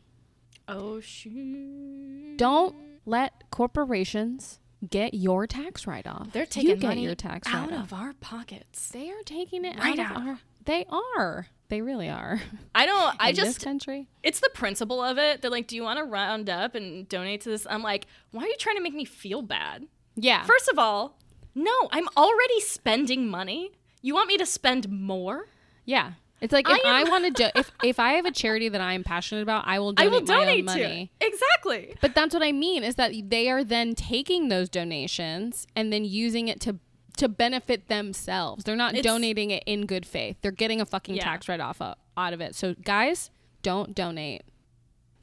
Oh 0.68 1.00
shoot. 1.00 2.36
Don't 2.36 2.76
let 3.06 3.50
corporations 3.50 4.60
get 4.90 5.14
your 5.14 5.48
tax 5.48 5.88
write 5.88 6.08
off. 6.08 6.32
They're 6.34 6.44
You 6.44 6.48
taking 6.48 6.80
get 6.80 6.88
money 6.90 7.04
your 7.04 7.16
tax 7.16 7.48
out 7.48 7.70
write-off. 7.70 7.86
of 7.86 7.94
our 7.94 8.14
pockets. 8.20 8.90
They 8.90 9.10
are 9.10 9.24
taking 9.26 9.66
it 9.66 9.78
Right 9.80 9.98
out 10.00 10.12
out 10.12 10.22
of 10.22 10.28
our. 10.28 10.40
They 10.66 10.86
are. 11.18 11.48
They 11.70 11.82
really 11.82 12.10
are. 12.10 12.42
I 12.76 12.86
don't. 12.86 13.16
I 13.20 13.32
just. 13.34 13.64
country. 13.64 14.08
It's 14.24 14.40
the 14.40 14.50
principle 14.54 15.02
of 15.04 15.18
it. 15.18 15.42
They're 15.42 15.52
like, 15.52 15.68
"Do 15.68 15.76
you 15.76 15.84
want 15.84 15.98
to 16.00 16.04
round 16.06 16.50
up 16.50 16.76
and 16.76 17.08
donate 17.10 17.42
to 17.42 17.50
this?" 17.50 17.66
I'm 17.70 17.82
like, 17.84 18.08
"Why 18.32 18.44
are 18.44 18.48
you 18.48 18.56
trying 18.58 18.78
to 18.78 18.82
make 18.82 18.94
me 18.94 19.04
feel 19.06 19.42
bad?" 19.42 19.88
Yeah. 20.16 20.44
First 20.44 20.70
of 20.70 20.80
all, 20.80 21.18
no, 21.56 21.74
I'm 21.92 22.08
already 22.16 22.60
spending 22.62 23.28
money. 23.30 23.72
You 24.02 24.14
want 24.14 24.28
me 24.30 24.38
to 24.38 24.46
spend 24.46 24.90
more? 24.90 25.48
yeah. 25.86 26.14
It's 26.40 26.54
like 26.54 26.68
I 26.70 26.76
if 26.76 26.86
I, 26.86 27.02
am- 27.02 27.10
want 27.10 27.26
to 27.26 27.32
do 27.32 27.50
if 27.56 27.72
if 27.84 28.00
I 28.00 28.14
have 28.14 28.26
a 28.26 28.32
charity 28.32 28.70
that 28.70 28.82
I 28.82 28.94
am 28.94 29.04
passionate 29.04 29.42
about, 29.42 29.64
I 29.68 29.80
will 29.80 29.94
I 29.98 30.04
donate 30.06 30.28
my 30.28 30.36
own 30.36 30.40
donate 30.42 30.58
to 30.60 30.64
money. 30.64 31.12
it. 31.20 31.26
Exactly. 31.34 31.96
But 32.02 32.14
that's 32.14 32.34
what 32.34 32.44
I 32.44 32.52
mean 32.52 32.84
is 32.84 32.96
that 32.96 33.12
they 33.30 33.50
are 33.50 33.64
then 33.64 33.96
taking 33.96 34.50
those 34.50 34.70
donations 34.70 35.66
and 35.76 35.92
then 35.92 36.06
using 36.06 36.48
it 36.48 36.60
to 36.62 36.78
to 37.18 37.28
benefit 37.28 37.88
themselves. 37.88 38.64
They're 38.64 38.76
not 38.76 38.94
It's- 38.94 39.04
donating 39.04 39.50
it 39.50 39.64
in 39.66 39.88
good 39.88 40.06
faith. 40.06 40.38
They're 40.42 40.52
getting 40.52 40.80
a 40.80 40.86
fucking 40.86 41.16
Yeah. 41.16 41.24
tax 41.24 41.50
write 41.50 41.60
off 41.60 41.82
out 41.82 42.34
of 42.34 42.42
it. 42.42 42.54
So 42.54 42.76
guys, 42.84 43.32
don't 43.64 43.96
donate 43.96 44.44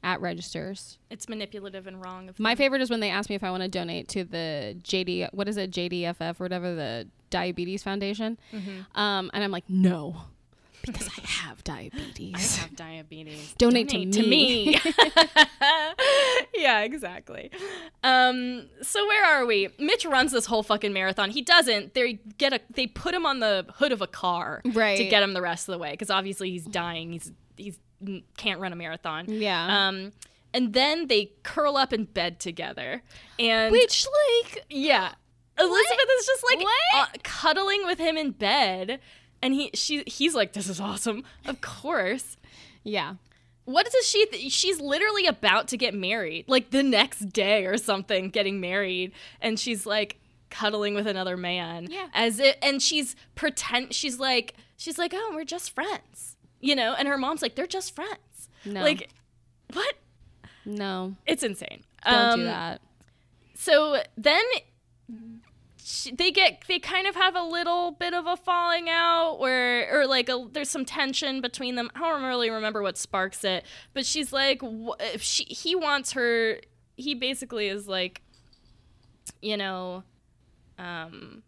at 0.03 0.19
registers. 0.21 0.99
It's 1.09 1.29
manipulative 1.29 1.87
and 1.87 2.03
wrong. 2.03 2.27
Of 2.29 2.37
My 2.39 2.51
them. 2.51 2.57
favorite 2.57 2.81
is 2.81 2.89
when 2.89 2.99
they 2.99 3.09
ask 3.09 3.29
me 3.29 3.35
if 3.35 3.43
I 3.43 3.49
want 3.49 3.63
to 3.63 3.69
donate 3.69 4.07
to 4.09 4.23
the 4.25 4.75
JD 4.83 5.29
what 5.33 5.47
is 5.47 5.55
it 5.57 5.71
JDFF 5.71 6.39
or 6.41 6.43
whatever 6.43 6.75
the 6.75 7.07
Diabetes 7.29 7.81
Foundation, 7.83 8.37
Mm-hmm. 8.53 8.99
um, 8.99 9.31
and 9.33 9.43
I'm 9.43 9.51
like 9.51 9.67
no, 9.69 10.15
because 10.85 11.09
I 11.17 11.21
have 11.27 11.63
diabetes. 11.63 12.57
I 12.57 12.61
have 12.61 12.75
diabetes. 12.75 13.53
Donate, 13.57 13.89
Donate 13.89 14.13
to 14.13 14.21
me. 14.21 14.79
yeah, 16.55 16.81
exactly. 16.81 17.51
Um, 18.03 18.67
so 18.81 19.05
where 19.07 19.25
are 19.25 19.45
we? 19.45 19.69
Mitch 19.79 20.05
runs 20.05 20.31
this 20.31 20.45
whole 20.45 20.63
fucking 20.63 20.93
marathon. 20.93 21.29
He 21.31 21.41
doesn't. 21.41 21.93
They 21.93 22.19
get 22.37 22.53
a. 22.53 22.59
They 22.73 22.87
put 22.87 23.13
him 23.13 23.25
on 23.25 23.39
the 23.39 23.65
hood 23.75 23.91
of 23.91 24.01
a 24.01 24.07
car 24.07 24.61
to 24.63 24.71
get 25.09 25.23
him 25.23 25.33
the 25.33 25.41
rest 25.41 25.67
of 25.67 25.73
the 25.73 25.79
way 25.79 25.91
because 25.91 26.09
obviously 26.09 26.51
he's 26.51 26.65
dying. 26.65 27.11
He's 27.13 27.31
he's 27.57 27.79
can't 28.37 28.59
run 28.59 28.73
a 28.73 28.75
marathon. 28.75 29.25
yeah, 29.29 29.87
Um, 29.87 30.11
and 30.53 30.73
then 30.73 31.07
they 31.07 31.31
curl 31.43 31.77
up 31.77 31.91
in 31.93 32.03
bed 32.05 32.39
together, 32.39 33.01
and 33.39 33.71
which 33.71 34.05
like 34.43 34.65
yeah, 34.69 35.13
Elizabeth 35.57 36.07
is 36.19 36.25
just 36.25 36.43
like 36.43 36.59
What? 36.59 36.69
uh, 36.95 37.05
cuddling 37.23 37.85
with 37.85 37.97
him 37.97 38.17
in 38.17 38.31
bed, 38.31 38.99
and 39.41 39.53
he 39.53 39.71
she 39.73 40.03
he's 40.07 40.33
like, 40.35 40.53
"This 40.53 40.69
is 40.69 40.79
awesome." 40.79 41.23
Of 41.45 41.61
course. 41.61 42.37
yeah. 42.83 43.15
What 43.65 43.89
does 43.91 44.07
she? 44.07 44.25
Th- 44.27 44.51
she's 44.51 44.79
literally 44.79 45.25
about 45.25 45.67
to 45.69 45.77
get 45.77 45.95
married, 45.95 46.45
like 46.47 46.69
the 46.69 46.83
next 46.83 47.29
day 47.33 47.65
or 47.65 47.77
something, 47.77 48.29
getting 48.29 48.59
married, 48.61 49.11
and 49.41 49.59
she's 49.59 49.87
like 49.87 50.19
cuddling 50.51 50.93
with 50.93 51.07
another 51.07 51.35
man. 51.35 51.87
Yeah. 51.89 52.07
As 52.13 52.39
it, 52.39 52.59
and 52.61 52.79
she's 52.79 53.15
pretend. 53.33 53.95
She's 53.95 54.19
like, 54.19 54.53
she's 54.77 54.99
like, 54.99 55.13
oh, 55.15 55.31
we're 55.33 55.45
just 55.45 55.71
friends, 55.73 56.37
you 56.59 56.75
know. 56.75 56.93
And 56.93 57.07
her 57.07 57.17
mom's 57.17 57.41
like, 57.41 57.55
they're 57.55 57.65
just 57.65 57.95
friends. 57.95 58.49
No. 58.65 58.83
Like, 58.83 59.09
what? 59.73 59.95
No, 60.63 61.15
It's 61.25 61.41
insane. 61.41 61.83
don't 62.05 62.13
Um, 62.13 62.39
do 62.41 62.45
that. 62.45 62.81
So 63.55 64.03
then 64.15 64.43
sh- 65.85 66.09
they 66.13 66.31
get 66.31 66.63
they 66.67 66.79
kind 66.79 67.07
of 67.07 67.15
have 67.15 67.35
a 67.35 67.41
little 67.43 67.91
bit 67.91 68.13
of 68.13 68.25
a 68.25 68.35
falling 68.35 68.89
out 68.89 69.37
where 69.39 70.01
or 70.01 70.07
like 70.07 70.27
a, 70.29 70.47
there's 70.51 70.69
some 70.69 70.85
tension 70.85 71.41
between 71.41 71.75
them. 71.75 71.89
I 71.95 71.99
don't 71.99 72.23
really 72.23 72.49
remember 72.49 72.81
what 72.81 72.97
sparks 72.97 73.43
it, 73.43 73.63
but 73.93 74.05
she's 74.05 74.33
like 74.33 74.61
wh- 74.61 75.17
she 75.19 75.43
he 75.45 75.75
wants 75.75 76.13
her 76.13 76.57
he 76.97 77.13
basically 77.13 77.67
is 77.67 77.87
like 77.87 78.21
you 79.41 79.57
know 79.57 80.03
um 80.79 81.43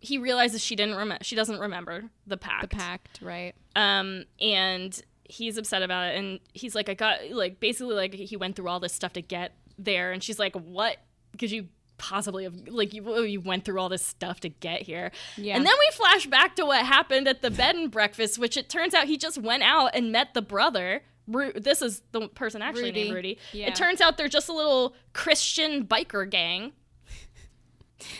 he 0.00 0.18
realizes 0.18 0.62
she 0.62 0.76
didn't 0.76 0.96
remember 0.96 1.24
she 1.24 1.36
doesn't 1.36 1.58
remember 1.58 2.04
the 2.26 2.36
pact. 2.36 2.70
The 2.70 2.76
pact, 2.76 3.18
right? 3.22 3.54
Um, 3.76 4.24
and 4.40 5.00
he's 5.30 5.56
upset 5.56 5.82
about 5.82 6.08
it. 6.08 6.18
And 6.18 6.40
he's 6.52 6.74
like, 6.74 6.88
I 6.88 6.94
got, 6.94 7.30
like, 7.30 7.60
basically, 7.60 7.94
like, 7.94 8.14
he 8.14 8.36
went 8.36 8.56
through 8.56 8.68
all 8.68 8.80
this 8.80 8.92
stuff 8.92 9.12
to 9.12 9.22
get 9.22 9.52
there. 9.78 10.10
And 10.12 10.22
she's 10.22 10.38
like, 10.38 10.54
What? 10.54 10.96
Could 11.38 11.50
you 11.50 11.68
possibly 12.00 12.44
have, 12.44 12.54
like, 12.66 12.94
you, 12.94 13.04
oh, 13.06 13.22
you 13.22 13.40
went 13.40 13.64
through 13.66 13.78
all 13.78 13.88
this 13.90 14.04
stuff 14.04 14.40
to 14.40 14.48
get 14.48 14.82
here? 14.82 15.12
Yeah. 15.36 15.56
And 15.56 15.66
then 15.66 15.74
we 15.78 15.88
flash 15.92 16.26
back 16.26 16.56
to 16.56 16.64
what 16.64 16.84
happened 16.86 17.28
at 17.28 17.42
the 17.42 17.50
bed 17.50 17.76
and 17.76 17.90
breakfast, 17.90 18.38
which 18.38 18.56
it 18.56 18.68
turns 18.70 18.94
out 18.94 19.06
he 19.06 19.16
just 19.18 19.36
went 19.38 19.62
out 19.62 19.90
and 19.94 20.10
met 20.10 20.32
the 20.34 20.42
brother. 20.42 21.02
Ru- 21.28 21.52
This 21.52 21.82
is 21.82 22.02
the 22.12 22.28
person 22.28 22.62
actually 22.62 22.92
named 22.92 23.14
Rudy. 23.14 23.28
Rudy. 23.34 23.38
Yeah. 23.52 23.66
It 23.68 23.74
turns 23.74 24.00
out 24.00 24.16
they're 24.16 24.28
just 24.28 24.48
a 24.48 24.52
little 24.54 24.94
Christian 25.12 25.86
biker 25.86 26.28
gang. 26.28 26.72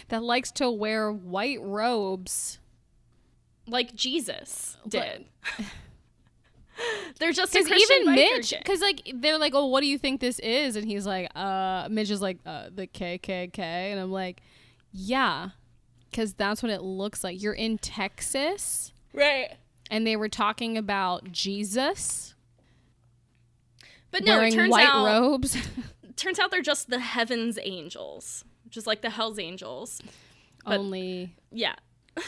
That 0.09 0.23
likes 0.23 0.51
to 0.53 0.71
wear 0.71 1.11
white 1.11 1.61
robes. 1.63 2.59
like 3.67 3.95
Jesus 3.95 4.77
did. 4.87 5.25
They're 7.19 7.33
just 7.33 7.55
a 7.55 7.59
Because 7.63 7.91
even 7.91 8.15
Mitch, 8.15 8.55
because 8.59 8.81
like 8.81 9.11
they're 9.15 9.39
like, 9.39 9.53
oh, 9.55 9.67
what 9.67 9.81
do 9.81 9.87
you 9.87 9.99
think 9.99 10.21
this 10.21 10.39
is? 10.39 10.77
And 10.77 10.87
he's 10.87 11.07
like, 11.07 11.29
uh, 11.37 11.89
Mitch 11.91 12.11
is 12.11 12.23
like, 12.23 12.39
uh, 12.47 12.71
the 12.75 12.87
KKK, 12.87 13.59
and 13.59 14.01
I'm 14.01 14.13
like, 14.13 14.43
yeah, 14.93 15.51
because 16.11 16.33
that's 16.35 16.63
what 16.63 16.71
it 16.71 16.83
looks 16.83 17.23
like. 17.25 17.41
You're 17.43 17.53
in 17.53 17.79
Texas, 17.79 18.93
right? 19.13 19.57
and 19.91 20.07
they 20.07 20.17
were 20.17 20.29
talking 20.29 20.79
about 20.79 21.33
Jesus 21.33 22.35
But 24.11 24.25
no, 24.25 24.35
it 24.35 24.37
wearing 24.39 24.55
turns 24.55 24.71
white 24.71 24.87
out 24.89 25.05
robes. 25.05 25.57
turns 26.17 26.39
out 26.39 26.51
they're 26.51 26.63
just 26.63 26.91
the 26.91 27.01
heavens 27.01 27.59
angels, 27.63 28.45
which 28.65 28.77
is 28.77 28.87
like 28.87 29.03
the 29.03 29.11
hell's 29.11 29.39
angels. 29.39 30.01
But- 30.65 30.79
Only 30.79 31.35
Yeah. 31.51 31.75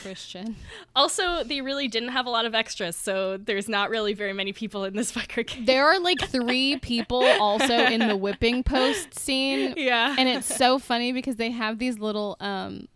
Christian. 0.03 0.57
Also, 0.95 1.43
they 1.43 1.62
really 1.62 1.88
didn't 1.88 2.11
have 2.11 2.26
a 2.26 2.30
lot 2.30 2.45
of 2.45 2.55
extras, 2.55 2.97
so 2.97 3.38
there's 3.38 3.66
not 3.66 3.88
really 3.88 4.12
very 4.12 4.34
many 4.34 4.53
people 4.53 4.84
in 4.84 4.95
this 4.95 5.11
biker 5.16 5.47
gang. 5.47 5.64
There 5.64 5.86
are 5.86 5.99
like 5.99 6.20
three 6.20 6.76
people 6.78 7.24
also 7.40 7.74
in 7.74 8.07
the 8.07 8.16
whipping 8.24 8.62
post 8.62 9.18
scene 9.18 9.72
yeah. 9.76 10.14
and 10.18 10.28
it's 10.28 10.55
so 10.55 10.78
funny 10.78 11.12
because 11.12 11.36
they 11.36 11.51
have 11.51 11.78
these 11.78 11.99
little 11.99 12.36
um 12.40 12.88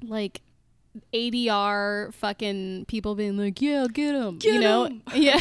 like 0.00 0.42
ADR 1.12 2.14
fucking 2.14 2.84
people 2.86 3.14
being 3.14 3.36
like, 3.36 3.60
"Yeah, 3.60 3.86
get 3.92 4.14
him," 4.14 4.38
you 4.42 4.60
know? 4.60 4.90
Yeah. 5.14 5.40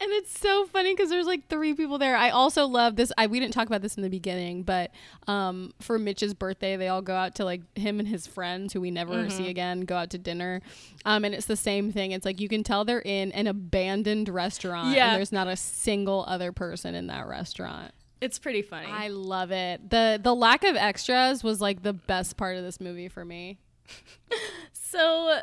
And 0.00 0.10
it's 0.12 0.38
so 0.38 0.66
funny 0.66 0.94
because 0.94 1.10
there's 1.10 1.26
like 1.26 1.48
three 1.48 1.74
people 1.74 1.98
there. 1.98 2.16
I 2.16 2.30
also 2.30 2.66
love 2.66 2.96
this. 2.96 3.12
I 3.18 3.26
we 3.26 3.40
didn't 3.40 3.54
talk 3.54 3.66
about 3.66 3.82
this 3.82 3.96
in 3.96 4.02
the 4.02 4.08
beginning, 4.10 4.62
but 4.62 4.90
um 5.26 5.72
for 5.80 5.98
Mitch's 5.98 6.34
birthday, 6.34 6.76
they 6.76 6.88
all 6.88 7.02
go 7.02 7.14
out 7.14 7.34
to 7.36 7.44
like 7.44 7.60
him 7.76 7.98
and 7.98 8.08
his 8.08 8.26
friends 8.26 8.72
who 8.72 8.80
we 8.80 8.90
never 8.90 9.12
Mm-hmm. 9.14 9.30
see 9.30 9.48
again 9.48 9.82
go 9.82 9.96
out 9.96 10.10
to 10.10 10.18
dinner. 10.18 10.60
Um 11.04 11.24
and 11.24 11.34
it's 11.34 11.46
the 11.46 11.56
same 11.56 11.92
thing. 11.92 12.12
It's 12.12 12.24
like 12.24 12.40
you 12.40 12.48
can 12.48 12.62
tell 12.64 12.84
they're 12.84 13.00
in 13.00 13.32
an 13.32 13.46
abandoned 13.46 14.28
restaurant 14.28 14.94
Yeah. 14.94 15.08
and 15.08 15.16
there's 15.18 15.32
not 15.32 15.48
a 15.48 15.56
single 15.56 16.24
other 16.28 16.52
person 16.52 16.94
in 16.94 17.06
that 17.08 17.26
restaurant. 17.26 17.92
it's 18.20 18.38
pretty 18.38 18.62
funny. 18.62 18.86
I 18.88 19.08
love 19.08 19.50
it. 19.50 19.90
the 19.90 20.20
The 20.22 20.34
lack 20.34 20.62
of 20.64 20.76
extras 20.76 21.42
was 21.42 21.60
like 21.60 21.82
the 21.82 21.92
best 21.92 22.36
part 22.36 22.56
of 22.56 22.62
this 22.64 22.80
movie 22.80 23.08
for 23.08 23.24
me. 23.24 23.58
So, 24.72 25.40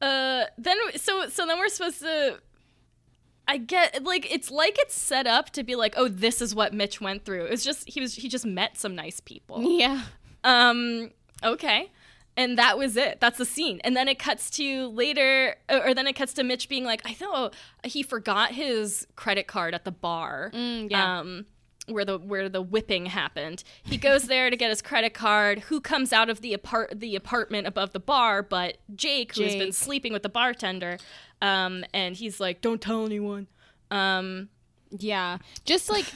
uh, 0.00 0.44
then 0.56 0.76
so 0.96 1.28
so 1.28 1.46
then 1.46 1.58
we're 1.58 1.68
supposed 1.68 2.00
to. 2.00 2.38
I 3.50 3.56
get 3.56 4.04
like 4.04 4.32
it's 4.32 4.48
like 4.50 4.78
it's 4.78 4.94
set 4.94 5.26
up 5.26 5.50
to 5.50 5.64
be 5.64 5.74
like, 5.74 5.94
oh, 5.96 6.06
this 6.06 6.40
is 6.40 6.54
what 6.54 6.72
Mitch 6.72 7.00
went 7.00 7.24
through. 7.24 7.46
It's 7.46 7.64
just 7.64 7.88
he 7.88 8.00
was 8.00 8.14
he 8.14 8.28
just 8.28 8.46
met 8.46 8.76
some 8.76 8.94
nice 8.94 9.18
people. 9.18 9.60
Yeah, 9.62 10.02
Um, 10.44 11.10
okay. 11.42 11.90
And 12.36 12.56
that 12.58 12.78
was 12.78 12.96
it. 12.96 13.18
That's 13.20 13.38
the 13.38 13.44
scene. 13.44 13.80
And 13.82 13.96
then 13.96 14.06
it 14.06 14.18
cuts 14.20 14.50
to 14.50 14.86
later, 14.88 15.56
or 15.68 15.88
or 15.88 15.94
then 15.94 16.06
it 16.06 16.14
cuts 16.14 16.32
to 16.34 16.44
Mitch 16.44 16.68
being 16.68 16.84
like, 16.84 17.02
I 17.04 17.12
thought 17.12 17.54
he 17.82 18.04
forgot 18.04 18.52
his 18.52 19.06
credit 19.16 19.48
card 19.48 19.74
at 19.74 19.84
the 19.84 19.90
bar. 19.90 20.52
Mm, 20.54 20.90
yeah. 20.90 21.18
Um, 21.18 21.46
where 21.90 22.04
the 22.04 22.18
where 22.18 22.48
the 22.48 22.62
whipping 22.62 23.06
happened. 23.06 23.62
He 23.82 23.96
goes 23.96 24.24
there 24.24 24.50
to 24.50 24.56
get 24.56 24.70
his 24.70 24.82
credit 24.82 25.14
card. 25.14 25.60
Who 25.60 25.80
comes 25.80 26.12
out 26.12 26.30
of 26.30 26.40
the 26.40 26.54
apart 26.54 26.98
the 26.98 27.16
apartment 27.16 27.66
above 27.66 27.92
the 27.92 28.00
bar? 28.00 28.42
But 28.42 28.78
Jake, 28.94 29.34
who's 29.34 29.56
been 29.56 29.72
sleeping 29.72 30.12
with 30.12 30.22
the 30.22 30.28
bartender. 30.28 30.98
Um, 31.42 31.84
and 31.94 32.16
he's 32.16 32.40
like, 32.40 32.60
"Don't 32.60 32.80
tell 32.80 33.06
anyone." 33.06 33.46
Um, 33.90 34.48
yeah. 34.90 35.38
Just 35.64 35.88
like 35.88 36.06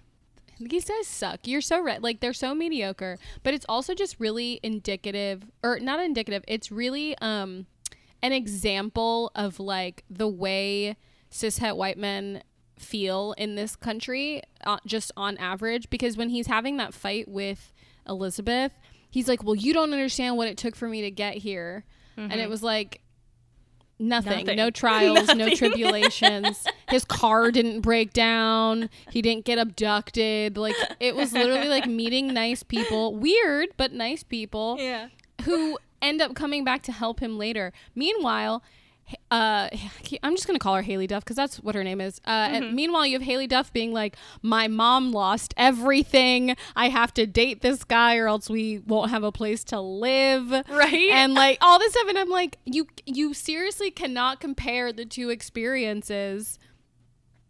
these 0.60 0.84
guys 0.84 1.06
suck. 1.06 1.46
You're 1.46 1.60
so 1.60 1.80
right. 1.80 2.02
Like 2.02 2.20
they're 2.20 2.32
so 2.32 2.54
mediocre, 2.54 3.18
but 3.42 3.54
it's 3.54 3.66
also 3.68 3.94
just 3.94 4.18
really 4.18 4.60
indicative, 4.62 5.44
or 5.62 5.78
not 5.80 6.00
indicative. 6.00 6.44
It's 6.46 6.70
really 6.70 7.16
um 7.18 7.66
an 8.22 8.32
example 8.32 9.32
of 9.34 9.58
like 9.58 10.04
the 10.10 10.28
way 10.28 10.96
cishet 11.30 11.76
white 11.76 11.98
men 11.98 12.42
feel 12.78 13.34
in 13.38 13.54
this 13.54 13.76
country, 13.76 14.42
uh, 14.64 14.78
just 14.86 15.12
on 15.16 15.36
average. 15.38 15.90
Because 15.90 16.16
when 16.16 16.30
he's 16.30 16.46
having 16.46 16.76
that 16.78 16.94
fight 16.94 17.28
with 17.28 17.72
Elizabeth, 18.08 18.72
he's 19.10 19.28
like, 19.28 19.42
"Well, 19.42 19.54
you 19.54 19.72
don't 19.72 19.92
understand 19.92 20.36
what 20.36 20.48
it 20.48 20.56
took 20.56 20.74
for 20.76 20.88
me 20.88 21.02
to 21.02 21.10
get 21.10 21.36
here," 21.36 21.84
and 22.16 22.34
it 22.34 22.48
was 22.48 22.62
like. 22.62 23.02
Nothing. 24.02 24.46
Nothing. 24.46 24.56
No 24.56 24.70
trials, 24.70 25.34
no 25.34 25.54
tribulations. 25.54 26.66
His 26.88 27.04
car 27.04 27.50
didn't 27.50 27.82
break 27.82 28.14
down. 28.14 28.88
He 29.10 29.20
didn't 29.20 29.44
get 29.44 29.58
abducted. 29.58 30.56
Like 30.56 30.74
it 31.00 31.14
was 31.14 31.34
literally 31.34 31.68
like 31.68 31.86
meeting 31.86 32.32
nice 32.32 32.62
people. 32.62 33.14
Weird, 33.14 33.68
but 33.76 33.92
nice 33.92 34.22
people 34.22 34.76
yeah. 34.78 35.08
who 35.42 35.78
end 36.00 36.22
up 36.22 36.34
coming 36.34 36.64
back 36.64 36.82
to 36.84 36.92
help 36.92 37.20
him 37.20 37.36
later. 37.36 37.74
Meanwhile, 37.94 38.62
uh, 39.30 39.68
I'm 40.22 40.34
just 40.34 40.46
gonna 40.46 40.58
call 40.58 40.74
her 40.74 40.82
Haylie 40.82 41.06
Duff 41.08 41.24
because 41.24 41.36
that's 41.36 41.58
what 41.58 41.74
her 41.74 41.84
name 41.84 42.00
is. 42.00 42.20
Uh, 42.26 42.48
and 42.52 42.74
meanwhile, 42.74 43.06
you 43.06 43.18
have 43.18 43.26
Haylie 43.26 43.48
Duff 43.48 43.72
being 43.72 43.92
like, 43.92 44.16
"My 44.42 44.68
mom 44.68 45.12
lost 45.12 45.54
everything. 45.56 46.56
I 46.74 46.88
have 46.88 47.14
to 47.14 47.26
date 47.26 47.60
this 47.60 47.84
guy, 47.84 48.16
or 48.16 48.28
else 48.28 48.50
we 48.50 48.78
won't 48.78 49.10
have 49.10 49.22
a 49.22 49.32
place 49.32 49.64
to 49.64 49.80
live." 49.80 50.50
Right? 50.68 51.10
And 51.12 51.34
like 51.34 51.58
all 51.60 51.78
this 51.78 51.92
stuff, 51.92 52.08
and 52.08 52.18
I'm 52.18 52.30
like, 52.30 52.58
you 52.64 52.86
you 53.06 53.34
seriously 53.34 53.90
cannot 53.90 54.40
compare 54.40 54.92
the 54.92 55.04
two 55.04 55.30
experiences. 55.30 56.58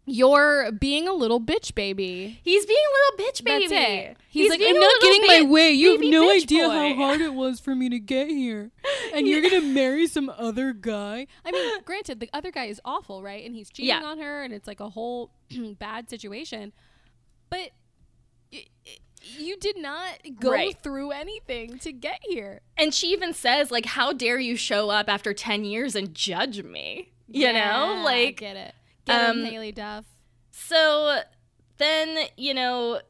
You're 0.05 0.71
being 0.71 1.07
a 1.07 1.13
little 1.13 1.39
bitch 1.39 1.75
baby. 1.75 2.39
He's 2.43 2.65
being 2.65 2.79
a 2.79 2.93
little 3.21 3.31
bitch 3.31 3.43
baby. 3.43 3.67
That's 3.67 3.89
it. 4.11 4.17
He's, 4.29 4.49
like, 4.49 4.59
I'm 4.63 4.79
not 4.79 5.01
getting 5.01 5.21
my 5.27 5.41
way. 5.49 5.71
You 5.71 5.91
have 5.91 6.01
no 6.01 6.31
idea 6.31 6.67
boy." 6.67 6.73
how 6.73 6.93
hard 6.95 7.21
it 7.21 7.33
was 7.33 7.59
for 7.59 7.75
me 7.75 7.87
to 7.89 7.99
get 7.99 8.27
here. 8.27 8.71
And 9.13 9.27
you're 9.27 9.41
going 9.41 9.59
to 9.61 9.73
marry 9.73 10.07
some 10.07 10.31
other 10.37 10.71
guy. 10.71 11.27
I 11.45 11.51
mean, 11.51 11.81
granted, 11.85 12.21
the 12.21 12.29
other 12.31 12.49
guy 12.49 12.65
is 12.65 12.79
awful, 12.85 13.21
right? 13.21 13.45
And 13.45 13.53
he's 13.53 13.69
cheating 13.69 13.89
Yeah. 13.89 14.03
on 14.05 14.19
her, 14.19 14.41
and 14.41 14.53
it's 14.53 14.67
like 14.67 14.79
a 14.79 14.89
whole 14.89 15.31
bad 15.79 16.09
situation. 16.09 16.71
But 17.49 17.71
you 19.37 19.57
did 19.57 19.77
not 19.77 20.17
go 20.39 20.51
Right. 20.51 20.77
through 20.81 21.11
anything 21.11 21.77
to 21.79 21.91
get 21.91 22.19
here. 22.23 22.61
And 22.77 22.93
she 22.93 23.07
even 23.07 23.33
says, 23.33 23.69
like, 23.69 23.85
how 23.85 24.13
dare 24.13 24.39
you 24.39 24.55
show 24.55 24.89
up 24.89 25.09
after 25.09 25.33
10 25.33 25.63
years 25.65 25.95
and 25.95 26.13
judge 26.15 26.63
me? 26.63 27.11
You 27.27 27.43
Yeah, 27.47 27.51
know? 27.51 27.95
I 27.99 28.03
Like, 28.03 28.37
get 28.37 28.55
it. 28.55 28.73
Get 29.05 29.29
him, 29.29 29.45
um, 29.45 29.51
Haylie 29.51 29.73
Duff. 29.73 30.05
so 30.51 31.21
then, 31.77 32.27
you 32.37 32.53
know, 32.53 33.01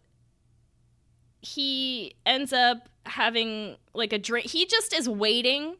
he 1.42 2.16
ends 2.26 2.54
up 2.54 2.90
having 3.06 3.78
like 3.94 4.14
a 4.14 4.20
drink. 4.20 4.48
He 4.48 4.66
just 4.66 4.94
is 4.94 5.10
waiting 5.10 5.76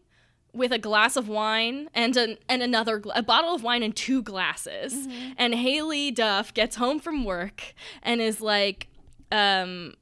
with 0.54 0.72
a 0.72 0.78
glass 0.78 1.16
of 1.16 1.30
wine 1.30 1.90
and 1.94 2.18
an, 2.18 2.38
and 2.50 2.62
another 2.62 2.98
gla- 3.00 3.14
a 3.16 3.24
bottle 3.24 3.56
of 3.56 3.64
wine 3.64 3.84
and 3.84 3.96
two 3.96 4.22
glasses. 4.22 5.08
And 5.38 5.54
Haylie 5.54 6.14
Duff 6.14 6.54
gets 6.54 6.76
home 6.76 7.00
from 7.00 7.24
work 7.24 7.74
and 8.04 8.20
is 8.20 8.42
like, 8.42 8.88
um, 9.32 9.94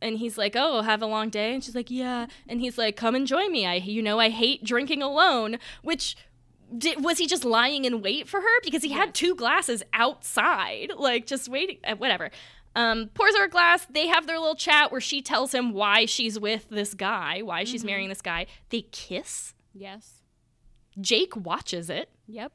and 0.00 0.16
he's 0.16 0.38
like, 0.38 0.56
"Oh, 0.56 0.80
have 0.80 1.02
a 1.02 1.06
long 1.06 1.28
day," 1.28 1.52
and 1.52 1.62
she's 1.62 1.74
like, 1.74 1.90
"Yeah," 1.90 2.26
and 2.48 2.60
he's 2.60 2.78
like, 2.78 2.96
"Come 2.96 3.14
and 3.14 3.26
join 3.26 3.52
me. 3.52 3.66
I, 3.66 3.74
you 3.74 4.00
know, 4.02 4.18
I 4.18 4.30
hate 4.30 4.64
drinking 4.64 5.02
alone." 5.02 5.58
Which 5.82 6.16
did, 6.76 7.02
was 7.02 7.18
he 7.18 7.26
just 7.26 7.44
lying 7.44 7.84
in 7.84 8.02
wait 8.02 8.28
for 8.28 8.40
her 8.40 8.60
because 8.64 8.82
he 8.82 8.90
had 8.90 9.14
two 9.14 9.34
glasses 9.34 9.82
outside, 9.92 10.92
like 10.96 11.26
just 11.26 11.48
waiting, 11.48 11.78
uh, 11.84 11.94
whatever. 11.96 12.30
Um, 12.76 13.10
pours 13.14 13.36
her 13.36 13.46
a 13.46 13.48
glass. 13.48 13.86
They 13.90 14.06
have 14.06 14.26
their 14.28 14.38
little 14.38 14.54
chat 14.54 14.92
where 14.92 15.00
she 15.00 15.22
tells 15.22 15.52
him 15.52 15.72
why 15.72 16.06
she's 16.06 16.38
with 16.38 16.68
this 16.70 16.94
guy, 16.94 17.40
why 17.42 17.64
she's 17.64 17.84
marrying 17.84 18.08
this 18.08 18.22
guy. 18.22 18.46
They 18.68 18.82
kiss. 18.92 19.54
Yes. 19.74 20.22
Jake 21.00 21.34
watches 21.36 21.90
it, 21.90 22.10
Yep. 22.26 22.52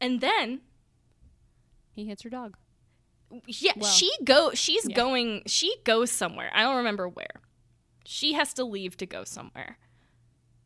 and 0.00 0.20
then 0.20 0.60
He 1.94 2.04
hits 2.06 2.22
her 2.22 2.30
dog. 2.30 2.56
yeah, 3.46 3.72
Well, 3.76 3.90
she 3.90 4.10
go. 4.24 4.52
She's 4.54 4.88
yeah. 4.88 4.94
going. 4.96 5.42
She 5.46 5.74
goes 5.84 6.10
somewhere. 6.12 6.50
I 6.54 6.62
don't 6.62 6.76
remember 6.76 7.08
where. 7.08 7.40
She 8.04 8.34
has 8.34 8.52
to 8.54 8.64
leave 8.64 8.96
to 8.98 9.06
go 9.06 9.24
somewhere. 9.24 9.78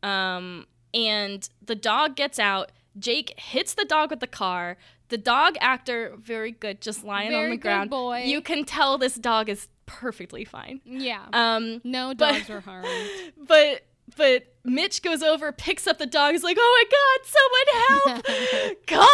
Um, 0.03 0.67
and 0.93 1.47
the 1.65 1.75
dog 1.75 2.15
gets 2.15 2.39
out. 2.39 2.71
Jake 2.97 3.33
hits 3.39 3.73
the 3.73 3.85
dog 3.85 4.11
with 4.11 4.19
the 4.19 4.27
car. 4.27 4.77
The 5.09 5.17
dog 5.17 5.55
actor, 5.61 6.13
very 6.17 6.51
good, 6.51 6.81
just 6.81 7.03
lying 7.03 7.27
on 7.33 7.41
Very 7.41 7.49
the 7.51 7.57
good 7.57 7.61
ground. 7.61 7.89
boy. 7.89 8.23
You 8.25 8.41
can 8.41 8.65
tell 8.65 8.97
this 8.97 9.15
dog 9.15 9.49
is 9.49 9.67
perfectly 9.85 10.45
fine. 10.45 10.81
Yeah. 10.85 11.23
Um, 11.33 11.81
no 11.83 12.09
but- 12.15 12.33
dogs 12.33 12.49
were 12.49 12.61
harmed. 12.61 12.87
but 13.37 13.83
but 14.15 14.43
Mitch 14.63 15.01
goes 15.01 15.21
over, 15.21 15.51
picks 15.51 15.87
up 15.87 15.97
the 15.97 16.05
dog, 16.05 16.35
is 16.35 16.43
like, 16.43 16.57
"Oh 16.59 16.83
my 16.83 16.85
God, 16.97 18.23
someone 18.23 18.23
help! 18.23 18.87
Call 18.87 19.09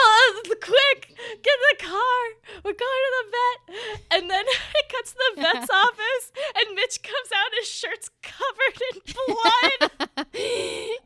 quick! 0.62 1.16
Get 1.18 1.54
in 1.54 1.78
the 1.78 1.84
car! 1.84 2.22
We're 2.64 2.74
going 2.74 3.02
to 3.06 3.14
the 3.18 3.32
vet!" 3.32 4.02
And 4.12 4.30
then 4.30 4.46
it 4.76 4.90
cuts 4.90 5.14
to 5.14 5.18
the 5.36 5.42
vet's 5.42 5.70
office, 5.74 6.32
and 6.56 6.76
Mitch 6.76 7.02
comes 7.02 7.30
out, 7.36 7.52
his 7.60 7.68
shirt's 7.68 8.10
covered 8.22 8.82
in 8.92 9.02
blood. 9.26 10.28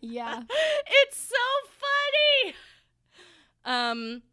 yeah. 0.01 0.41
it's 1.03 1.17
so 1.17 1.36
funny. 2.43 2.55
Um, 3.65 4.23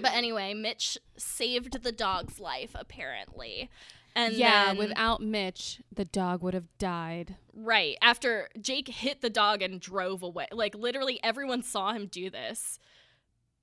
but 0.00 0.12
anyway, 0.12 0.54
Mitch 0.54 0.98
saved 1.16 1.82
the 1.82 1.92
dog's 1.92 2.40
life 2.40 2.74
apparently, 2.74 3.70
and 4.16 4.34
yeah, 4.34 4.66
then, 4.66 4.78
without 4.78 5.20
Mitch, 5.20 5.80
the 5.94 6.04
dog 6.04 6.42
would 6.42 6.54
have 6.54 6.66
died. 6.78 7.36
Right. 7.54 7.96
After 8.02 8.48
Jake 8.60 8.88
hit 8.88 9.20
the 9.20 9.30
dog 9.30 9.62
and 9.62 9.80
drove 9.80 10.22
away. 10.22 10.46
Like 10.50 10.74
literally 10.74 11.20
everyone 11.22 11.62
saw 11.62 11.92
him 11.92 12.06
do 12.06 12.30
this. 12.30 12.78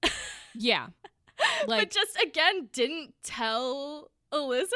Yeah. 0.56 0.88
but 1.62 1.68
Like 1.70 1.90
just 1.92 2.16
again 2.22 2.70
didn't 2.72 3.16
tell 3.24 4.12
Elizabeth, 4.32 4.72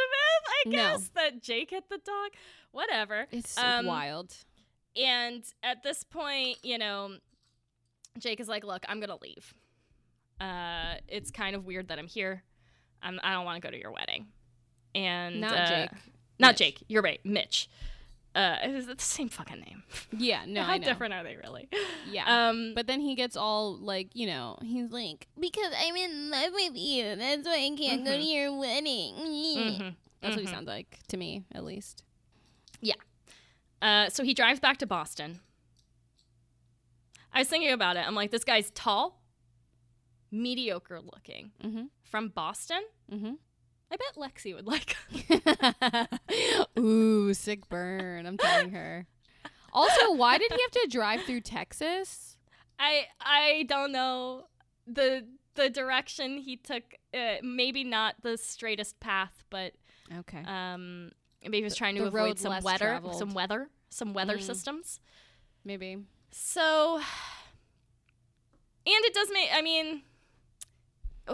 I 0.65 0.69
No. 0.69 0.71
guess, 0.71 1.09
that 1.15 1.41
Jake 1.41 1.69
hit 1.69 1.87
the 1.89 1.99
dog. 1.99 2.31
Whatever. 2.71 3.27
it's 3.31 3.57
um, 3.57 3.85
wild. 3.85 4.33
And 4.95 5.43
at 5.61 5.83
this 5.83 6.03
point, 6.03 6.57
you 6.63 6.77
know, 6.79 7.17
Jake 8.17 8.39
is 8.39 8.47
like, 8.47 8.63
"Look, 8.63 8.83
I'm 8.89 8.99
going 8.99 9.09
to 9.09 9.19
leave. 9.21 9.53
Uh 10.39 10.95
it's 11.07 11.29
kind 11.31 11.55
of 11.55 11.65
weird 11.65 11.87
that 11.89 11.99
I'm 11.99 12.07
here. 12.07 12.43
I'm 13.01 13.19
I 13.23 13.33
don't 13.33 13.45
want 13.45 13.61
to 13.61 13.67
go 13.67 13.71
to 13.71 13.79
your 13.79 13.91
wedding." 13.91 14.27
And 14.95 15.41
Not 15.41 15.53
uh, 15.53 15.67
Jake. 15.67 15.89
Not 16.39 16.47
Mitch. 16.51 16.57
Jake. 16.57 16.83
You're 16.87 17.01
right. 17.01 17.19
Mitch. 17.23 17.69
Uh, 18.35 18.55
it's 18.61 18.85
the 18.85 18.95
same 18.99 19.29
fucking 19.29 19.59
name. 19.59 19.81
Yeah, 20.17 20.41
no, 20.47 20.61
How 20.63 20.73
I 20.73 20.77
know. 20.77 20.85
different 20.85 21.13
are 21.15 21.23
they 21.23 21.35
really? 21.37 21.67
Yeah. 22.11 22.49
Um, 22.49 22.73
but 22.75 22.85
then 22.87 22.99
he 23.01 23.15
gets 23.15 23.35
all 23.35 23.75
like, 23.77 24.09
you 24.15 24.27
know, 24.27 24.57
he's 24.61 24.91
like, 24.91 25.27
because 25.39 25.73
I'm 25.83 25.95
in 25.95 26.29
love 26.29 26.51
with 26.53 26.73
you. 26.75 27.15
That's 27.15 27.45
why 27.47 27.53
I 27.71 27.75
can't 27.77 28.05
go 28.05 28.11
to 28.15 28.21
your 28.23 28.55
wedding. 28.57 29.15
mhm. 29.15 29.95
That's 30.21 30.35
what 30.35 30.45
he 30.45 30.51
sounds 30.51 30.67
like 30.67 30.99
to 31.09 31.17
me, 31.17 31.43
at 31.53 31.63
least. 31.63 32.03
Yeah. 32.81 32.93
Uh, 33.81 34.09
so 34.09 34.23
he 34.23 34.33
drives 34.35 34.59
back 34.59 34.77
to 34.77 34.85
Boston. 34.87 35.39
I 37.33 37.39
was 37.39 37.47
thinking 37.47 37.71
about 37.71 37.97
it. 37.97 38.05
I'm 38.07 38.15
like, 38.15 38.31
this 38.31 38.43
guy's 38.43 38.71
tall, 38.71 39.19
mediocre 40.31 40.99
looking, 41.01 41.51
Mm-hmm. 41.63 41.83
from 42.03 42.29
Boston. 42.29 42.81
I 43.91 43.95
bet 43.95 44.15
Lexi 44.17 44.53
would 44.53 44.67
like. 44.67 44.97
Ooh, 46.79 47.33
sick 47.33 47.67
burn. 47.69 48.25
I'm 48.25 48.37
telling 48.37 48.71
her. 48.71 49.05
Also, 49.73 50.11
why 50.13 50.37
did 50.37 50.51
he 50.51 50.61
have 50.61 50.71
to 50.71 50.87
drive 50.89 51.21
through 51.23 51.41
Texas? 51.41 52.37
I 52.79 53.05
I 53.21 53.65
don't 53.67 53.91
know 53.91 54.47
the 54.85 55.25
the 55.55 55.69
direction 55.69 56.37
he 56.39 56.57
took. 56.57 56.83
Uh, 57.13 57.35
maybe 57.41 57.83
not 57.83 58.15
the 58.21 58.37
straightest 58.37 58.99
path, 58.99 59.43
but 59.49 59.73
Okay. 60.19 60.43
um, 60.45 61.11
maybe 61.41 61.57
he 61.57 61.63
was 61.63 61.75
trying 61.75 61.95
to 61.95 62.01
the 62.01 62.07
avoid 62.07 62.37
some 62.39 62.61
weather, 62.63 62.85
traveled. 62.85 63.15
some 63.17 63.33
weather, 63.33 63.69
some 63.89 64.13
weather 64.13 64.37
Mm. 64.37 64.41
systems. 64.43 64.99
Maybe. 65.63 65.97
So, 66.31 66.97
and 68.85 69.05
it 69.05 69.13
does 69.13 69.29
make. 69.33 69.49
I 69.53 69.61
mean, 69.61 70.03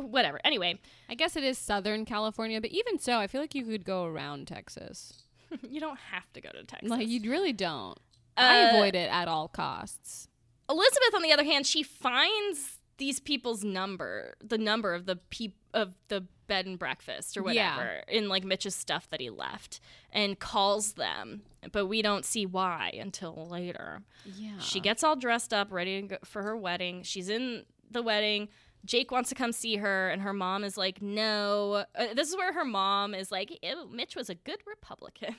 whatever. 0.02 0.40
Anyway, 0.44 0.80
I 1.10 1.16
guess 1.16 1.36
it 1.36 1.44
is 1.44 1.58
Southern 1.58 2.06
California, 2.06 2.60
but 2.62 2.72
even 2.72 3.00
so, 3.00 3.18
I 3.20 3.28
feel 3.28 3.42
like 3.42 3.56
you 3.56 3.64
could 3.66 3.86
go 3.86 4.06
around 4.06 4.48
Texas. 4.48 5.24
you 5.70 5.80
don't 5.80 6.00
have 6.12 6.32
to 6.34 6.42
go 6.42 6.50
to 6.50 6.64
Texas. 6.64 6.90
Like 6.90 7.08
you 7.08 7.30
really 7.30 7.54
don't. 7.54 7.98
I 8.36 8.64
Uh, 8.64 8.70
avoid 8.76 8.96
it 8.96 9.10
at 9.12 9.28
all 9.28 9.48
costs. 9.48 10.28
Elizabeth, 10.70 11.14
on 11.16 11.22
the 11.22 11.32
other 11.32 11.44
hand, 11.44 11.66
she 11.68 11.84
finds 11.84 12.80
these 12.98 13.20
people's 13.20 13.64
number, 13.64 14.36
the 14.44 14.58
number 14.58 14.94
of 14.94 15.06
the 15.06 15.16
peop- 15.18 15.58
of 15.74 15.94
the 16.08 16.26
bed 16.48 16.66
and 16.66 16.78
breakfast 16.80 17.36
or 17.38 17.42
Yeah. 17.52 17.76
whatever, 17.78 18.04
in 18.08 18.30
like 18.30 18.44
Mitch's 18.44 18.76
stuff 18.76 19.10
that 19.10 19.20
he 19.22 19.30
left, 19.30 19.80
and 20.12 20.40
calls 20.40 20.94
them. 20.94 21.44
But 21.72 21.88
we 21.88 22.02
don't 22.02 22.26
see 22.26 22.46
why 22.46 22.98
until 23.00 23.48
later. 23.50 24.04
Yeah. 24.26 24.60
She 24.60 24.80
gets 24.80 25.04
all 25.04 25.16
dressed 25.16 25.54
up, 25.54 25.72
ready 25.72 26.02
go 26.04 26.18
for 26.24 26.44
her 26.44 26.56
wedding. 26.58 27.04
She's 27.04 27.30
in 27.30 27.66
the 27.90 28.02
wedding. 28.02 28.50
Jake 28.86 29.12
wants 29.12 29.30
to 29.30 29.36
come 29.36 29.52
see 29.52 29.78
her, 29.78 30.10
and 30.10 30.22
her 30.22 30.34
mom 30.34 30.64
is 30.64 30.78
like, 30.78 31.02
"No." 31.02 31.86
Uh, 31.96 32.14
this 32.14 32.30
is 32.30 32.36
where 32.36 32.54
her 32.54 32.66
mom 32.66 33.14
is 33.14 33.32
like, 33.32 33.58
Ew, 33.64 33.88
"Mitch 33.92 34.16
was 34.16 34.30
a 34.30 34.36
good 34.36 34.60
Republican." 34.66 35.36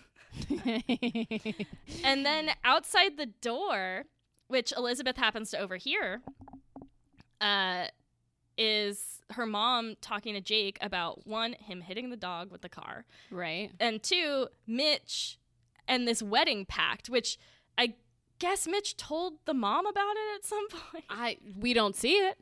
And 2.04 2.24
then 2.26 2.50
outside 2.64 3.16
the 3.16 3.26
door, 3.26 4.04
which 4.48 4.72
Elizabeth 4.76 5.16
happens 5.16 5.50
to 5.50 5.58
overhear, 5.58 6.22
uh, 7.40 7.86
is 8.56 9.22
her 9.30 9.46
mom 9.46 9.94
talking 10.00 10.34
to 10.34 10.40
Jake 10.40 10.78
about 10.80 11.26
one, 11.26 11.54
him 11.54 11.80
hitting 11.80 12.10
the 12.10 12.16
dog 12.16 12.50
with 12.50 12.62
the 12.62 12.68
car, 12.68 13.04
right. 13.30 13.70
and 13.80 14.02
two, 14.02 14.48
Mitch 14.66 15.38
and 15.86 16.06
this 16.06 16.22
wedding 16.22 16.64
pact, 16.66 17.08
which 17.08 17.38
I 17.76 17.94
guess 18.38 18.66
Mitch 18.66 18.96
told 18.96 19.34
the 19.44 19.54
mom 19.54 19.86
about 19.86 20.14
it 20.16 20.36
at 20.36 20.44
some 20.44 20.68
point. 20.90 21.04
I 21.10 21.38
we 21.58 21.74
don't 21.74 21.96
see 21.96 22.14
it. 22.14 22.38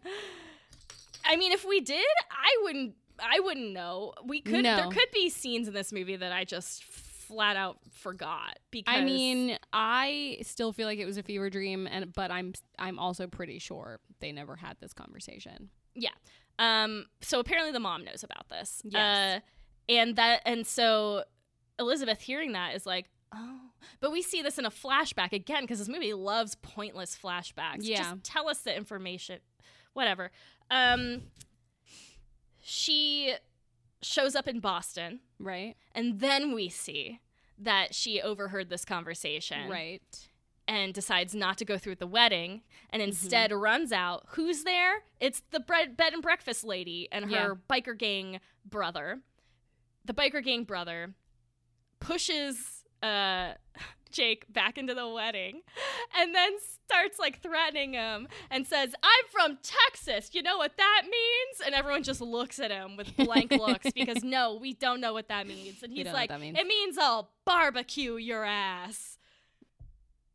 I 1.24 1.36
mean, 1.36 1.52
if 1.52 1.64
we 1.64 1.80
did, 1.80 2.04
I 2.30 2.62
wouldn't. 2.62 2.94
I 3.18 3.40
wouldn't 3.40 3.72
know. 3.72 4.14
We 4.24 4.40
could. 4.40 4.64
No. 4.64 4.76
There 4.76 4.88
could 4.88 5.10
be 5.12 5.28
scenes 5.28 5.68
in 5.68 5.74
this 5.74 5.92
movie 5.92 6.16
that 6.16 6.32
I 6.32 6.44
just 6.44 6.82
flat 6.84 7.56
out 7.56 7.78
forgot 7.92 8.58
because 8.70 8.94
I 8.94 9.02
mean, 9.02 9.58
I 9.72 10.38
still 10.42 10.72
feel 10.72 10.86
like 10.86 10.98
it 10.98 11.06
was 11.06 11.18
a 11.18 11.22
fever 11.22 11.50
dream, 11.50 11.86
and 11.86 12.12
but 12.12 12.30
I'm 12.30 12.52
I'm 12.78 12.98
also 12.98 13.26
pretty 13.26 13.58
sure 13.58 14.00
they 14.20 14.32
never 14.32 14.56
had 14.56 14.76
this 14.80 14.92
conversation. 14.92 15.70
Yeah. 15.94 16.10
Um. 16.58 17.06
So 17.20 17.38
apparently 17.40 17.72
the 17.72 17.80
mom 17.80 18.04
knows 18.04 18.24
about 18.24 18.48
this. 18.48 18.82
Yes. 18.84 19.36
Uh, 19.36 19.40
and 19.88 20.16
that 20.16 20.42
and 20.46 20.66
so 20.66 21.24
Elizabeth 21.78 22.20
hearing 22.20 22.52
that 22.52 22.74
is 22.74 22.86
like, 22.86 23.08
oh. 23.34 23.58
But 24.00 24.12
we 24.12 24.22
see 24.22 24.42
this 24.42 24.58
in 24.58 24.64
a 24.64 24.70
flashback 24.70 25.32
again 25.32 25.62
because 25.62 25.78
this 25.78 25.88
movie 25.88 26.14
loves 26.14 26.54
pointless 26.56 27.18
flashbacks. 27.20 27.78
Yeah. 27.80 27.98
Just 27.98 28.24
tell 28.24 28.48
us 28.48 28.58
the 28.60 28.76
information. 28.76 29.40
Whatever. 29.94 30.30
Um. 30.70 31.22
She 32.64 33.34
shows 34.02 34.34
up 34.34 34.46
in 34.48 34.60
Boston, 34.60 35.20
Right. 35.38 35.74
and 35.94 36.20
then 36.20 36.52
we 36.54 36.68
see 36.68 37.20
that 37.58 37.94
she 37.94 38.20
overheard 38.20 38.68
this 38.70 38.84
conversation 38.84 39.68
Right. 39.68 40.02
and 40.68 40.94
decides 40.94 41.34
not 41.34 41.58
to 41.58 41.64
go 41.64 41.76
through 41.78 41.92
with 41.92 41.98
the 41.98 42.06
wedding 42.06 42.62
and 42.90 43.00
Mm-hmm. 43.00 43.08
instead 43.08 43.52
runs 43.52 43.92
out. 43.92 44.24
Who's 44.30 44.62
there? 44.64 45.02
It's 45.20 45.42
the 45.50 45.60
bread, 45.60 45.96
bed 45.96 46.12
and 46.12 46.22
breakfast 46.22 46.64
lady 46.64 47.08
and 47.12 47.24
her 47.26 47.30
Yeah. 47.30 47.54
biker 47.68 47.96
gang 47.98 48.40
brother. 48.64 49.22
The 50.04 50.14
biker 50.14 50.42
gang 50.42 50.64
brother 50.64 51.14
pushes 52.00 52.84
uh, 53.02 53.54
Jake 54.12 54.52
back 54.52 54.78
into 54.78 54.94
the 54.94 55.08
wedding 55.08 55.62
and 56.18 56.34
then 56.34 56.52
starts 56.84 57.18
like 57.18 57.40
threatening 57.40 57.94
him 57.94 58.28
and 58.50 58.66
says, 58.66 58.94
I'm 59.02 59.24
from 59.30 59.58
Texas. 59.62 60.30
You 60.32 60.42
know 60.42 60.58
what 60.58 60.76
that 60.76 61.02
means? 61.04 61.62
And 61.64 61.74
everyone 61.74 62.02
just 62.02 62.20
looks 62.20 62.58
at 62.58 62.70
him 62.70 62.96
with 62.96 63.16
blank 63.16 63.50
looks 63.50 63.90
because 63.92 64.22
no, 64.22 64.54
we 64.54 64.74
don't 64.74 65.00
know 65.00 65.12
what 65.12 65.28
that 65.28 65.46
means. 65.46 65.82
And 65.82 65.92
he's 65.92 66.04
don't 66.04 66.12
know 66.12 66.18
what 66.18 66.30
like, 66.30 66.40
means. 66.40 66.58
It 66.58 66.66
means 66.66 66.98
I'll 66.98 67.30
barbecue 67.44 68.16
your 68.16 68.44
ass 68.44 69.18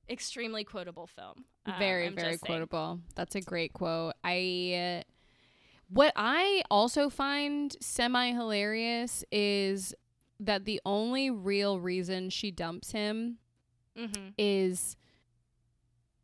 extremely 0.10 0.64
quotable 0.64 1.06
film. 1.08 1.46
Um, 1.66 1.74
very 1.80 2.10
very 2.10 2.32
just 2.32 2.46
saying. 2.46 2.60
quotable 2.60 3.02
that's 3.16 3.36
a 3.36 3.42
great 3.42 3.74
quote 3.74 4.14
i 4.24 5.02
uh, 5.02 5.12
what 5.90 6.14
i 6.16 6.64
also 6.72 7.10
find 7.10 7.76
semi 7.82 8.32
hilarious 8.32 9.26
is 9.34 9.94
that 10.40 10.66
the 10.66 10.80
only 10.86 11.30
real 11.30 11.80
reason 11.80 12.30
she 12.30 12.52
dumps 12.52 12.92
him 12.92 13.40
Mhm. 13.98 14.34
is 14.38 14.96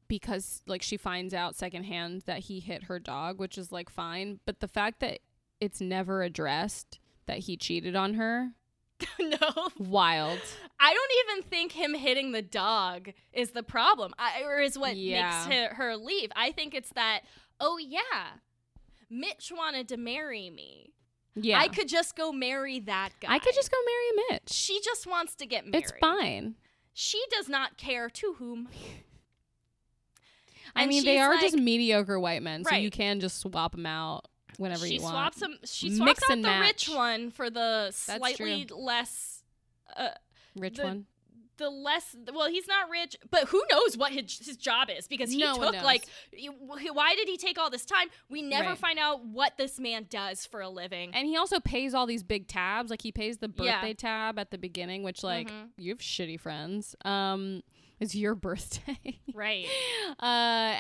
because 0.08 0.62
like 0.68 0.82
she 0.82 0.98
finds 0.98 1.34
out 1.34 1.56
secondhand 1.56 2.24
that 2.26 2.40
he 2.40 2.60
hit 2.60 2.84
her 2.84 3.00
dog 3.00 3.40
which 3.40 3.58
is 3.58 3.72
like 3.72 3.90
fine 3.90 4.40
but 4.46 4.60
the 4.60 4.68
fact 4.68 5.00
that 5.00 5.20
it's 5.60 5.82
never 5.82 6.22
addressed 6.24 7.00
that 7.26 7.40
he 7.40 7.58
cheated 7.58 7.96
on 7.96 8.16
her 8.16 8.50
no, 9.20 9.68
wild 9.80 10.40
I 10.80 10.94
don't 10.94 11.12
even 11.40 11.50
think 11.50 11.72
him 11.74 11.94
hitting 11.94 12.32
the 12.32 12.42
dog 12.42 13.10
is 13.34 13.52
the 13.52 13.64
problem, 13.64 14.14
I, 14.20 14.44
or 14.44 14.60
is 14.62 14.78
what 14.78 14.96
Yeah. 14.96 15.46
makes 15.48 15.56
her, 15.56 15.74
her 15.76 15.98
leave. 15.98 16.30
I 16.36 16.52
think 16.52 16.74
it's 16.74 16.92
that. 16.92 17.22
Oh 17.60 17.78
yeah, 17.78 18.38
Mitch 19.10 19.52
wanted 19.56 19.88
to 19.90 19.98
marry 19.98 20.50
me. 20.50 20.94
yeah 21.36 21.60
I 21.60 21.68
could 21.70 21.88
just 21.90 22.16
go 22.16 22.32
marry 22.32 22.80
that 22.82 23.10
guy. 23.20 23.34
i 23.34 23.40
could 23.40 23.56
just 23.56 23.72
go 23.72 23.78
marry 23.86 24.28
mitch 24.30 24.52
She 24.52 24.80
just 24.86 25.06
wants 25.08 25.36
to 25.36 25.46
get 25.46 25.66
married. 25.66 25.84
it's 25.84 25.94
fine 26.00 26.56
She 26.94 27.22
does 27.32 27.50
not 27.50 27.78
care 27.78 28.10
to 28.10 28.34
whom. 28.34 28.70
I 30.76 30.86
mean, 30.86 31.04
they 31.04 31.20
are 31.20 31.32
like- 31.34 31.42
just 31.42 31.56
mediocre 31.58 32.20
white 32.20 32.42
men, 32.42 32.64
so 32.64 32.76
you 32.76 32.90
can 32.92 33.20
just 33.20 33.40
swap 33.40 33.74
them 33.74 33.86
out 33.86 34.28
whenever 34.58 34.88
she 34.88 34.96
you 34.96 35.02
want. 35.02 35.12
She 35.14 35.16
swaps 35.16 35.40
them. 35.40 35.60
She 35.66 35.90
Mix 35.90 35.98
swaps 35.98 36.24
out 36.24 36.32
and 36.32 36.46
the 36.46 36.60
rich 36.60 36.90
one 36.90 37.32
for 37.32 37.50
the 37.50 37.92
slightly 37.92 38.66
less. 38.66 39.44
Uh, 39.96 40.10
Rich 40.56 40.78
the- 40.78 40.84
one. 40.84 41.06
The 41.58 41.70
less 41.70 42.16
well 42.34 42.48
he's 42.50 42.68
not 42.68 42.90
rich 42.90 43.16
but 43.30 43.48
who 43.50 43.62
knows 43.72 43.96
what 43.98 44.12
his, 44.12 44.40
his 44.46 44.58
job 44.58 44.90
is 44.90 45.08
because 45.08 45.32
he 45.32 45.38
No 45.40 45.54
took 45.56 45.82
like 45.84 46.06
why 46.94 47.16
did 47.16 47.28
he 47.28 47.38
take 47.38 47.58
all 47.60 47.70
this 47.70 47.86
time 47.86 48.08
we 48.30 48.42
never 48.42 48.70
Right. 48.70 48.78
find 48.78 48.98
out 49.00 49.26
what 49.26 49.58
this 49.58 49.80
man 49.80 50.08
does 50.10 50.46
for 50.46 50.62
a 50.62 50.70
living 50.70 51.12
And 51.14 51.28
he 51.28 51.38
also 51.38 51.60
pays 51.60 51.94
all 51.94 52.06
these 52.06 52.24
big 52.24 52.48
tabs. 52.48 52.90
Like 52.90 53.02
he 53.02 53.12
pays 53.12 53.38
the 53.38 53.52
Yeah. 53.58 53.80
birthday 53.82 53.94
tab 53.94 54.40
at 54.40 54.52
the 54.52 54.58
beginning, 54.58 55.04
which 55.04 55.24
like 55.24 55.50
Mhm. 55.52 55.70
you 55.78 55.92
have 55.92 56.00
shitty 56.00 56.40
friends. 56.40 56.96
Um, 57.06 57.62
it's 58.00 58.16
your 58.16 58.36
birthday. 58.48 59.20
right 59.34 59.68
uh, 60.20 60.26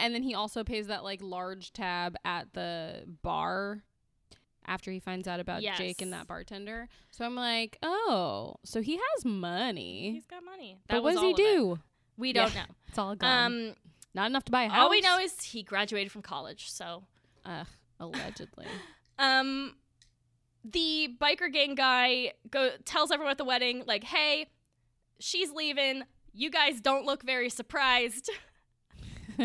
and 0.02 0.14
then 0.14 0.24
he 0.24 0.34
also 0.34 0.64
pays 0.64 0.88
that 0.88 1.04
like 1.04 1.22
large 1.22 1.72
tab 1.74 2.16
at 2.26 2.54
the 2.54 3.04
bar 3.22 3.84
after 4.66 4.92
he 4.92 5.00
finds 5.00 5.28
out 5.28 5.40
about 5.40 5.62
Jake 5.62 6.02
and 6.02 6.14
that 6.14 6.28
bartender. 6.28 6.88
So 7.12 7.26
I'm 7.26 7.36
like, 7.36 7.78
oh, 7.84 8.56
so 8.64 8.82
he 8.82 8.94
has 8.98 9.26
money. 9.26 10.12
he's 10.14 10.26
got 10.26 10.44
money 10.44 10.80
that 10.88 10.96
But 10.96 11.04
what 11.04 11.14
does 11.14 11.22
he 11.22 11.32
of 11.32 11.40
it. 11.40 11.44
do? 11.44 11.80
we 12.18 12.32
don't 12.34 12.54
Yeah. 12.54 12.62
know 12.64 12.68
It's 12.90 12.98
all 12.98 13.16
gone. 13.16 13.46
um 13.70 13.76
Not 14.14 14.28
enough 14.28 14.44
to 14.46 14.52
buy 14.52 14.64
a 14.64 14.70
house. 14.70 14.80
all 14.84 14.90
we 14.90 15.02
know 15.02 15.18
is 15.18 15.42
he 15.42 15.64
graduated 15.64 16.12
from 16.12 16.22
college 16.22 16.70
so 16.70 17.04
Ugh, 17.46 17.68
allegedly. 18.00 18.66
um 19.20 19.76
the 20.64 21.10
biker 21.20 21.52
gang 21.52 21.76
guy 21.76 22.32
go 22.50 22.72
tells 22.86 23.12
everyone 23.12 23.32
at 23.32 23.38
the 23.38 23.44
wedding 23.46 23.84
like 23.88 24.04
hey 24.04 24.46
she's 25.20 25.52
leaving 25.52 26.04
you 26.34 26.50
guys 26.50 26.80
don't 26.82 27.06
look 27.06 27.22
very 27.24 27.50
surprised 27.50 28.30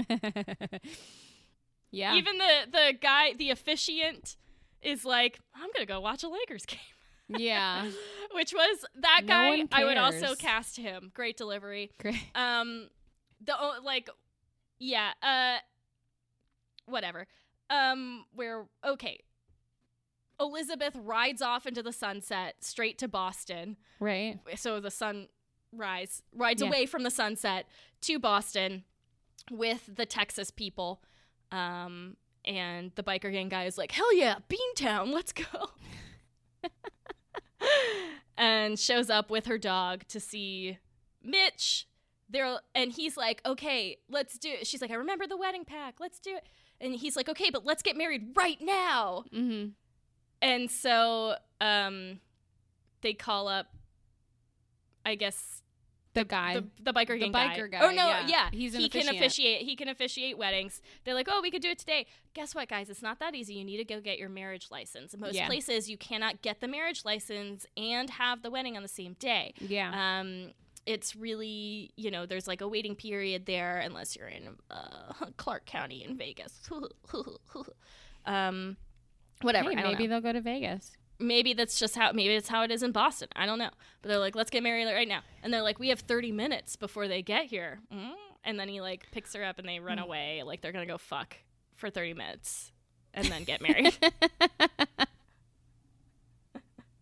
yeah. 1.90 2.14
Even 2.14 2.38
the 2.38 2.52
the 2.70 2.94
guy, 3.00 3.32
the 3.34 3.50
officiant, 3.50 4.36
is 4.82 5.04
like, 5.04 5.38
I'm 5.54 5.68
gonna 5.74 5.86
go 5.86 6.00
watch 6.00 6.22
a 6.24 6.28
Lakers 6.28 6.64
game. 6.66 6.78
yeah. 7.28 7.88
Which 8.32 8.52
was 8.52 8.84
that 8.96 9.20
No 9.24 9.28
guy. 9.28 9.64
I 9.72 9.84
would 9.84 9.96
also 9.96 10.34
cast 10.34 10.76
him. 10.76 11.10
Great 11.14 11.36
delivery. 11.36 11.90
Great. 11.98 12.16
Um, 12.34 12.88
the 13.44 13.54
like, 13.84 14.08
yeah. 14.78 15.12
Uh, 15.22 15.58
whatever. 16.86 17.26
Um, 17.70 18.24
where 18.34 18.66
okay. 18.84 19.20
Elizabeth 20.40 20.94
rides 20.96 21.42
off 21.42 21.66
into 21.66 21.82
the 21.82 21.92
sunset 21.92 22.56
straight 22.60 22.96
to 22.98 23.08
Boston. 23.08 23.76
Right. 23.98 24.38
So 24.56 24.78
the 24.80 24.90
sun 24.90 25.26
rise 25.72 26.22
rides 26.34 26.62
Yeah. 26.62 26.68
away 26.68 26.86
from 26.86 27.02
the 27.02 27.10
sunset 27.10 27.66
to 28.02 28.18
Boston 28.18 28.84
with 29.50 29.90
the 29.96 30.06
Texas 30.06 30.50
people. 30.50 31.02
Um, 31.50 32.16
and 32.48 32.90
the 32.94 33.02
biker 33.02 33.30
gang 33.30 33.48
guy 33.48 33.64
is 33.64 33.78
like, 33.78 33.92
"Hell 33.92 34.12
yeah, 34.14 34.36
Beantown, 34.48 35.12
let's 35.12 35.32
go!" 35.32 35.70
and 38.36 38.78
shows 38.78 39.10
up 39.10 39.30
with 39.30 39.46
her 39.46 39.58
dog 39.58 40.08
to 40.08 40.18
see 40.18 40.78
Mitch. 41.22 41.86
There, 42.30 42.58
and 42.74 42.90
he's 42.92 43.16
like, 43.16 43.40
"Okay, 43.46 43.98
let's 44.10 44.38
do 44.38 44.48
it." 44.48 44.66
She's 44.66 44.80
like, 44.80 44.90
"I 44.90 44.94
remember 44.94 45.26
the 45.26 45.36
wedding 45.36 45.64
pack. 45.64 45.96
Let's 46.00 46.18
do 46.18 46.34
it." 46.34 46.46
And 46.80 46.94
he's 46.94 47.16
like, 47.16 47.28
"Okay, 47.28 47.50
but 47.50 47.64
let's 47.64 47.82
get 47.82 47.96
married 47.96 48.30
right 48.34 48.60
now." 48.60 49.24
Mm-hmm. 49.32 49.70
And 50.40 50.70
so, 50.70 51.36
um, 51.60 52.20
they 53.00 53.12
call 53.12 53.48
up, 53.48 53.66
I 55.04 55.14
guess, 55.14 55.62
The 56.14 56.24
guy. 56.24 56.54
the, 56.54 56.66
the 56.82 56.92
biker 56.92 57.18
gang 57.18 57.32
biker 57.32 57.70
guy. 57.70 57.78
guy, 57.78 57.86
Oh 57.86 57.90
no, 57.90 58.08
yeah. 58.08 58.26
yeah, 58.26 58.48
He's 58.50 58.74
an 58.74 58.80
he 58.80 58.88
can 58.88 59.08
officiate. 59.08 59.62
He 59.62 59.76
can 59.76 59.88
officiate 59.88 60.36
weddings. 60.38 60.80
They're 61.04 61.14
like, 61.14 61.28
oh, 61.30 61.40
we 61.42 61.50
could 61.50 61.62
do 61.62 61.68
it 61.70 61.78
today. 61.78 62.06
Guess 62.34 62.54
what, 62.54 62.68
guys? 62.68 62.88
It's 62.90 63.02
not 63.02 63.18
that 63.20 63.34
easy. 63.34 63.54
You 63.54 63.64
need 63.64 63.76
to 63.76 63.84
go 63.84 64.00
get 64.00 64.18
your 64.18 64.28
marriage 64.28 64.68
license. 64.70 65.14
In 65.14 65.20
most 65.20 65.34
Yeah. 65.34 65.46
places, 65.46 65.88
you 65.88 65.96
cannot 65.98 66.42
get 66.42 66.60
the 66.60 66.68
marriage 66.68 67.04
license 67.04 67.66
and 67.76 68.10
have 68.10 68.42
the 68.42 68.50
wedding 68.50 68.76
on 68.76 68.82
the 68.82 68.88
same 68.88 69.14
day. 69.20 69.52
yeah. 69.60 70.18
Um, 70.20 70.52
it's 70.86 71.14
really, 71.14 71.90
you 71.96 72.10
know, 72.10 72.24
there's 72.24 72.48
like 72.48 72.62
a 72.62 72.68
waiting 72.68 72.94
period 72.96 73.44
there 73.44 73.78
unless 73.78 74.16
you're 74.16 74.28
in 74.28 74.56
uh, 74.70 75.12
Clark 75.36 75.66
County 75.66 76.02
in 76.02 76.16
Vegas. 76.16 76.58
um, 78.26 78.76
whatever. 79.42 79.70
Hey, 79.70 79.76
maybe 79.82 80.06
they'll 80.06 80.20
go 80.20 80.32
to 80.32 80.40
Vegas. 80.40 80.96
Maybe 81.18 81.52
that's 81.52 81.78
just 81.78 81.96
how 81.96 82.12
maybe 82.12 82.34
it's 82.34 82.48
how 82.48 82.62
it 82.62 82.70
is 82.70 82.82
in 82.82 82.92
Boston. 82.92 83.28
I 83.34 83.46
don't 83.46 83.58
know. 83.58 83.70
But 84.02 84.08
they're 84.08 84.18
like, 84.18 84.34
let's 84.34 84.50
get 84.50 84.62
married 84.62 84.86
right 84.86 85.08
now. 85.08 85.20
And 85.42 85.52
they're 85.52 85.62
like, 85.62 85.78
we 85.78 85.88
have 85.88 86.00
30 86.00 86.32
minutes 86.32 86.76
before 86.76 87.08
they 87.08 87.22
get 87.22 87.46
here. 87.46 87.80
Mm. 87.92 88.12
And 88.44 88.58
then 88.58 88.68
he 88.68 88.80
like 88.80 89.06
picks 89.10 89.34
her 89.34 89.44
up 89.44 89.58
and 89.58 89.68
they 89.68 89.80
run 89.80 89.98
away 89.98 90.42
like 90.44 90.60
they're 90.60 90.72
going 90.72 90.86
to 90.86 90.92
go 90.92 90.98
fuck 90.98 91.36
for 91.74 91.90
30 91.90 92.14
minutes 92.14 92.72
and 93.14 93.26
then 93.26 93.44
get 93.44 93.60
married. 93.60 93.96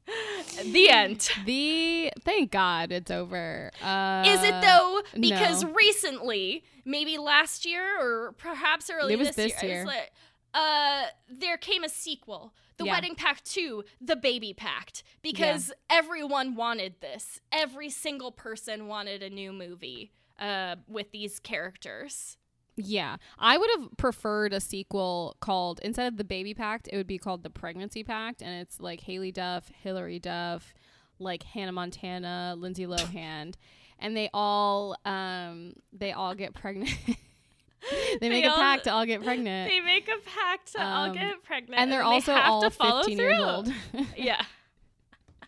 the 0.64 0.88
end. 0.88 1.28
The 1.44 2.12
thank 2.20 2.50
God 2.50 2.92
it's 2.92 3.10
over. 3.10 3.70
Uh, 3.82 4.24
Is 4.26 4.42
it 4.42 4.54
though? 4.62 5.02
Because 5.18 5.64
no. 5.64 5.72
recently, 5.72 6.64
maybe 6.84 7.18
last 7.18 7.66
year 7.66 8.00
or 8.00 8.32
perhaps 8.32 8.90
early 8.90 9.16
this, 9.16 9.36
this 9.36 9.62
year, 9.62 9.72
year. 9.72 9.86
like, 9.86 10.12
uh, 10.54 11.04
there 11.28 11.56
came 11.56 11.84
a 11.84 11.88
sequel, 11.88 12.54
The 12.78 12.84
Yeah. 12.84 12.92
Wedding 12.92 13.14
Pact 13.14 13.44
2, 13.50 13.84
The 14.00 14.16
Baby 14.16 14.52
Pact, 14.52 15.02
because 15.22 15.72
everyone 15.88 16.54
wanted 16.54 17.00
this. 17.00 17.40
Every 17.50 17.88
single 17.90 18.30
person 18.32 18.86
wanted 18.86 19.22
a 19.22 19.30
new 19.30 19.52
movie 19.52 20.12
uh, 20.38 20.76
with 20.86 21.10
these 21.12 21.38
characters. 21.38 22.36
Yeah, 22.78 23.16
I 23.38 23.56
would 23.56 23.70
have 23.78 23.96
preferred 23.96 24.52
a 24.52 24.60
sequel 24.60 25.36
called 25.40 25.80
instead 25.82 26.08
of 26.08 26.18
the 26.18 26.24
Baby 26.24 26.52
Pact, 26.52 26.88
it 26.92 26.96
would 26.98 27.06
be 27.06 27.16
called 27.16 27.42
the 27.42 27.48
Pregnancy 27.48 28.04
Pact, 28.04 28.42
and 28.42 28.60
it's 28.60 28.78
like 28.78 29.00
Haylie 29.04 29.32
Duff, 29.32 29.70
Hilary 29.82 30.18
Duff, 30.18 30.74
like 31.18 31.42
Hannah 31.42 31.72
Montana, 31.72 32.54
Lindsay 32.58 32.84
Lohan, 32.84 33.54
and 33.98 34.14
they 34.14 34.28
all 34.34 34.94
um 35.06 35.72
they 35.90 36.12
all 36.12 36.34
get 36.34 36.52
pregnant. 36.52 36.90
they 38.20 38.28
make 38.28 38.44
a 38.44 38.50
all- 38.50 38.56
pact 38.56 38.84
to 38.84 38.92
all 38.92 39.06
get 39.06 39.22
pregnant. 39.22 39.70
They 39.70 39.80
make 39.80 40.08
a 40.08 40.18
pact 40.28 40.72
to 40.72 40.82
all 40.82 41.06
Um, 41.06 41.12
get 41.12 41.42
pregnant, 41.42 41.80
and 41.80 41.90
they're 41.90 42.00
they 42.00 42.06
also 42.06 42.32
have 42.32 42.50
all 42.50 42.62
to 42.62 42.70
follow 42.70 43.02
15 43.02 43.18
years 43.18 43.38
old. 43.38 43.72
yeah. 44.16 44.44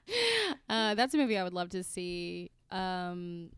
uh, 0.68 0.94
that's 0.94 1.14
a 1.14 1.16
movie 1.16 1.36
I 1.36 1.44
would 1.44 1.52
love 1.52 1.70
to 1.70 1.82
see 1.82 2.50
um, 2.70 3.50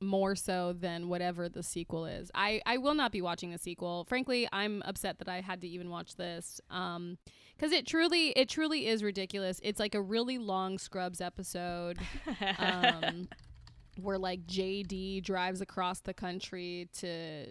more 0.00 0.34
so 0.36 0.74
than 0.78 1.08
whatever 1.08 1.48
the 1.48 1.62
sequel 1.62 2.06
is. 2.06 2.30
I, 2.34 2.60
I 2.66 2.78
will 2.78 2.94
not 2.94 3.12
be 3.12 3.22
watching 3.22 3.50
the 3.50 3.58
sequel. 3.58 4.04
Frankly, 4.04 4.48
I'm 4.52 4.82
upset 4.84 5.18
that 5.18 5.28
I 5.28 5.40
had 5.40 5.60
to 5.62 5.68
even 5.68 5.88
watch 5.88 6.16
this 6.16 6.60
because 6.68 7.72
it 7.72 7.86
truly 7.86 8.30
it 8.30 8.48
truly 8.48 8.86
is 8.86 9.02
ridiculous. 9.02 9.60
It's 9.62 9.80
like 9.80 9.94
a 9.94 10.02
really 10.02 10.38
long 10.38 10.78
Scrubs 10.78 11.20
episode. 11.20 11.98
Um, 12.58 13.28
where 14.00 14.18
like 14.18 14.46
JD 14.46 15.22
drives 15.22 15.60
across 15.60 16.00
the 16.00 16.14
country 16.14 16.88
to 16.98 17.46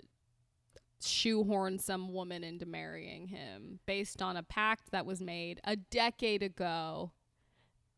shoehorn 1.08 1.80
some 1.80 2.14
woman 2.14 2.44
into 2.44 2.66
marrying 2.66 3.28
him 3.28 3.80
based 3.86 4.22
on 4.22 4.38
a 4.38 4.44
pact 4.44 4.92
that 4.92 5.06
was 5.06 5.22
made 5.22 5.60
a 5.64 5.76
decade 5.76 6.44
ago. 6.44 7.12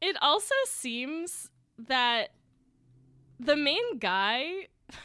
It 0.02 0.18
also 0.22 0.56
seems 0.68 1.50
that 1.78 2.30
the 3.40 3.56
main 3.56 4.00
guy 4.00 4.68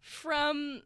from 0.00 0.82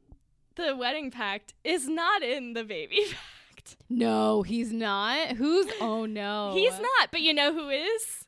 the 0.56 0.76
wedding 0.76 1.10
pact 1.10 1.54
is 1.64 1.88
not 1.88 2.22
in 2.22 2.54
the 2.54 2.64
baby 2.64 3.00
pact. 3.10 3.76
No, 3.88 4.42
he's 4.42 4.72
not. 4.72 5.36
Who's 5.36 5.66
oh 5.80 6.06
no. 6.06 6.52
He's 6.54 6.78
not, 6.78 7.10
but 7.10 7.20
you 7.20 7.34
know 7.34 7.52
who 7.52 7.68
is? 7.68 8.24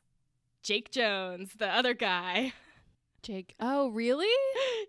Jake 0.63 0.91
Jones, 0.91 1.51
the 1.57 1.67
other 1.67 1.93
guy. 1.93 2.53
Jake. 3.23 3.55
Oh, 3.59 3.89
really? 3.89 4.27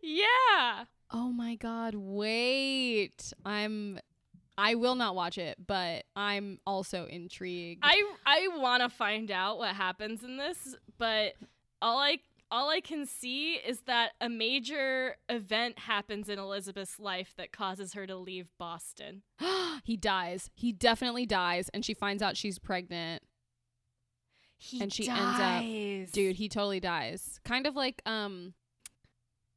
yeah. 0.03 0.85
Oh 1.13 1.31
my 1.33 1.57
god, 1.57 1.95
wait. 1.97 3.33
I'm 3.45 3.99
I 4.59 4.75
will 4.75 4.95
not 4.95 5.15
watch 5.15 5.39
it, 5.39 5.57
but 5.67 6.05
I'm 6.15 6.59
also 6.67 7.07
intrigued. 7.07 7.81
I 7.83 8.03
I 8.27 8.49
want 8.59 8.83
to 8.83 8.89
find 8.89 9.31
out 9.31 9.59
what 9.59 9.75
happens 9.75 10.23
in 10.23 10.37
this, 10.37 10.77
but 10.99 11.35
all 11.83 11.99
I 11.99 12.19
all 12.53 12.69
I 12.69 12.81
can 12.81 13.07
see 13.07 13.55
is 13.55 13.81
that 13.87 14.13
a 14.21 14.29
major 14.29 15.17
event 15.29 15.79
happens 15.79 16.29
in 16.29 16.39
Elizabeth's 16.39 16.99
life 16.99 17.33
that 17.39 17.53
causes 17.53 17.95
her 17.95 18.07
to 18.07 18.17
leave 18.17 18.51
Boston. 18.59 19.23
he 19.85 19.97
dies. 19.97 20.51
He 20.55 20.73
definitely 20.73 21.27
dies 21.27 21.69
and 21.73 21.85
she 21.85 21.95
finds 21.95 22.23
out 22.23 22.37
she's 22.37 22.59
pregnant. 22.59 23.23
He 24.59 24.81
And 24.83 24.93
she 24.93 25.09
ends 25.09 25.21
up- 25.21 25.39
dies. 25.39 26.11
Dude, 26.13 26.37
he 26.37 26.49
totally 26.49 26.81
dies. 26.81 27.41
Kind 27.45 27.67
of 27.67 27.75
like 27.77 28.03
um 28.05 28.55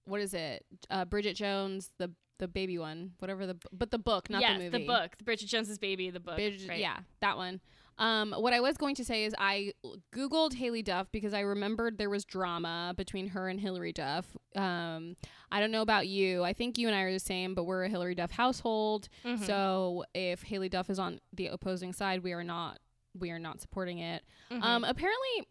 what 0.06 0.22
is 0.22 0.34
it? 0.34 0.66
Uh 0.89 1.06
Bridget 1.06 1.36
Jones, 1.36 1.91
the 1.97 2.12
the 2.39 2.47
baby 2.47 2.78
one, 2.78 3.12
whatever 3.20 3.45
the 3.45 3.58
but 3.72 3.91
the 3.91 3.99
book, 3.99 4.30
not 4.30 4.41
yes, 4.41 4.58
the 4.58 4.64
movie. 4.66 4.78
The 4.80 4.88
book, 4.88 5.18
the 5.18 5.24
Bridget 5.24 5.47
Jones's 5.47 5.78
baby, 5.80 6.10
the 6.10 6.20
book. 6.20 6.36
Bridget- 6.36 6.68
right. 6.68 6.80
Yeah, 6.80 6.97
that 7.22 7.38
one. 7.38 7.62
Um, 7.99 8.34
what 8.36 8.54
I 8.54 8.60
was 8.60 8.76
going 8.76 8.95
to 8.95 9.06
say 9.06 9.24
is 9.24 9.36
I 9.38 9.72
googled 10.12 10.54
Haylie 10.54 10.84
Duff 10.84 11.12
because 11.12 11.32
I 11.32 11.41
remembered 11.41 11.99
there 11.99 12.10
was 12.10 12.26
drama 12.26 12.95
between 12.97 13.28
her 13.30 13.47
and 13.49 13.60
Hilary 13.60 13.93
Duff. 13.93 14.26
Um, 14.56 15.16
I 15.51 15.60
don't 15.60 15.70
know 15.70 15.84
about 15.84 16.08
you. 16.08 16.43
I 16.43 16.54
think 16.54 16.80
you 16.80 16.88
and 16.88 16.95
I 16.95 17.01
are 17.01 17.12
the 17.14 17.20
same, 17.20 17.54
but 17.54 17.66
we're 17.66 17.84
a 17.84 17.89
Hilary 17.89 18.16
Duff 18.16 18.32
household. 18.32 19.10
Mhm. 19.24 19.45
So 19.45 20.06
if 20.16 20.43
Haylie 20.43 20.72
Duff 20.72 20.89
is 20.89 20.97
on 20.97 21.20
the 21.34 21.47
opposing 21.47 21.93
side, 21.93 22.24
we 22.24 22.34
are 22.34 22.43
not 22.43 22.80
we 23.16 23.30
are 23.30 23.38
not 23.38 23.62
supporting 23.62 23.99
it. 23.99 24.24
Mhm. 24.49 24.64
Um, 24.64 24.84
apparently, 24.84 25.47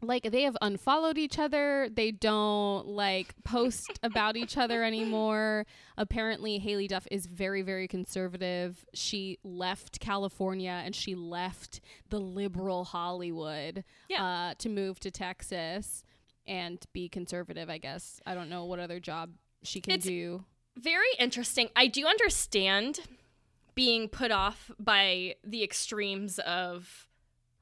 like 0.00 0.30
they 0.30 0.42
have 0.42 0.56
unfollowed 0.62 1.18
each 1.18 1.38
other. 1.38 1.88
They 1.92 2.10
don't 2.12 2.86
like 2.86 3.34
post 3.44 3.98
about 4.02 4.36
each 4.36 4.56
other 4.56 4.84
anymore. 4.84 5.66
Apparently, 5.96 6.60
Haylie 6.60 6.86
Duff 6.88 7.06
is 7.10 7.26
very, 7.26 7.62
very 7.62 7.88
conservative. 7.88 8.84
She 8.94 9.38
left 9.42 9.98
California 10.00 10.82
and 10.84 10.94
she 10.94 11.14
left 11.14 11.80
the 12.10 12.20
liberal 12.20 12.84
Hollywood 12.84 13.84
Yeah. 14.08 14.24
uh, 14.24 14.54
to 14.58 14.68
move 14.68 15.00
to 15.00 15.10
Texas 15.10 16.02
and 16.46 16.82
be 16.92 17.08
conservative. 17.08 17.68
I 17.68 17.78
guess 17.78 18.20
I 18.24 18.34
don't 18.34 18.48
know 18.48 18.64
what 18.66 18.78
other 18.78 19.00
job 19.00 19.30
she 19.64 19.80
can 19.80 19.92
It's- 19.94 20.06
do. 20.06 20.44
very 20.76 21.08
interesting. 21.18 21.68
I 21.74 21.88
do 21.88 22.06
understand 22.06 23.00
being 23.74 24.08
put 24.08 24.30
off 24.30 24.70
by 24.78 25.34
the 25.44 25.62
extremes 25.64 26.38
of 26.40 27.08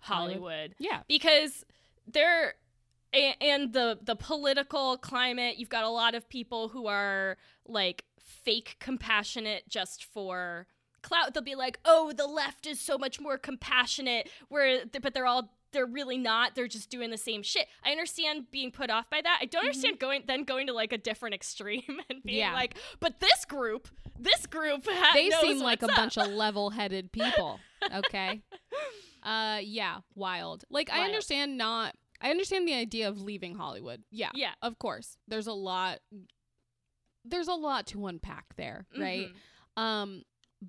Hollywood. 0.00 0.74
Yeah, 0.78 1.00
because 1.08 1.64
there 2.06 2.54
a- 3.14 3.36
and 3.40 3.72
the 3.72 3.98
the 4.02 4.16
political 4.16 4.96
climate 4.98 5.58
you've 5.58 5.68
got 5.68 5.84
a 5.84 5.88
lot 5.88 6.14
of 6.14 6.28
people 6.28 6.68
who 6.68 6.86
are 6.86 7.36
like 7.66 8.04
fake 8.20 8.76
compassionate 8.80 9.68
just 9.68 10.04
for 10.04 10.66
clout. 11.02 11.34
They'll 11.34 11.42
be 11.42 11.54
like 11.54 11.78
oh 11.84 12.12
the 12.12 12.26
left 12.26 12.66
is 12.66 12.80
so 12.80 12.98
much 12.98 13.20
more 13.20 13.38
compassionate 13.38 14.28
where 14.48 14.84
but 15.00 15.14
they're 15.14 15.26
all 15.26 15.52
they're 15.72 15.86
really 15.86 16.16
not. 16.16 16.54
They're 16.54 16.68
just 16.68 16.88
doing 16.90 17.10
the 17.10 17.18
same 17.18 17.42
shit. 17.42 17.66
I 17.84 17.90
understand 17.90 18.50
being 18.50 18.70
put 18.70 18.88
off 18.88 19.10
by 19.10 19.20
that. 19.20 19.40
I 19.42 19.44
don't 19.44 19.60
mm-hmm. 19.60 19.66
understand 19.68 19.98
going 19.98 20.22
then 20.26 20.44
going 20.44 20.68
to 20.68 20.72
like 20.72 20.92
a 20.92 20.98
different 20.98 21.34
extreme 21.34 21.82
and 22.10 22.22
being 22.22 22.38
Yeah. 22.38 22.52
like 22.52 22.76
but 23.00 23.20
this 23.20 23.44
group 23.44 23.88
this 24.18 24.46
group 24.46 24.86
ha- 24.88 25.12
they 25.14 25.28
knows 25.28 25.40
seem 25.40 25.58
like 25.60 25.82
a 25.82 25.86
up." 25.90 25.96
bunch 25.96 26.16
of 26.16 26.28
level-headed 26.28 27.12
people 27.12 27.60
okay 27.94 28.40
uh 29.26 29.58
yeah 29.62 29.98
wild. 30.14 30.64
Like 30.70 30.88
i 30.90 31.00
understand 31.04 31.58
not 31.58 31.94
i 32.20 32.30
understand 32.30 32.66
the 32.66 32.74
idea 32.74 33.08
of 33.08 33.20
leaving 33.20 33.54
hollywood. 33.56 34.02
Yeah 34.10 34.30
Yeah. 34.34 34.52
of 34.62 34.78
course. 34.78 35.18
There's 35.28 35.46
a 35.48 35.52
lot 35.52 35.98
there's 37.24 37.48
a 37.48 37.54
lot 37.54 37.86
to 37.88 38.06
unpack 38.06 38.54
there 38.56 38.86
right? 38.96 39.28
Mhm. 39.76 39.82
um 39.82 40.22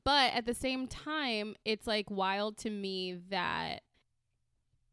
but 0.03 0.34
at 0.34 0.45
the 0.45 0.53
same 0.53 0.88
time 0.88 1.55
it's 1.64 1.88
like 1.88 2.10
wild 2.12 2.58
to 2.58 2.70
me 2.70 3.14
that 3.30 3.84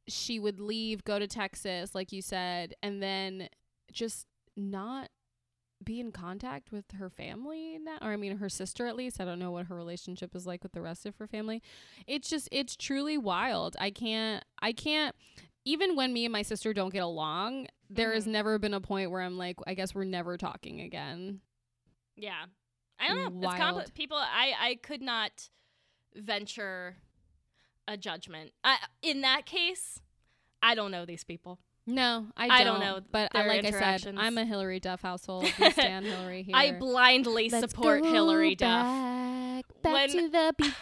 she 0.06 0.38
would 0.38 0.60
leave 0.60 1.02
go 1.04 1.18
to 1.18 1.26
texas 1.26 1.94
like 1.94 2.12
you 2.12 2.20
said 2.22 2.74
and 2.82 3.02
then 3.02 3.48
just 3.90 4.26
not 4.56 5.08
be 5.84 6.00
in 6.00 6.10
contact 6.12 6.72
with 6.72 6.84
her 6.98 7.08
family 7.10 7.78
now 7.82 7.96
or 8.02 8.10
i 8.12 8.16
mean 8.16 8.38
her 8.38 8.48
sister 8.48 8.86
at 8.86 8.96
least 8.96 9.20
i 9.20 9.24
don't 9.24 9.38
know 9.38 9.50
what 9.50 9.66
her 9.66 9.74
relationship 9.76 10.34
is 10.34 10.46
like 10.46 10.62
with 10.62 10.72
the 10.72 10.80
rest 10.80 11.06
of 11.06 11.16
her 11.16 11.26
family 11.26 11.62
it's 12.06 12.28
just 12.28 12.48
it's 12.52 12.76
truly 12.76 13.16
wild 13.18 13.76
i 13.78 13.90
can't 13.90 14.44
i 14.62 14.72
can't 14.72 15.14
even 15.64 15.96
when 15.96 16.12
me 16.12 16.24
and 16.24 16.32
my 16.32 16.42
sister 16.42 16.72
don't 16.72 16.92
get 16.92 17.02
along 17.02 17.66
there 17.90 18.12
has 18.12 18.24
Mhm. 18.26 18.32
never 18.32 18.58
been 18.58 18.74
a 18.74 18.80
point 18.80 19.10
where 19.10 19.22
i'm 19.22 19.36
like 19.38 19.56
i 19.66 19.74
guess 19.74 19.94
we're 19.94 20.04
never 20.04 20.36
talking 20.36 20.80
again 20.80 21.40
Yeah. 22.16 22.44
I 23.00 23.08
don't 23.08 23.18
know. 23.18 23.48
It's 23.48 23.58
Wild. 23.58 23.82
compli- 23.86 23.94
people 23.94 24.16
I 24.16 24.52
I 24.58 24.74
could 24.76 25.02
not 25.02 25.48
venture 26.14 26.96
a 27.88 27.96
judgment. 27.96 28.52
I 28.62 28.78
in 29.02 29.22
that 29.22 29.46
case, 29.46 30.00
I 30.62 30.74
don't 30.76 30.90
know 30.92 31.04
these 31.04 31.24
people. 31.24 31.58
No, 31.86 32.26
I 32.36 32.48
don't, 32.48 32.56
I 32.56 32.64
don't 32.64 32.80
know 32.80 33.00
But 33.12 33.30
I, 33.34 33.40
their 33.42 33.48
like 33.48 33.64
I 33.66 33.96
said. 33.98 34.14
I'm 34.16 34.38
a 34.38 34.44
Hilary 34.46 34.80
Duff 34.80 35.02
household. 35.02 35.44
We 35.58 35.70
stand 35.72 36.06
Hilary 36.06 36.42
here. 36.42 36.56
I 36.56 36.72
blindly 36.72 37.50
support 37.50 38.04
Hilary 38.04 38.54
Duff. 38.54 38.86
Back, 38.86 39.64
back 39.82 39.92
When- 39.92 40.10
to 40.10 40.28
the 40.30 40.54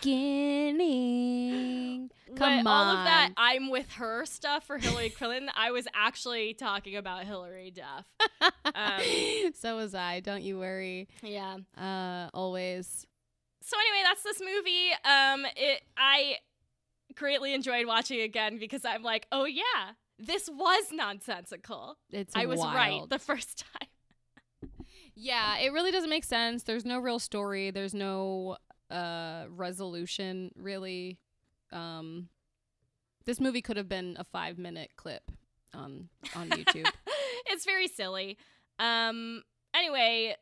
beginning. 0.82 2.10
Come 2.36 2.56
When 2.58 2.66
all 2.66 2.96
of 2.96 3.04
that. 3.04 3.30
I'm 3.36 3.68
with 3.68 3.90
her 3.92 4.24
stuff 4.24 4.64
for 4.66 4.78
Hillary 4.78 5.10
Clinton, 5.18 5.50
I 5.54 5.70
was 5.70 5.86
actually 5.94 6.54
talking 6.54 6.96
about 6.96 7.24
Hilary 7.24 7.70
Duff. 7.72 8.06
Um, 8.74 9.52
so 9.54 9.76
was 9.76 9.94
I. 9.94 10.20
Don't 10.20 10.42
you 10.42 10.58
worry. 10.58 11.08
yeah. 11.22 11.56
Uh, 11.76 12.30
always. 12.32 13.06
So 13.60 13.76
anyway, 13.78 14.02
that's 14.04 14.22
this 14.22 14.40
movie. 14.40 14.92
Um, 15.04 15.44
it 15.56 15.82
I 15.96 16.36
greatly 17.14 17.52
enjoyed 17.54 17.86
watching 17.86 18.20
again 18.20 18.58
because 18.58 18.84
I'm 18.86 19.02
like, 19.02 19.26
oh 19.30 19.44
yeah, 19.44 19.92
this 20.26 20.48
was 20.48 20.84
nonsensical. 20.92 21.96
It's 22.10 22.34
I 22.34 22.46
was 22.46 22.60
right 22.60 23.02
the 23.08 23.18
first 23.18 23.64
time. 23.72 23.88
Yeah, 25.14 25.58
it 25.58 25.72
really 25.74 25.90
doesn't 25.90 26.08
make 26.08 26.24
sense. 26.24 26.62
There's 26.62 26.86
no 26.86 26.98
real 26.98 27.18
story. 27.18 27.70
There's 27.70 27.92
no 27.92 28.56
uh 28.90 29.44
resolution 29.50 30.50
really. 30.56 31.18
Um 31.70 32.28
this 33.26 33.38
movie 33.38 33.60
could 33.60 33.76
have 33.76 33.88
been 33.88 34.16
a 34.18 34.24
5 34.24 34.58
minute 34.58 34.92
clip 34.96 35.30
on 35.74 36.08
on 36.34 36.48
YouTube. 36.50 36.90
it's 37.46 37.64
very 37.64 37.88
silly. 37.88 38.38
Um. 38.78 39.42
Anyway, 39.74 40.36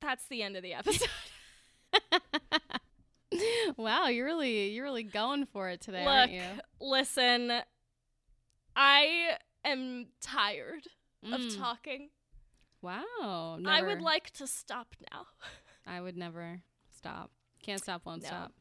that's 0.00 0.26
the 0.28 0.42
end 0.42 0.56
of 0.56 0.62
the 0.62 0.74
episode. 0.74 1.08
wow, 3.76 4.08
you're 4.08 4.26
really 4.26 4.70
you're 4.70 4.84
really 4.84 5.02
going 5.02 5.46
for 5.46 5.68
it 5.68 5.80
today, 5.80 6.04
Look, 6.04 6.14
aren't 6.14 6.32
you? 6.32 6.42
listen, 6.80 7.52
I 8.74 9.36
am 9.64 10.06
tired 10.20 10.86
of 11.24 11.40
Mm. 11.40 11.58
talking. 11.58 12.10
Wow. 12.82 13.58
I 13.66 13.82
would 13.82 14.00
like 14.02 14.30
to 14.32 14.46
stop 14.46 14.94
now. 15.12 15.26
I 15.86 16.00
would 16.00 16.16
never 16.16 16.60
stop. 16.96 17.30
Can't 17.62 17.82
stop, 17.82 18.06
won't 18.06 18.22
No. 18.22 18.28
stop. 18.28 18.52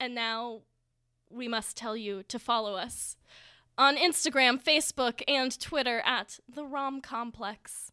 And 0.00 0.14
now 0.14 0.62
we 1.30 1.46
must 1.46 1.76
tell 1.76 1.96
you 1.96 2.22
to 2.24 2.38
follow 2.38 2.74
us 2.74 3.16
on 3.78 3.96
Instagram, 3.96 4.60
Facebook, 4.62 5.22
and 5.28 5.58
Twitter 5.60 6.00
at 6.04 6.40
the 6.48 6.64
Rom 6.66 7.00
Complex. 7.00 7.89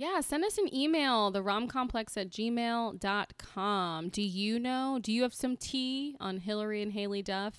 Yeah, 0.00 0.20
send 0.20 0.44
us 0.44 0.58
an 0.58 0.72
email, 0.72 1.32
the 1.32 1.42
romcomplex 1.42 2.16
at 2.16 2.30
gmail.com. 2.30 4.08
Do 4.10 4.22
you 4.22 4.58
know? 4.60 4.98
Do 5.02 5.12
you 5.12 5.22
have 5.22 5.34
some 5.34 5.56
tea 5.56 6.14
on 6.20 6.38
Hilary 6.38 6.82
and 6.82 6.92
Haylie 6.92 7.24
Duff? 7.24 7.58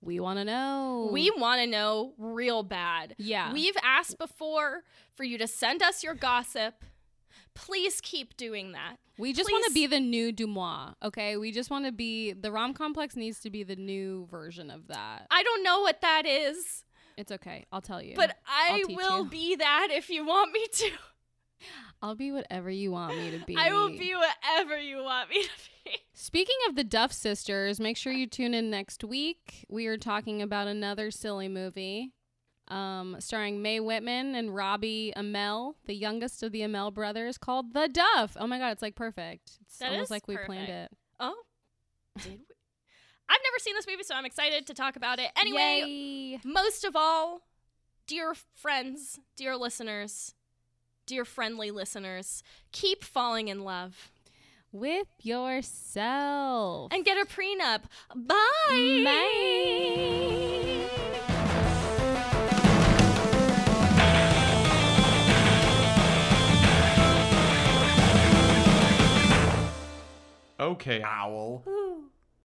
We 0.00 0.18
want 0.18 0.40
to 0.40 0.44
know. 0.44 1.08
We 1.12 1.30
want 1.36 1.60
to 1.60 1.68
know 1.68 2.14
real 2.18 2.64
bad. 2.64 3.14
Yeah. 3.16 3.52
We've 3.52 3.76
asked 3.82 4.18
before 4.18 4.82
for 5.14 5.22
you 5.22 5.38
to 5.38 5.46
send 5.46 5.80
us 5.80 6.02
your 6.02 6.14
gossip. 6.14 6.84
Please 7.54 8.00
keep 8.00 8.36
doing 8.36 8.72
that. 8.72 8.96
We 9.16 9.32
just 9.32 9.48
want 9.50 9.64
to 9.66 9.72
be 9.72 9.86
the 9.86 10.00
new 10.00 10.32
DeuxMoi, 10.32 10.94
okay? 11.04 11.36
We 11.36 11.52
just 11.52 11.70
want 11.70 11.86
to 11.86 11.92
be 11.92 12.32
the 12.32 12.50
Rom 12.52 12.74
Complex 12.74 13.14
needs 13.14 13.38
to 13.40 13.50
be 13.50 13.62
the 13.62 13.76
new 13.76 14.26
version 14.30 14.68
of 14.70 14.88
that. 14.88 15.26
I 15.30 15.42
don't 15.44 15.62
know 15.62 15.80
what 15.80 16.00
that 16.00 16.24
is, 16.26 16.84
It's 17.16 17.30
okay. 17.32 17.66
I'll 17.72 17.80
tell 17.80 18.00
you. 18.02 18.14
but 18.16 18.36
I 18.46 18.70
I'll 18.80 18.86
teach 18.86 18.96
will 18.96 19.24
you. 19.24 19.30
be 19.30 19.56
that 19.56 19.88
if 19.92 20.10
you 20.10 20.24
want 20.26 20.52
me 20.52 20.64
to. 20.72 20.90
I'll 22.02 22.14
be 22.14 22.32
whatever 22.32 22.70
you 22.70 22.92
want 22.92 23.16
me 23.16 23.30
to 23.30 23.44
be. 23.44 23.56
I 23.56 23.72
will 23.72 23.90
be 23.90 24.14
whatever 24.14 24.78
you 24.78 25.02
want 25.02 25.30
me 25.30 25.42
to 25.42 25.48
be. 25.84 25.90
Speaking 26.14 26.56
of 26.68 26.76
the 26.76 26.84
Duff 26.84 27.12
sisters, 27.12 27.80
make 27.80 27.96
sure 27.96 28.12
you 28.12 28.26
tune 28.26 28.54
in 28.54 28.70
next 28.70 29.04
week. 29.04 29.64
We 29.68 29.86
are 29.86 29.96
talking 29.96 30.42
about 30.42 30.68
another 30.68 31.10
silly 31.10 31.48
movie 31.48 32.12
um, 32.68 33.16
starring 33.18 33.62
Mae 33.62 33.80
Whitman 33.80 34.34
and 34.34 34.54
Robbie 34.54 35.12
Amell, 35.16 35.74
the 35.86 35.94
youngest 35.94 36.42
of 36.42 36.52
the 36.52 36.60
Amell 36.60 36.92
brothers, 36.92 37.38
called 37.38 37.72
The 37.72 37.88
Duff. 37.88 38.36
Oh 38.38 38.46
my 38.46 38.58
God, 38.58 38.72
it's 38.72 38.82
like 38.82 38.94
perfect. 38.94 39.58
It's 39.62 39.78
That 39.78 39.92
almost 39.92 40.10
like 40.10 40.28
we 40.28 40.36
planned 40.36 40.68
it. 40.68 40.90
Oh, 41.18 41.34
did 42.18 42.32
we? 42.32 42.54
I've 43.30 43.40
never 43.44 43.58
seen 43.58 43.74
this 43.74 43.86
movie, 43.86 44.04
so 44.04 44.14
I'm 44.14 44.24
excited 44.24 44.66
to 44.66 44.74
talk 44.74 44.96
about 44.96 45.18
it. 45.18 45.30
Anyway, 45.38 45.82
Yay. 45.86 46.40
most 46.44 46.84
of 46.84 46.96
all, 46.96 47.42
dear 48.06 48.34
friends, 48.54 49.20
dear 49.36 49.54
listeners, 49.56 50.34
dear 51.08 51.24
friendly 51.24 51.70
listeners, 51.70 52.42
keep 52.70 53.02
falling 53.02 53.48
in 53.48 53.64
love 53.64 54.10
with 54.70 55.08
yourself. 55.22 56.92
and 56.92 57.02
get 57.02 57.16
a 57.16 57.24
prenup. 57.24 57.84
Bye. 58.14 59.02
Bye. 59.04 60.84
Okay, 70.60 71.02
Owl. 71.02 71.62
Ooh. 71.66 72.07